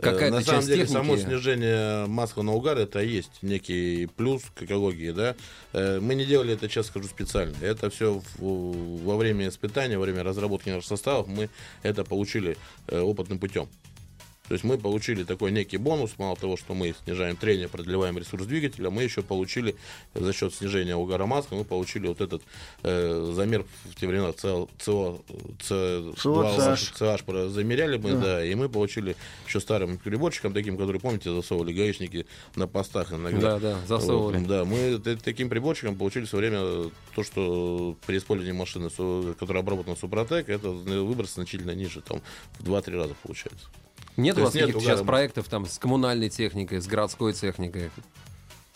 какая-то 0.00 0.36
На 0.36 0.42
самом 0.42 0.62
деле, 0.62 0.82
техники... 0.82 0.92
само 0.92 1.16
снижение 1.16 2.06
масла 2.06 2.42
на 2.42 2.52
угар 2.52 2.78
это 2.78 3.00
и 3.02 3.08
есть 3.08 3.42
некий 3.42 4.06
плюс 4.16 4.42
к 4.54 4.62
экологии, 4.62 5.10
да. 5.10 5.34
Э, 5.72 6.00
Мы 6.00 6.14
не 6.14 6.24
делали 6.24 6.54
это, 6.54 6.68
честно 6.68 6.90
скажу, 6.90 7.08
специально. 7.08 7.54
Это 7.60 7.90
все 7.90 8.22
во 8.38 9.16
время 9.16 9.48
испытания, 9.48 9.98
во 9.98 10.04
время 10.04 10.22
разработки 10.22 10.68
наших 10.68 10.88
составов 10.88 11.26
мы 11.28 11.48
это 11.82 12.04
получили 12.04 12.56
э, 12.88 13.00
опытным 13.00 13.38
путем. 13.38 13.68
То 14.50 14.54
есть 14.54 14.64
мы 14.64 14.78
получили 14.78 15.22
такой 15.22 15.52
некий 15.52 15.76
бонус, 15.76 16.14
мало 16.18 16.34
того, 16.34 16.56
что 16.56 16.74
мы 16.74 16.92
снижаем 17.04 17.36
трение, 17.36 17.68
продлеваем 17.68 18.18
ресурс 18.18 18.46
двигателя, 18.46 18.90
мы 18.90 19.04
еще 19.04 19.22
получили 19.22 19.76
за 20.12 20.32
счет 20.32 20.52
снижения 20.52 20.96
угара 20.96 21.24
масла, 21.24 21.54
мы 21.54 21.64
получили 21.64 22.08
вот 22.08 22.20
этот 22.20 22.42
э, 22.82 23.32
замер 23.32 23.64
в 23.84 23.94
те 23.94 24.08
времена 24.08 24.32
ЦО, 24.32 24.68
ЦО, 24.80 25.20
CH. 25.28 26.94
CH 26.98 27.24
про- 27.24 27.48
замеряли 27.48 27.96
мы, 27.96 28.14
да. 28.14 28.44
и 28.44 28.52
мы 28.56 28.68
получили 28.68 29.14
еще 29.46 29.60
старым 29.60 29.98
приборчиком 29.98 30.52
таким, 30.52 30.76
который, 30.76 31.00
помните, 31.00 31.32
засовывали 31.32 31.72
гаишники 31.72 32.26
на 32.56 32.66
постах 32.66 33.12
иногда. 33.12 33.56
Да, 33.56 33.58
да, 33.60 33.86
засовывали. 33.86 34.38
Вот, 34.38 34.48
да, 34.48 34.64
мы 34.64 34.98
таким 34.98 35.48
приборчиком 35.48 35.94
получили 35.94 36.24
в 36.24 36.28
свое 36.28 36.50
время 36.50 36.90
то, 37.14 37.22
что 37.22 37.96
при 38.04 38.18
использовании 38.18 38.58
машины, 38.58 38.90
которая 39.34 39.62
обработана 39.62 39.94
Супротек, 39.94 40.48
это 40.48 40.70
выброс 40.70 41.34
значительно 41.34 41.70
ниже, 41.70 42.00
там 42.00 42.20
в 42.58 42.68
2-3 42.68 42.96
раза 42.96 43.14
получается. 43.22 43.68
Нет 44.20 44.36
то 44.36 44.42
у 44.42 44.44
вас 44.44 44.52
каких-то 44.52 44.80
сейчас 44.80 45.02
проектов 45.02 45.48
там 45.48 45.66
с 45.66 45.78
коммунальной 45.78 46.28
техникой, 46.28 46.80
с 46.80 46.86
городской 46.86 47.32
техникой? 47.32 47.90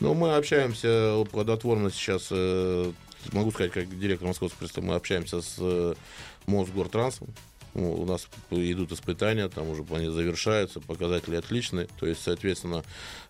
Ну, 0.00 0.14
мы 0.14 0.34
общаемся 0.34 1.24
плодотворно 1.30 1.90
сейчас, 1.90 2.28
э, 2.30 2.92
могу 3.32 3.52
сказать, 3.52 3.72
как 3.72 3.98
директор 3.98 4.26
Московского 4.26 4.68
мы 4.82 4.94
общаемся 4.94 5.40
с 5.40 5.56
э, 5.58 5.94
Мосгортрансом. 6.46 7.28
Ну, 7.74 7.92
у 7.92 8.06
нас 8.06 8.28
идут 8.50 8.92
испытания, 8.92 9.48
там 9.48 9.68
уже 9.68 9.84
они 9.90 10.08
завершаются, 10.08 10.80
показатели 10.80 11.34
отличные. 11.34 11.88
То 11.98 12.06
есть, 12.06 12.22
соответственно, 12.22 12.84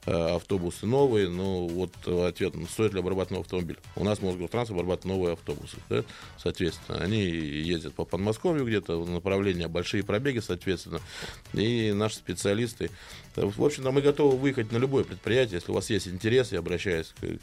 э, 0.04 0.12
автобусы 0.12 0.84
новые, 0.84 1.30
но 1.30 1.66
вот 1.66 1.92
ответ, 2.06 2.54
стоит 2.70 2.92
ли 2.92 3.00
обрабатывать 3.00 3.46
автомобиль? 3.46 3.78
У 3.96 4.04
нас 4.04 4.20
Мосгортранс 4.20 4.70
обрабатывает 4.70 5.04
новые 5.06 5.32
автобусы. 5.32 5.78
да? 5.88 6.04
Соответственно, 6.36 6.98
они 6.98 7.22
ездят 7.22 7.94
по 7.94 8.04
Подмосковью 8.04 8.66
где-то, 8.66 9.00
в 9.00 9.08
направление 9.08 9.68
большие 9.68 10.04
пробеги, 10.04 10.40
соответственно. 10.40 11.00
И 11.54 11.92
наши 11.92 12.16
специалисты, 12.16 12.90
э, 13.36 13.46
в 13.46 13.64
общем-то, 13.64 13.92
мы 13.92 14.02
готовы 14.02 14.36
выехать 14.36 14.72
на 14.72 14.76
любое 14.76 15.04
предприятие, 15.04 15.54
если 15.56 15.72
у 15.72 15.74
вас 15.74 15.88
есть 15.88 16.06
интерес, 16.06 16.52
я 16.52 16.58
обращаюсь 16.58 17.14
к, 17.18 17.38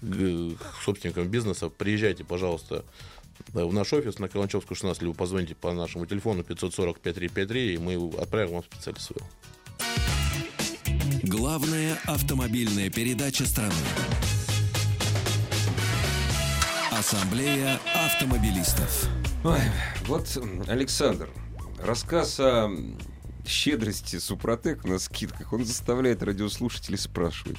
к 0.00 0.84
собственникам 0.84 1.28
бизнеса, 1.28 1.68
приезжайте, 1.70 2.22
пожалуйста, 2.22 2.84
в 3.52 3.72
наш 3.72 3.92
офис 3.92 4.18
на 4.18 4.28
Каланчевскую 4.28 4.76
16, 4.76 5.02
либо 5.02 5.14
позвоните 5.14 5.54
по 5.54 5.72
нашему 5.72 6.06
телефону 6.06 6.42
540-5353, 6.42 7.74
и 7.74 7.78
мы 7.78 7.94
отправим 8.20 8.52
вам 8.52 8.64
специалиста 8.64 9.14
своего. 9.14 9.26
Главная 11.22 11.98
автомобильная 12.06 12.90
передача 12.90 13.46
страны. 13.46 13.74
Ассамблея 16.90 17.80
автомобилистов. 17.94 19.08
Ой, 19.44 19.60
вот, 20.06 20.38
Александр, 20.66 21.28
рассказ 21.78 22.40
о 22.40 22.70
щедрости 23.46 24.18
Супротек 24.18 24.84
на 24.84 24.98
скидках, 24.98 25.52
он 25.52 25.64
заставляет 25.64 26.22
радиослушателей 26.22 26.98
спрашивать, 26.98 27.58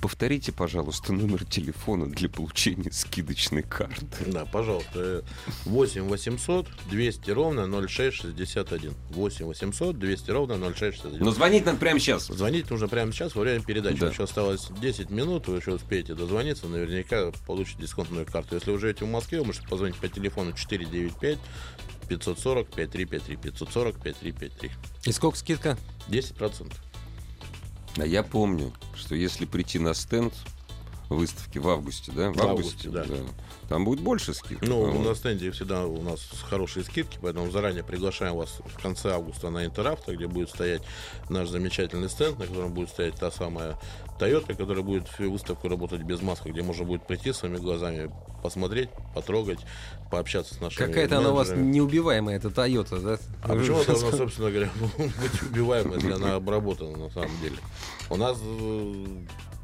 Повторите, 0.00 0.50
пожалуйста, 0.50 1.12
номер 1.12 1.44
телефона 1.44 2.06
для 2.06 2.30
получения 2.30 2.90
скидочной 2.90 3.62
карты. 3.62 4.06
Да, 4.26 4.46
пожалуйста. 4.46 5.24
8 5.66 6.02
800 6.02 6.66
200 6.90 7.30
ровно 7.30 7.66
0661. 7.88 8.94
8 9.10 9.44
800 9.44 9.98
200 9.98 10.30
ровно 10.30 10.56
0661. 10.56 11.22
Но 11.22 11.30
звонить 11.32 11.66
надо 11.66 11.78
прямо 11.78 12.00
сейчас. 12.00 12.28
Звонить 12.28 12.70
нужно 12.70 12.88
прямо 12.88 13.12
сейчас 13.12 13.34
во 13.34 13.42
время 13.42 13.62
передачи. 13.62 13.98
Да. 13.98 14.08
Еще 14.08 14.24
осталось 14.24 14.68
10 14.80 15.10
минут, 15.10 15.48
вы 15.48 15.58
еще 15.58 15.74
успеете 15.74 16.14
дозвониться, 16.14 16.66
наверняка 16.66 17.30
получите 17.46 17.82
дисконтную 17.82 18.24
карту. 18.24 18.54
Если 18.54 18.70
вы 18.70 18.78
живете 18.78 19.04
в 19.04 19.08
Москве, 19.08 19.40
вы 19.40 19.46
можете 19.46 19.68
позвонить 19.68 19.96
по 19.96 20.08
телефону 20.08 20.54
495 20.54 21.38
540 22.08 22.68
5353 22.74 23.36
540 23.36 24.02
5353. 24.02 24.70
И 25.04 25.12
сколько 25.12 25.36
скидка? 25.36 25.76
10%. 26.08 26.72
А 27.96 28.06
я 28.06 28.22
помню, 28.22 28.72
что 28.94 29.14
если 29.14 29.44
прийти 29.44 29.78
на 29.78 29.94
стенд 29.94 30.32
выставки 31.08 31.58
в 31.58 31.68
августе, 31.68 32.12
да? 32.12 32.30
В, 32.30 32.36
В 32.36 32.40
августе, 32.40 32.88
августе, 32.88 33.14
да. 33.14 33.68
Там 33.68 33.84
будет 33.84 34.00
больше 34.00 34.32
скидок. 34.32 34.62
Ну, 34.62 34.82
по-моему. 34.82 35.08
на 35.08 35.14
стенде 35.14 35.50
всегда 35.50 35.86
у 35.86 36.00
нас 36.02 36.20
хорошие 36.48 36.84
скидки, 36.84 37.18
поэтому 37.20 37.50
заранее 37.50 37.82
приглашаем 37.82 38.36
вас 38.36 38.60
в 38.64 38.80
конце 38.80 39.12
августа 39.12 39.50
на 39.50 39.64
Интеравто, 39.66 40.14
где 40.14 40.28
будет 40.28 40.50
стоять 40.50 40.82
наш 41.28 41.48
замечательный 41.48 42.08
стенд, 42.08 42.38
на 42.38 42.46
котором 42.46 42.72
будет 42.72 42.90
стоять 42.90 43.16
та 43.16 43.30
самая 43.30 43.76
Toyota, 44.20 44.54
которая 44.54 44.84
будет 44.84 45.08
всю 45.08 45.32
выставку 45.32 45.68
работать 45.68 46.02
без 46.02 46.20
маски, 46.20 46.48
где 46.48 46.62
можно 46.62 46.84
будет 46.84 47.06
прийти 47.06 47.32
своими 47.32 47.56
глазами, 47.56 48.10
посмотреть, 48.42 48.90
потрогать, 49.14 49.60
пообщаться 50.10 50.54
с 50.54 50.60
нашими 50.60 50.86
Какая-то 50.86 51.18
она 51.18 51.30
у 51.30 51.34
вас 51.34 51.50
неубиваемая, 51.50 52.36
эта 52.36 52.50
Тойота, 52.50 53.00
да? 53.00 53.18
А 53.42 53.54
почему 53.54 53.76
она 53.76 53.84
должна, 53.86 54.10
собственно 54.12 54.50
говоря, 54.50 54.70
быть 54.98 55.42
убиваемой, 55.42 55.96
если 55.96 56.12
она 56.12 56.34
обработана 56.34 56.96
на 56.96 57.10
самом 57.10 57.40
деле? 57.40 57.56
У 58.10 58.16
нас 58.16 58.38
э, 58.42 59.04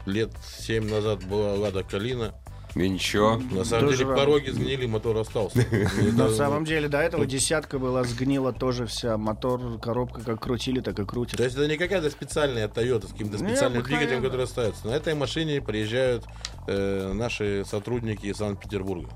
лет 0.07 0.31
7 0.59 0.89
назад 0.89 1.25
была 1.25 1.55
Лада 1.55 1.83
Калина. 1.83 2.35
И 2.77 2.89
ничего. 2.91 3.41
На 3.53 3.65
самом 3.65 3.87
Тоже 3.87 3.99
деле 3.99 4.11
рано. 4.11 4.21
пороги 4.21 4.51
сгнили, 4.51 4.85
мотор 4.85 5.17
остался. 5.17 5.65
На 6.13 6.29
самом 6.29 6.67
деле 6.67 6.89
до 6.89 6.99
этого 6.99 7.25
десятка 7.25 7.79
была 7.79 8.05
сгнила 8.05 8.53
тоже 8.53 8.85
вся. 8.85 9.17
Мотор, 9.17 9.79
коробка 9.81 10.21
как 10.21 10.43
крутили, 10.43 10.81
так 10.81 10.99
и 10.99 11.07
крутит. 11.07 11.39
То 11.39 11.45
есть 11.45 11.57
это 11.57 11.67
не 11.67 11.79
какая-то 11.79 12.11
специальная 12.11 12.69
Toyota 12.69 13.09
с 13.09 13.13
каким-то 13.13 13.39
специальным 13.39 13.83
двигателем, 13.83 14.23
который 14.23 14.47
ставится. 14.47 14.87
На 14.87 14.93
этой 14.93 15.15
машине 15.15 15.63
приезжают 15.63 16.25
э, 16.67 17.13
наши 17.15 17.65
сотрудники 17.65 18.27
из 18.27 18.37
Санкт-Петербурга. 18.37 19.09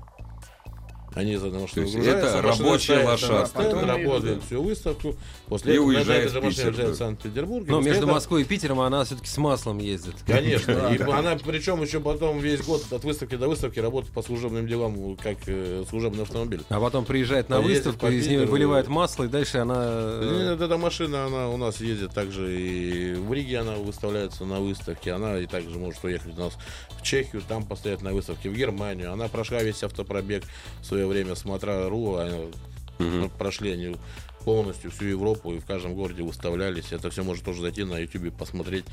Они 1.13 1.35
за 1.35 1.47
машину 1.47 1.67
То 1.73 1.81
есть 1.81 1.93
выгружаются, 1.95 2.37
это 2.37 2.41
рабочая 2.47 3.03
лошадка. 3.05 3.57
Потом 3.57 3.85
работает 3.85 4.43
всю 4.43 4.63
выставку. 4.63 5.15
После 5.47 5.73
И 5.73 5.75
этого 5.75 5.87
уезжает 5.87 6.23
этой 6.23 6.31
же 6.31 6.39
в 6.39 6.43
машине 6.43 6.55
Питер, 6.55 6.69
уезжает 6.69 6.95
в 6.95 6.97
Санкт-Петербург. 6.97 7.65
Ну, 7.67 7.75
после 7.77 7.89
между 7.91 8.03
этого- 8.05 8.13
Москвой 8.15 8.41
и 8.41 8.45
Питером 8.45 8.79
она 8.79 9.03
все-таки 9.03 9.27
с 9.27 9.37
маслом 9.37 9.79
ездит. 9.79 10.15
Конечно. 10.25 10.71
И 10.93 11.01
она, 11.01 11.35
причем 11.35 11.81
еще 11.81 11.99
потом 11.99 12.39
весь 12.39 12.61
год 12.61 12.83
от 12.91 13.03
выставки 13.03 13.35
до 13.35 13.49
выставки 13.49 13.79
работает 13.79 14.13
по 14.13 14.21
служебным 14.21 14.67
делам, 14.67 15.17
как 15.17 15.37
э, 15.47 15.83
служебный 15.89 16.23
автомобиль. 16.23 16.61
А 16.69 16.79
потом 16.79 17.03
приезжает 17.03 17.49
на 17.49 17.59
выставку, 17.59 18.07
по 18.07 18.11
из 18.11 18.27
нее 18.27 18.45
выливает 18.45 18.87
масло, 18.87 19.25
и 19.25 19.27
дальше 19.27 19.57
она... 19.57 19.83
э, 19.85 20.49
Нет, 20.51 20.61
эта 20.61 20.77
машина, 20.77 21.25
она 21.25 21.49
у 21.49 21.57
нас 21.57 21.81
ездит 21.81 22.13
также 22.13 22.57
и 22.57 23.13
в 23.15 23.33
Риге 23.33 23.59
она 23.59 23.73
выставляется 23.73 24.45
на 24.45 24.59
выставке. 24.61 25.11
Она 25.11 25.39
и 25.39 25.45
также 25.45 25.77
может 25.77 26.03
уехать 26.05 26.37
у 26.37 26.39
нас 26.39 26.53
в 26.97 27.03
Чехию, 27.03 27.41
там 27.47 27.65
постоять 27.65 28.01
на 28.01 28.13
выставке, 28.13 28.49
в 28.49 28.53
Германию. 28.55 29.11
Она 29.11 29.27
прошла 29.27 29.61
весь 29.61 29.83
автопробег 29.83 30.43
в 30.81 30.85
свое 30.85 31.00
время 31.07 31.35
смотра.ру. 31.35 32.15
Они, 32.17 32.51
ну, 32.99 33.29
прошли 33.29 33.71
они 33.71 33.97
полностью 34.41 34.91
всю 34.91 35.05
Европу 35.05 35.53
и 35.53 35.59
в 35.59 35.65
каждом 35.65 35.93
городе 35.95 36.23
выставлялись. 36.23 36.91
Это 36.91 37.09
все 37.09 37.23
может 37.23 37.43
тоже 37.45 37.61
зайти 37.61 37.83
на 37.83 37.99
YouTube 37.99 38.33
посмотреть. 38.35 38.85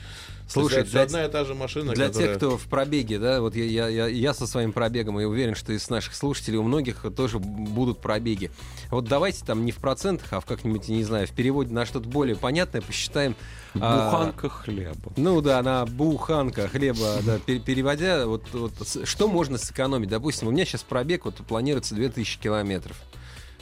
Слушай, 0.48 0.84
для- 0.84 1.02
это 1.02 1.02
одна 1.02 1.24
и 1.26 1.30
та 1.30 1.44
же 1.44 1.54
машина, 1.54 1.92
Для 1.92 2.06
которая... 2.06 2.28
тех, 2.28 2.36
кто 2.38 2.56
в 2.56 2.64
пробеге, 2.68 3.18
да, 3.18 3.40
вот 3.40 3.54
я, 3.54 3.64
я, 3.64 3.88
я, 3.88 4.06
я 4.06 4.34
со 4.34 4.46
своим 4.46 4.72
пробегом, 4.72 5.20
и 5.20 5.24
уверен, 5.24 5.54
что 5.54 5.72
из 5.72 5.88
наших 5.90 6.14
слушателей 6.14 6.56
у 6.58 6.62
многих 6.62 7.04
тоже 7.16 7.38
будут 7.38 7.98
пробеги. 8.00 8.50
Вот 8.90 9.04
давайте 9.06 9.44
там 9.44 9.64
не 9.66 9.72
в 9.72 9.76
процентах, 9.76 10.32
а 10.32 10.40
в 10.40 10.46
как-нибудь, 10.46 10.88
не 10.88 11.04
знаю, 11.04 11.26
в 11.26 11.32
переводе 11.32 11.72
на 11.74 11.84
что-то 11.84 12.08
более 12.08 12.36
понятное 12.36 12.80
посчитаем. 12.80 13.36
а, 13.78 14.10
Буханка 14.10 14.48
хлеба. 14.48 15.12
Ну 15.16 15.40
да, 15.42 15.62
на 15.62 15.84
буханка 15.84 16.68
хлеба, 16.68 17.18
да, 17.26 17.36
пер- 17.36 17.60
переводя, 17.60 18.26
вот, 18.26 18.44
вот 18.52 18.72
что 19.04 19.28
можно 19.28 19.58
сэкономить? 19.58 20.08
Допустим, 20.08 20.48
у 20.48 20.50
меня 20.50 20.64
сейчас 20.64 20.82
пробег 20.82 21.26
вот 21.26 21.34
планируется 21.36 21.94
2000 21.94 22.38
километров. 22.40 22.96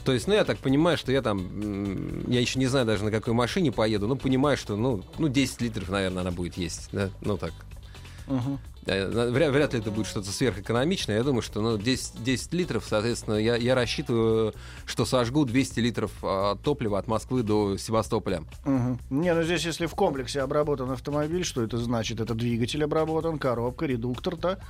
То 0.07 0.13
есть, 0.13 0.29
ну, 0.29 0.35
я 0.35 0.45
так 0.45 0.59
понимаю, 0.59 0.97
что 0.97 1.11
я 1.11 1.21
там, 1.21 2.31
я 2.31 2.41
еще 2.41 2.61
не 2.61 2.67
знаю 2.67 2.87
даже 2.87 3.03
на 3.03 3.11
какой 3.11 3.35
машине 3.35 3.73
поеду, 3.73 4.07
но 4.07 4.15
понимаю, 4.15 4.57
что, 4.57 4.77
ну, 4.77 5.03
ну 5.19 5.29
10 5.29 5.61
литров, 5.63 5.89
наверное, 5.89 6.21
она 6.21 6.31
будет 6.31 6.57
есть, 6.57 6.91
да, 6.93 7.11
ну 7.23 7.37
так. 7.37 7.53
Мгм. 8.29 8.61
Вряд, 8.87 9.53
вряд 9.53 9.73
ли 9.73 9.81
это 9.81 9.91
будет 9.91 10.07
что-то 10.07 10.31
сверхэкономичное. 10.31 11.17
Я 11.17 11.25
думаю, 11.25 11.43
что 11.43 11.61
ну, 11.61 11.77
10, 11.77 12.23
10 12.23 12.53
литров, 12.55 12.85
соответственно, 12.89 13.35
я, 13.35 13.57
я 13.57 13.75
рассчитываю, 13.75 14.55
что 14.85 15.05
сожгу 15.05 15.45
200 15.45 15.81
литров 15.81 16.13
а, 16.23 16.55
топлива 16.57 16.99
от 16.99 17.09
Москвы 17.09 17.43
до 17.43 17.77
Севастополя. 17.77 18.45
Мгм. 18.65 18.99
Не, 19.11 19.35
ну 19.35 19.43
здесь, 19.43 19.65
если 19.65 19.87
в 19.87 19.95
комплексе 19.95 20.41
обработан 20.41 20.91
автомобиль, 20.91 21.45
что 21.45 21.63
это 21.63 21.79
значит? 21.79 22.21
Это 22.21 22.35
двигатель 22.35 22.85
обработан, 22.85 23.39
коробка, 23.39 23.87
редуктор-то 23.87 24.61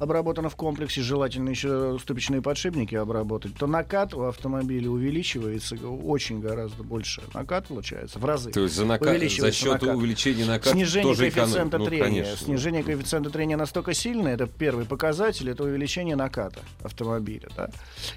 обработано 0.00 0.48
в 0.48 0.56
комплексе, 0.56 1.02
желательно 1.02 1.50
еще 1.50 1.98
ступичные 2.00 2.40
подшипники 2.40 2.94
обработать, 2.94 3.54
то 3.54 3.66
накат 3.66 4.14
у 4.14 4.22
автомобиля 4.22 4.88
увеличивается 4.88 5.76
очень 5.76 6.40
гораздо 6.40 6.82
больше. 6.82 7.22
Накат 7.34 7.68
получается 7.68 8.18
в 8.18 8.24
разы. 8.24 8.50
То 8.50 8.60
есть 8.60 8.74
за, 8.74 8.84
нака- 8.86 9.18
за 9.28 9.52
счет 9.52 9.72
накат. 9.82 9.94
увеличения 9.94 10.46
наката 10.46 10.70
Снижение 10.70 11.12
тоже 11.12 11.28
эконом- 11.28 11.34
коэффициента 11.34 11.78
ну, 11.78 11.84
трения. 11.84 12.06
конечно. 12.24 12.36
Снижение 12.46 12.82
коэффициента 12.82 13.30
трения 13.30 13.58
настолько 13.60 13.94
сильное, 13.94 14.34
это 14.34 14.46
первый 14.46 14.84
показатель, 14.84 15.50
это 15.50 15.64
увеличение 15.64 16.16
наката 16.16 16.60
автомобиля. 16.82 17.48
Да? 17.56 17.70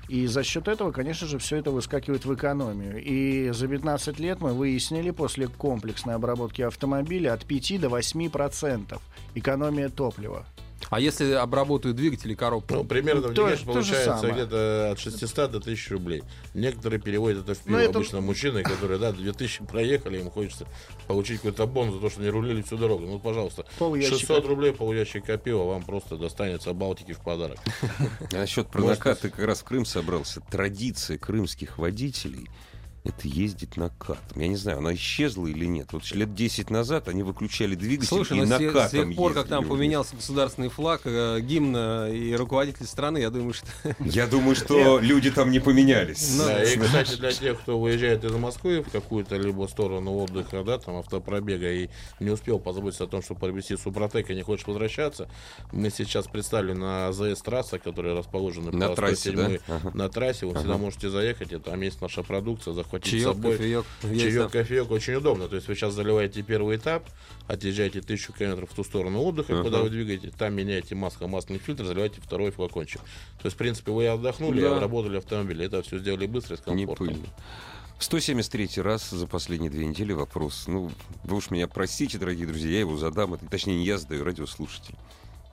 И 0.08 0.26
за 0.28 0.44
счет 0.44 0.68
этого, 0.68 0.92
конечно 0.92 1.28
же, 1.28 1.38
все 1.38 1.58
это 1.58 1.72
выскакивает 1.72 2.26
в 2.26 2.34
экономию. 2.34 3.04
И 3.04 3.52
за 3.52 3.68
15 3.68 4.20
лет 4.20 4.42
мы 4.42 4.54
выяснили 4.54 5.12
после 5.12 5.48
комплексной 5.48 6.16
обработки 6.16 6.62
автомобиля 6.62 7.34
от 7.34 7.46
5 7.46 7.82
до 7.82 7.90
8 7.90 8.30
процентов 8.30 9.02
экономия 9.36 9.90
топлива. 9.90 10.46
А 10.90 11.00
если 11.00 11.32
обработаю 11.34 11.94
двигатель 11.94 12.32
и 12.32 12.36
коробку? 12.36 12.74
Ну, 12.76 12.84
примерно 12.84 13.22
в 13.30 13.34
То- 13.34 13.48
то 13.50 13.56
же 13.56 13.66
получается 13.66 14.30
где-то 14.32 14.92
от 14.92 15.00
600 15.00 15.52
до 15.52 15.60
1000 15.60 15.94
рублей. 15.94 16.24
Некоторые 16.54 17.00
переводят 17.00 17.44
это 17.44 17.54
в 17.56 17.60
пиво. 17.64 17.78
Ну, 17.78 17.82
это- 17.84 17.98
Обычно 17.98 18.22
мужчины, 18.22 18.64
которые, 18.64 19.00
да, 19.00 19.12
2000 19.12 19.66
проехали, 19.66 20.20
им 20.20 20.30
хочется 20.30 20.68
получить 21.08 21.38
какой-то 21.38 21.66
бонус 21.68 21.96
за 21.96 22.02
то, 22.02 22.10
что 22.10 22.22
они 22.22 22.30
рулили 22.30 22.62
всю 22.62 22.78
дорогу. 22.78 23.06
Ну, 23.06 23.20
пожалуйста, 23.20 23.66
Пол 23.80 23.96
ящика. 23.96 24.18
600 24.18 24.46
рублей, 24.48 24.74
пол 24.74 24.94
ящика 24.94 25.38
пива 25.38 25.64
вам 25.66 25.84
просто 25.84 26.18
достанется 26.18 26.74
Балтики 26.74 27.14
в 27.14 27.20
подарок. 27.20 27.58
А 27.82 28.08
насчет 28.36 28.68
про 28.68 28.84
накат 28.84 29.22
ты 29.22 29.30
как 29.30 29.46
раз 29.46 29.60
в 29.62 29.64
Крым 29.64 29.86
собрался. 29.86 30.42
Традиция 30.52 31.18
крымских 31.18 31.78
водителей 31.78 32.50
это 33.04 33.28
ездить 33.28 33.76
накатом. 33.76 34.42
Я 34.42 34.48
не 34.48 34.56
знаю, 34.56 34.78
она 34.78 34.94
исчезла 34.94 35.48
или 35.48 35.66
нет. 35.66 35.92
Вот 35.92 36.10
лет 36.12 36.34
10 36.34 36.70
назад 36.70 37.10
они 37.10 37.22
выключали 37.24 37.76
двигатель 37.76 38.08
Слушай, 38.08 38.38
и 38.38 38.42
ну 38.42 38.46
с 38.46 38.58
тех, 38.58 38.74
накатом 38.74 38.88
с 38.88 38.92
тех 38.92 39.16
пор, 39.18 39.34
как 39.34 39.48
там 39.48 39.60
уже. 39.62 39.70
поменялся 39.70 40.16
государственный 40.16 40.70
флаг, 40.70 41.02
э, 41.04 41.42
гимн 41.42 41.76
и 42.08 42.34
руководитель 42.36 42.86
страны, 42.86 43.18
я 43.18 43.30
думаю, 43.30 43.54
что... 43.54 43.68
Я 44.00 44.28
думаю, 44.28 44.56
что 44.56 45.00
люди 45.00 45.32
там 45.32 45.52
не 45.52 45.60
поменялись. 45.60 46.36
Ну, 46.38 46.46
Да, 46.46 46.64
и, 46.64 46.78
кстати, 46.78 47.16
для 47.16 47.32
тех, 47.32 47.60
кто 47.60 47.80
выезжает 47.80 48.24
из 48.24 48.32
Москвы 48.32 48.84
в 48.84 48.90
какую-то 48.90 49.36
либо 49.36 49.68
сторону 49.68 50.16
отдыха, 50.18 50.64
да, 50.64 50.78
там 50.78 50.96
автопробега 50.98 51.72
и 51.72 51.90
не 52.20 52.30
успел 52.30 52.60
позаботиться 52.60 53.04
о 53.04 53.08
том, 53.08 53.22
чтобы 53.22 53.42
приобрести 53.42 53.76
Супротек 53.76 54.30
и 54.30 54.36
не 54.36 54.44
хочешь 54.44 54.66
возвращаться, 54.66 55.30
мы 55.72 55.90
сейчас 55.90 56.28
представили 56.28 56.74
на 56.74 57.08
АЗС 57.08 57.42
трасса, 57.42 57.80
которая 57.80 58.16
расположена 58.16 58.72
На 58.72 58.90
по 58.90 58.96
трассе, 58.96 59.32
107-й, 59.32 59.62
да? 59.68 59.92
На 59.94 60.10
трассе, 60.10 60.46
вы 60.46 60.56
всегда 60.56 60.78
можете 60.78 61.10
заехать, 61.10 61.52
и 61.52 61.58
там 61.58 61.82
есть 61.82 62.02
наша 62.02 62.24
продукция, 62.24 62.74
захватить 62.94 63.08
с 63.08 63.12
Чаек, 63.12 63.24
собой. 63.36 63.58
кофеек. 63.58 63.86
Чаек, 64.02 64.52
кофеек 64.52 64.92
очень 64.92 65.14
удобно. 65.16 65.48
То 65.48 65.56
есть 65.56 65.68
вы 65.68 65.76
сейчас 65.76 65.94
заливаете 65.94 66.42
первый 66.42 66.78
этап, 66.78 67.10
отъезжаете 67.48 68.02
тысячу 68.02 68.34
километров 68.34 68.72
в 68.72 68.76
ту 68.76 68.84
сторону 68.84 69.22
отдыха, 69.22 69.54
Ага. 69.54 69.64
куда 69.64 69.82
вы 69.82 69.90
двигаете, 69.90 70.32
там 70.38 70.54
меняете 70.54 70.96
масло, 70.96 71.28
масляный 71.28 71.60
фильтр, 71.60 71.86
заливаете 71.86 72.22
второй 72.22 72.52
флакончик. 72.52 73.02
То 73.42 73.46
есть, 73.46 73.56
в 73.56 73.58
принципе, 73.58 73.92
вы 73.92 74.08
отдохнули, 74.08 74.62
Да. 74.62 74.78
обработали 74.78 75.18
автомобиль. 75.18 75.64
Это 75.64 75.82
все 75.82 75.98
сделали 76.00 76.28
быстро 76.28 76.56
и 76.56 76.58
с 76.58 76.66
Не 76.68 76.86
комфортом. 76.86 77.08
пыльно. 77.08 77.26
В 77.98 78.04
173 78.04 78.82
раз 78.82 79.10
за 79.12 79.28
последние 79.28 79.72
две 79.72 79.86
недели 79.86 80.12
вопрос. 80.14 80.66
Ну, 80.68 80.92
вы 81.24 81.38
уж 81.38 81.52
меня 81.52 81.68
простите, 81.68 82.18
дорогие 82.18 82.46
друзья, 82.48 82.72
я 82.72 82.80
его 82.80 82.98
задам. 82.98 83.34
Это, 83.36 83.46
точнее, 83.48 83.78
не 83.78 83.86
я 83.86 83.98
задаю, 83.98 84.24
радиослушатель. 84.24 84.96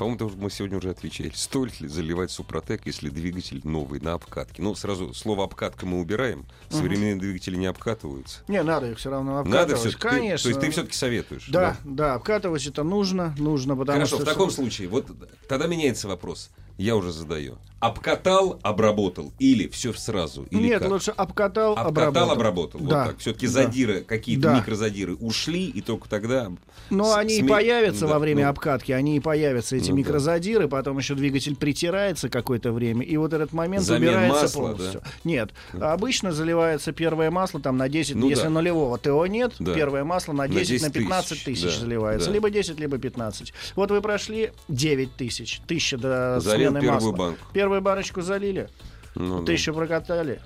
По-моему, 0.00 0.30
мы 0.38 0.50
сегодня 0.50 0.78
уже 0.78 0.88
отвечали. 0.88 1.30
Стоит 1.34 1.78
ли 1.82 1.86
заливать 1.86 2.30
Супротек, 2.30 2.86
если 2.86 3.10
двигатель 3.10 3.60
новый 3.64 4.00
на 4.00 4.14
обкатке? 4.14 4.62
Ну, 4.62 4.74
сразу 4.74 5.12
слово 5.12 5.44
обкатка 5.44 5.84
мы 5.84 6.00
убираем. 6.00 6.46
Современные 6.70 7.16
двигатели 7.16 7.56
не 7.56 7.66
обкатываются. 7.66 8.38
Не, 8.48 8.62
надо 8.62 8.90
их 8.90 8.96
все 8.96 9.10
равно 9.10 9.44
Надо 9.44 9.74
обкатывать. 9.74 9.90
все 9.90 9.98
Конечно. 9.98 10.44
То 10.44 10.48
есть 10.48 10.60
ты 10.62 10.70
все-таки 10.70 10.96
советуешь? 10.96 11.48
Да, 11.50 11.76
да, 11.84 12.14
обкатывать 12.14 12.66
это 12.66 12.82
нужно, 12.82 13.34
нужно, 13.36 13.76
потому 13.76 13.98
Хорошо, 13.98 14.16
что... 14.16 14.24
в 14.24 14.28
таком 14.28 14.50
случае, 14.50 14.88
вот 14.88 15.06
тогда 15.46 15.66
меняется 15.66 16.08
вопрос. 16.08 16.48
Я 16.80 16.96
уже 16.96 17.12
задаю. 17.12 17.58
Обкатал, 17.80 18.60
обработал 18.62 19.32
или 19.38 19.66
все 19.68 19.94
сразу? 19.94 20.42
Или 20.50 20.64
Нет, 20.68 20.82
как? 20.82 20.90
лучше 20.90 21.12
обкатал, 21.12 21.72
Обкатал, 21.72 21.88
обработал. 21.88 22.30
обработал. 22.30 22.80
Да. 22.80 22.86
Вот 23.04 23.06
так. 23.12 23.18
Все-таки 23.20 23.46
Да. 23.46 23.52
задиры, 23.54 24.02
какие-то 24.02 24.42
Да. 24.42 24.58
микрозадиры 24.58 25.14
ушли, 25.14 25.64
и 25.64 25.80
только 25.80 26.06
тогда. 26.06 26.52
Но 26.90 27.04
с- 27.12 27.16
они 27.16 27.38
и 27.38 27.42
сме- 27.42 27.48
появятся 27.48 28.02
Да, 28.06 28.12
во 28.12 28.18
время 28.18 28.44
ну, 28.44 28.50
обкатки, 28.50 28.92
они 28.92 29.16
и 29.16 29.20
появятся, 29.20 29.76
эти 29.76 29.84
Ну 29.90 29.96
да. 29.96 29.98
микрозадиры, 30.02 30.68
потом 30.68 30.98
еще 30.98 31.14
двигатель 31.14 31.56
притирается 31.56 32.28
какое-то 32.28 32.70
время, 32.72 33.02
и 33.02 33.16
вот 33.16 33.32
этот 33.32 33.54
момент 33.54 33.82
Замен 33.84 34.08
убирается 34.10 34.42
масла, 34.42 34.60
полностью. 34.60 35.02
Нет, 35.24 35.50
обычно 35.80 36.32
заливается 36.32 36.92
первое 36.92 37.30
масло 37.30 37.60
там 37.60 37.78
на 37.78 37.88
10, 37.88 38.16
Ну 38.16 38.28
если 38.28 38.44
да. 38.44 38.50
нулевого 38.50 38.98
ТО 38.98 39.24
нет, 39.26 39.54
Да. 39.58 39.72
первое 39.72 40.04
масло 40.04 40.34
на 40.34 40.48
10, 40.48 40.82
на 40.82 40.88
10 40.90 40.92
15 40.92 41.44
тысяч, 41.44 41.62
тысяч 41.62 41.74
да, 41.76 41.80
заливается, 41.80 42.26
да. 42.28 42.34
либо 42.34 42.50
10, 42.50 42.78
либо 42.78 42.98
15. 42.98 43.54
Вот 43.74 43.90
вы 43.90 44.02
прошли 44.02 44.52
9 44.68 45.16
тысяч, 45.16 45.60
1000 45.66 45.96
до 45.96 46.40
Залил 46.40 46.69
первую 46.78 46.92
масла. 46.94 47.12
банку. 47.12 47.46
Первую 47.52 47.80
баночку 47.80 48.22
залили, 48.22 48.68
ну, 49.14 49.40
да. 49.40 49.46
тысячу 49.52 49.74
прокатали, 49.74 50.40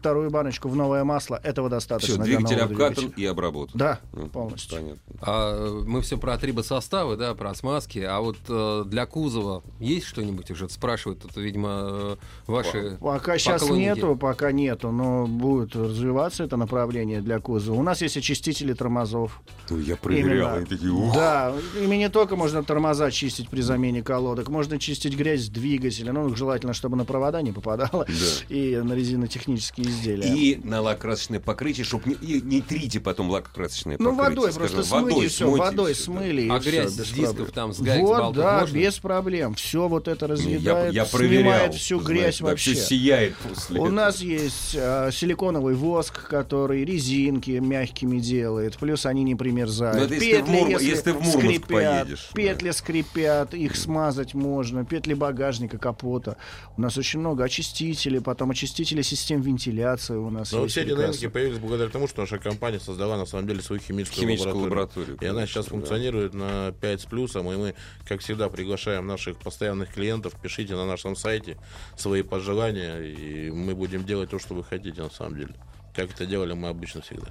вторую 0.00 0.30
баночку 0.30 0.68
в 0.68 0.76
новое 0.76 1.04
масло, 1.04 1.38
этого 1.42 1.68
достаточно. 1.68 2.14
Все, 2.14 2.22
двигатель 2.22 2.58
обкатан 2.60 2.94
двигателя. 2.94 3.22
и 3.22 3.26
обработан. 3.26 3.78
Да, 3.78 4.00
Ну, 4.12 4.26
полностью. 4.28 4.78
Понятно. 4.78 5.00
А 5.20 5.82
мы 5.84 6.00
все 6.00 6.16
про 6.16 6.36
трибосоставы, 6.38 7.16
да, 7.16 7.34
про 7.34 7.54
смазки. 7.54 7.98
А 7.98 8.20
вот 8.20 8.38
э, 8.48 8.84
для 8.86 9.06
кузова 9.06 9.62
есть 9.78 10.06
что-нибудь 10.06 10.50
уже? 10.50 10.68
Спрашивают 10.68 11.20
тут, 11.20 11.36
видимо, 11.36 11.68
э, 11.82 12.16
ваши 12.46 12.96
Пока 13.00 13.38
сейчас 13.38 13.60
поклонники. 13.62 13.86
нету, 13.86 14.16
пока 14.16 14.52
нету, 14.52 14.90
но 14.90 15.26
будет 15.26 15.76
развиваться 15.76 16.44
это 16.44 16.56
направление 16.56 17.20
для 17.20 17.38
кузова. 17.38 17.78
У 17.78 17.82
нас 17.82 18.00
есть 18.00 18.16
очистители 18.16 18.72
тормозов. 18.72 19.42
Ну, 19.68 19.78
я 19.78 19.96
Именно. 20.02 20.54
они 20.54 20.66
такие, 20.66 20.90
«Ух». 20.90 21.14
Да, 21.14 21.54
ими 21.78 21.96
не 21.96 22.08
только 22.08 22.36
можно 22.36 22.64
тормоза 22.64 23.10
чистить 23.10 23.48
при 23.48 23.60
замене 23.60 24.02
колодок, 24.02 24.48
можно 24.48 24.78
чистить 24.78 25.16
грязь 25.16 25.42
с 25.44 25.48
двигателя. 25.48 26.12
Ну, 26.12 26.34
желательно, 26.34 26.72
чтобы 26.72 26.96
на 26.96 27.04
провода 27.04 27.42
не 27.42 27.52
попадало. 27.52 28.06
И 28.48 28.80
на 28.82 28.94
резинотехнические 28.94 29.89
изделия. 29.90 30.34
И 30.34 30.56
на 30.64 30.80
лакокрасочное 30.80 31.40
покрытие, 31.40 31.84
чтобы 31.84 32.10
не, 32.10 32.14
и 32.14 32.40
не 32.40 32.60
трите 32.62 33.00
потом 33.00 33.30
лакокрасочное 33.30 33.96
Ну, 33.98 34.16
покрытие. 34.16 34.28
водой 34.36 34.52
скажем, 34.52 34.74
просто 34.76 34.88
смыли, 34.98 35.28
все, 35.28 35.44
смойте 35.46 35.58
водой 35.64 35.94
да. 35.94 36.00
смыли. 36.00 36.42
и 36.42 36.48
А 36.48 36.60
всё, 36.60 36.70
грязь 36.70 36.94
без 36.94 37.06
с 37.06 37.10
дисков 37.12 37.34
проблем. 37.36 37.52
там, 37.54 37.72
с 37.72 37.80
гаек, 37.80 38.06
с 38.06 38.08
Вот, 38.08 38.34
да, 38.36 38.60
можно? 38.60 38.74
без 38.74 38.98
проблем. 38.98 39.54
Все 39.54 39.88
вот 39.88 40.08
это 40.08 40.26
разъедает, 40.26 40.94
Я, 40.94 41.02
я 41.02 41.04
проверял. 41.08 41.42
снимает 41.42 41.74
всю 41.74 42.00
грязь 42.00 42.38
да, 42.40 42.46
вообще. 42.46 42.74
Все 42.74 42.84
сияет 42.84 43.36
после 43.36 43.78
У 43.80 43.84
этого. 43.84 43.94
нас 43.94 44.20
есть 44.20 44.76
а, 44.78 45.10
силиконовый 45.10 45.74
воск, 45.74 46.28
который 46.28 46.84
резинки 46.84 47.50
мягкими 47.52 48.18
делает, 48.20 48.78
плюс 48.78 49.06
они 49.06 49.22
не 49.24 49.34
примерзают. 49.34 49.96
Ну, 49.98 50.04
это 50.04 50.14
если 50.14 50.40
в 50.42 50.48
Мур- 50.48 50.68
если 50.68 50.94
ты 51.02 51.12
в 51.12 51.16
Мурманск 51.16 51.38
скрипят, 51.38 51.68
поедешь, 51.68 52.28
да. 52.32 52.36
петли 52.42 52.70
скрипят, 52.70 53.54
их 53.54 53.76
смазать 53.76 54.34
можно, 54.34 54.84
петли 54.84 55.14
багажника, 55.14 55.78
капота. 55.78 56.36
У 56.76 56.80
нас 56.80 56.96
очень 56.96 57.20
много 57.20 57.44
очистителей, 57.44 58.20
потом 58.20 58.50
очистители 58.50 59.02
систем 59.02 59.40
вентиляции 59.40 59.79
у 60.18 60.30
нас 60.30 60.52
Но 60.52 60.60
вот 60.60 60.70
все 60.70 60.80
эти 60.80 60.88
прекрасно. 60.88 61.06
новинки 61.08 61.28
появились 61.28 61.58
благодаря 61.58 61.90
тому, 61.90 62.06
что 62.08 62.20
наша 62.22 62.38
компания 62.38 62.80
создала 62.80 63.16
на 63.16 63.26
самом 63.26 63.46
деле 63.46 63.62
свою 63.62 63.80
химическую, 63.80 64.20
Химическую 64.22 64.64
лабораторию, 64.64 65.18
И 65.20 65.26
она 65.26 65.46
сейчас 65.46 65.66
да. 65.66 65.70
функционирует 65.70 66.34
на 66.34 66.72
5 66.80 67.00
с 67.00 67.04
плюсом. 67.04 67.50
И 67.52 67.56
мы, 67.56 67.74
как 68.06 68.20
всегда, 68.20 68.48
приглашаем 68.48 69.06
наших 69.06 69.38
постоянных 69.38 69.92
клиентов. 69.92 70.34
Пишите 70.40 70.74
на 70.74 70.86
нашем 70.86 71.16
сайте 71.16 71.56
свои 71.96 72.22
пожелания, 72.22 72.98
и 73.00 73.50
мы 73.50 73.74
будем 73.74 74.04
делать 74.04 74.30
то, 74.30 74.38
что 74.38 74.54
вы 74.54 74.64
хотите 74.64 75.02
на 75.02 75.10
самом 75.10 75.36
деле. 75.36 75.54
Как 75.94 76.10
это 76.10 76.26
делали 76.26 76.52
мы 76.52 76.68
обычно 76.68 77.02
всегда. 77.02 77.26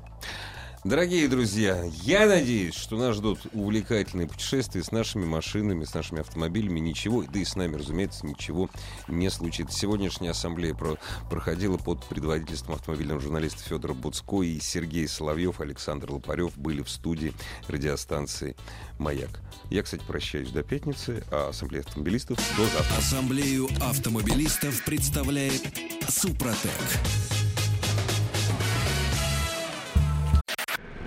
Дорогие 0.85 1.27
друзья, 1.27 1.83
я 2.03 2.25
надеюсь, 2.25 2.73
что 2.73 2.95
нас 2.95 3.17
ждут 3.17 3.41
увлекательные 3.51 4.27
путешествия 4.29 4.81
с 4.81 4.93
нашими 4.93 5.25
машинами, 5.25 5.83
с 5.83 5.93
нашими 5.93 6.21
автомобилями. 6.21 6.79
Ничего, 6.79 7.23
да 7.23 7.37
и 7.37 7.43
с 7.43 7.57
нами, 7.57 7.75
разумеется, 7.75 8.25
ничего 8.25 8.69
не 9.09 9.29
случится. 9.29 9.77
Сегодняшняя 9.77 10.31
ассамблея 10.31 10.73
про- 10.73 10.97
проходила 11.29 11.75
под 11.77 12.05
предводительством 12.05 12.75
автомобильного 12.75 13.19
журналиста 13.19 13.61
Федора 13.61 13.93
Буцко 13.93 14.41
и 14.41 14.57
Сергей 14.61 15.05
Соловьев, 15.09 15.59
Александр 15.59 16.11
Лопарев 16.11 16.57
были 16.57 16.81
в 16.81 16.89
студии 16.89 17.33
радиостанции 17.67 18.55
«Маяк». 18.99 19.41
Я, 19.69 19.83
кстати, 19.83 20.03
прощаюсь 20.07 20.49
до 20.51 20.63
пятницы, 20.63 21.25
а 21.29 21.49
ассамблея 21.49 21.81
автомобилистов 21.83 22.37
до 22.55 22.63
завтра. 22.63 22.97
Ассамблею 22.97 23.67
автомобилистов 23.81 24.81
представляет 24.85 25.61
Супротек. 26.07 26.71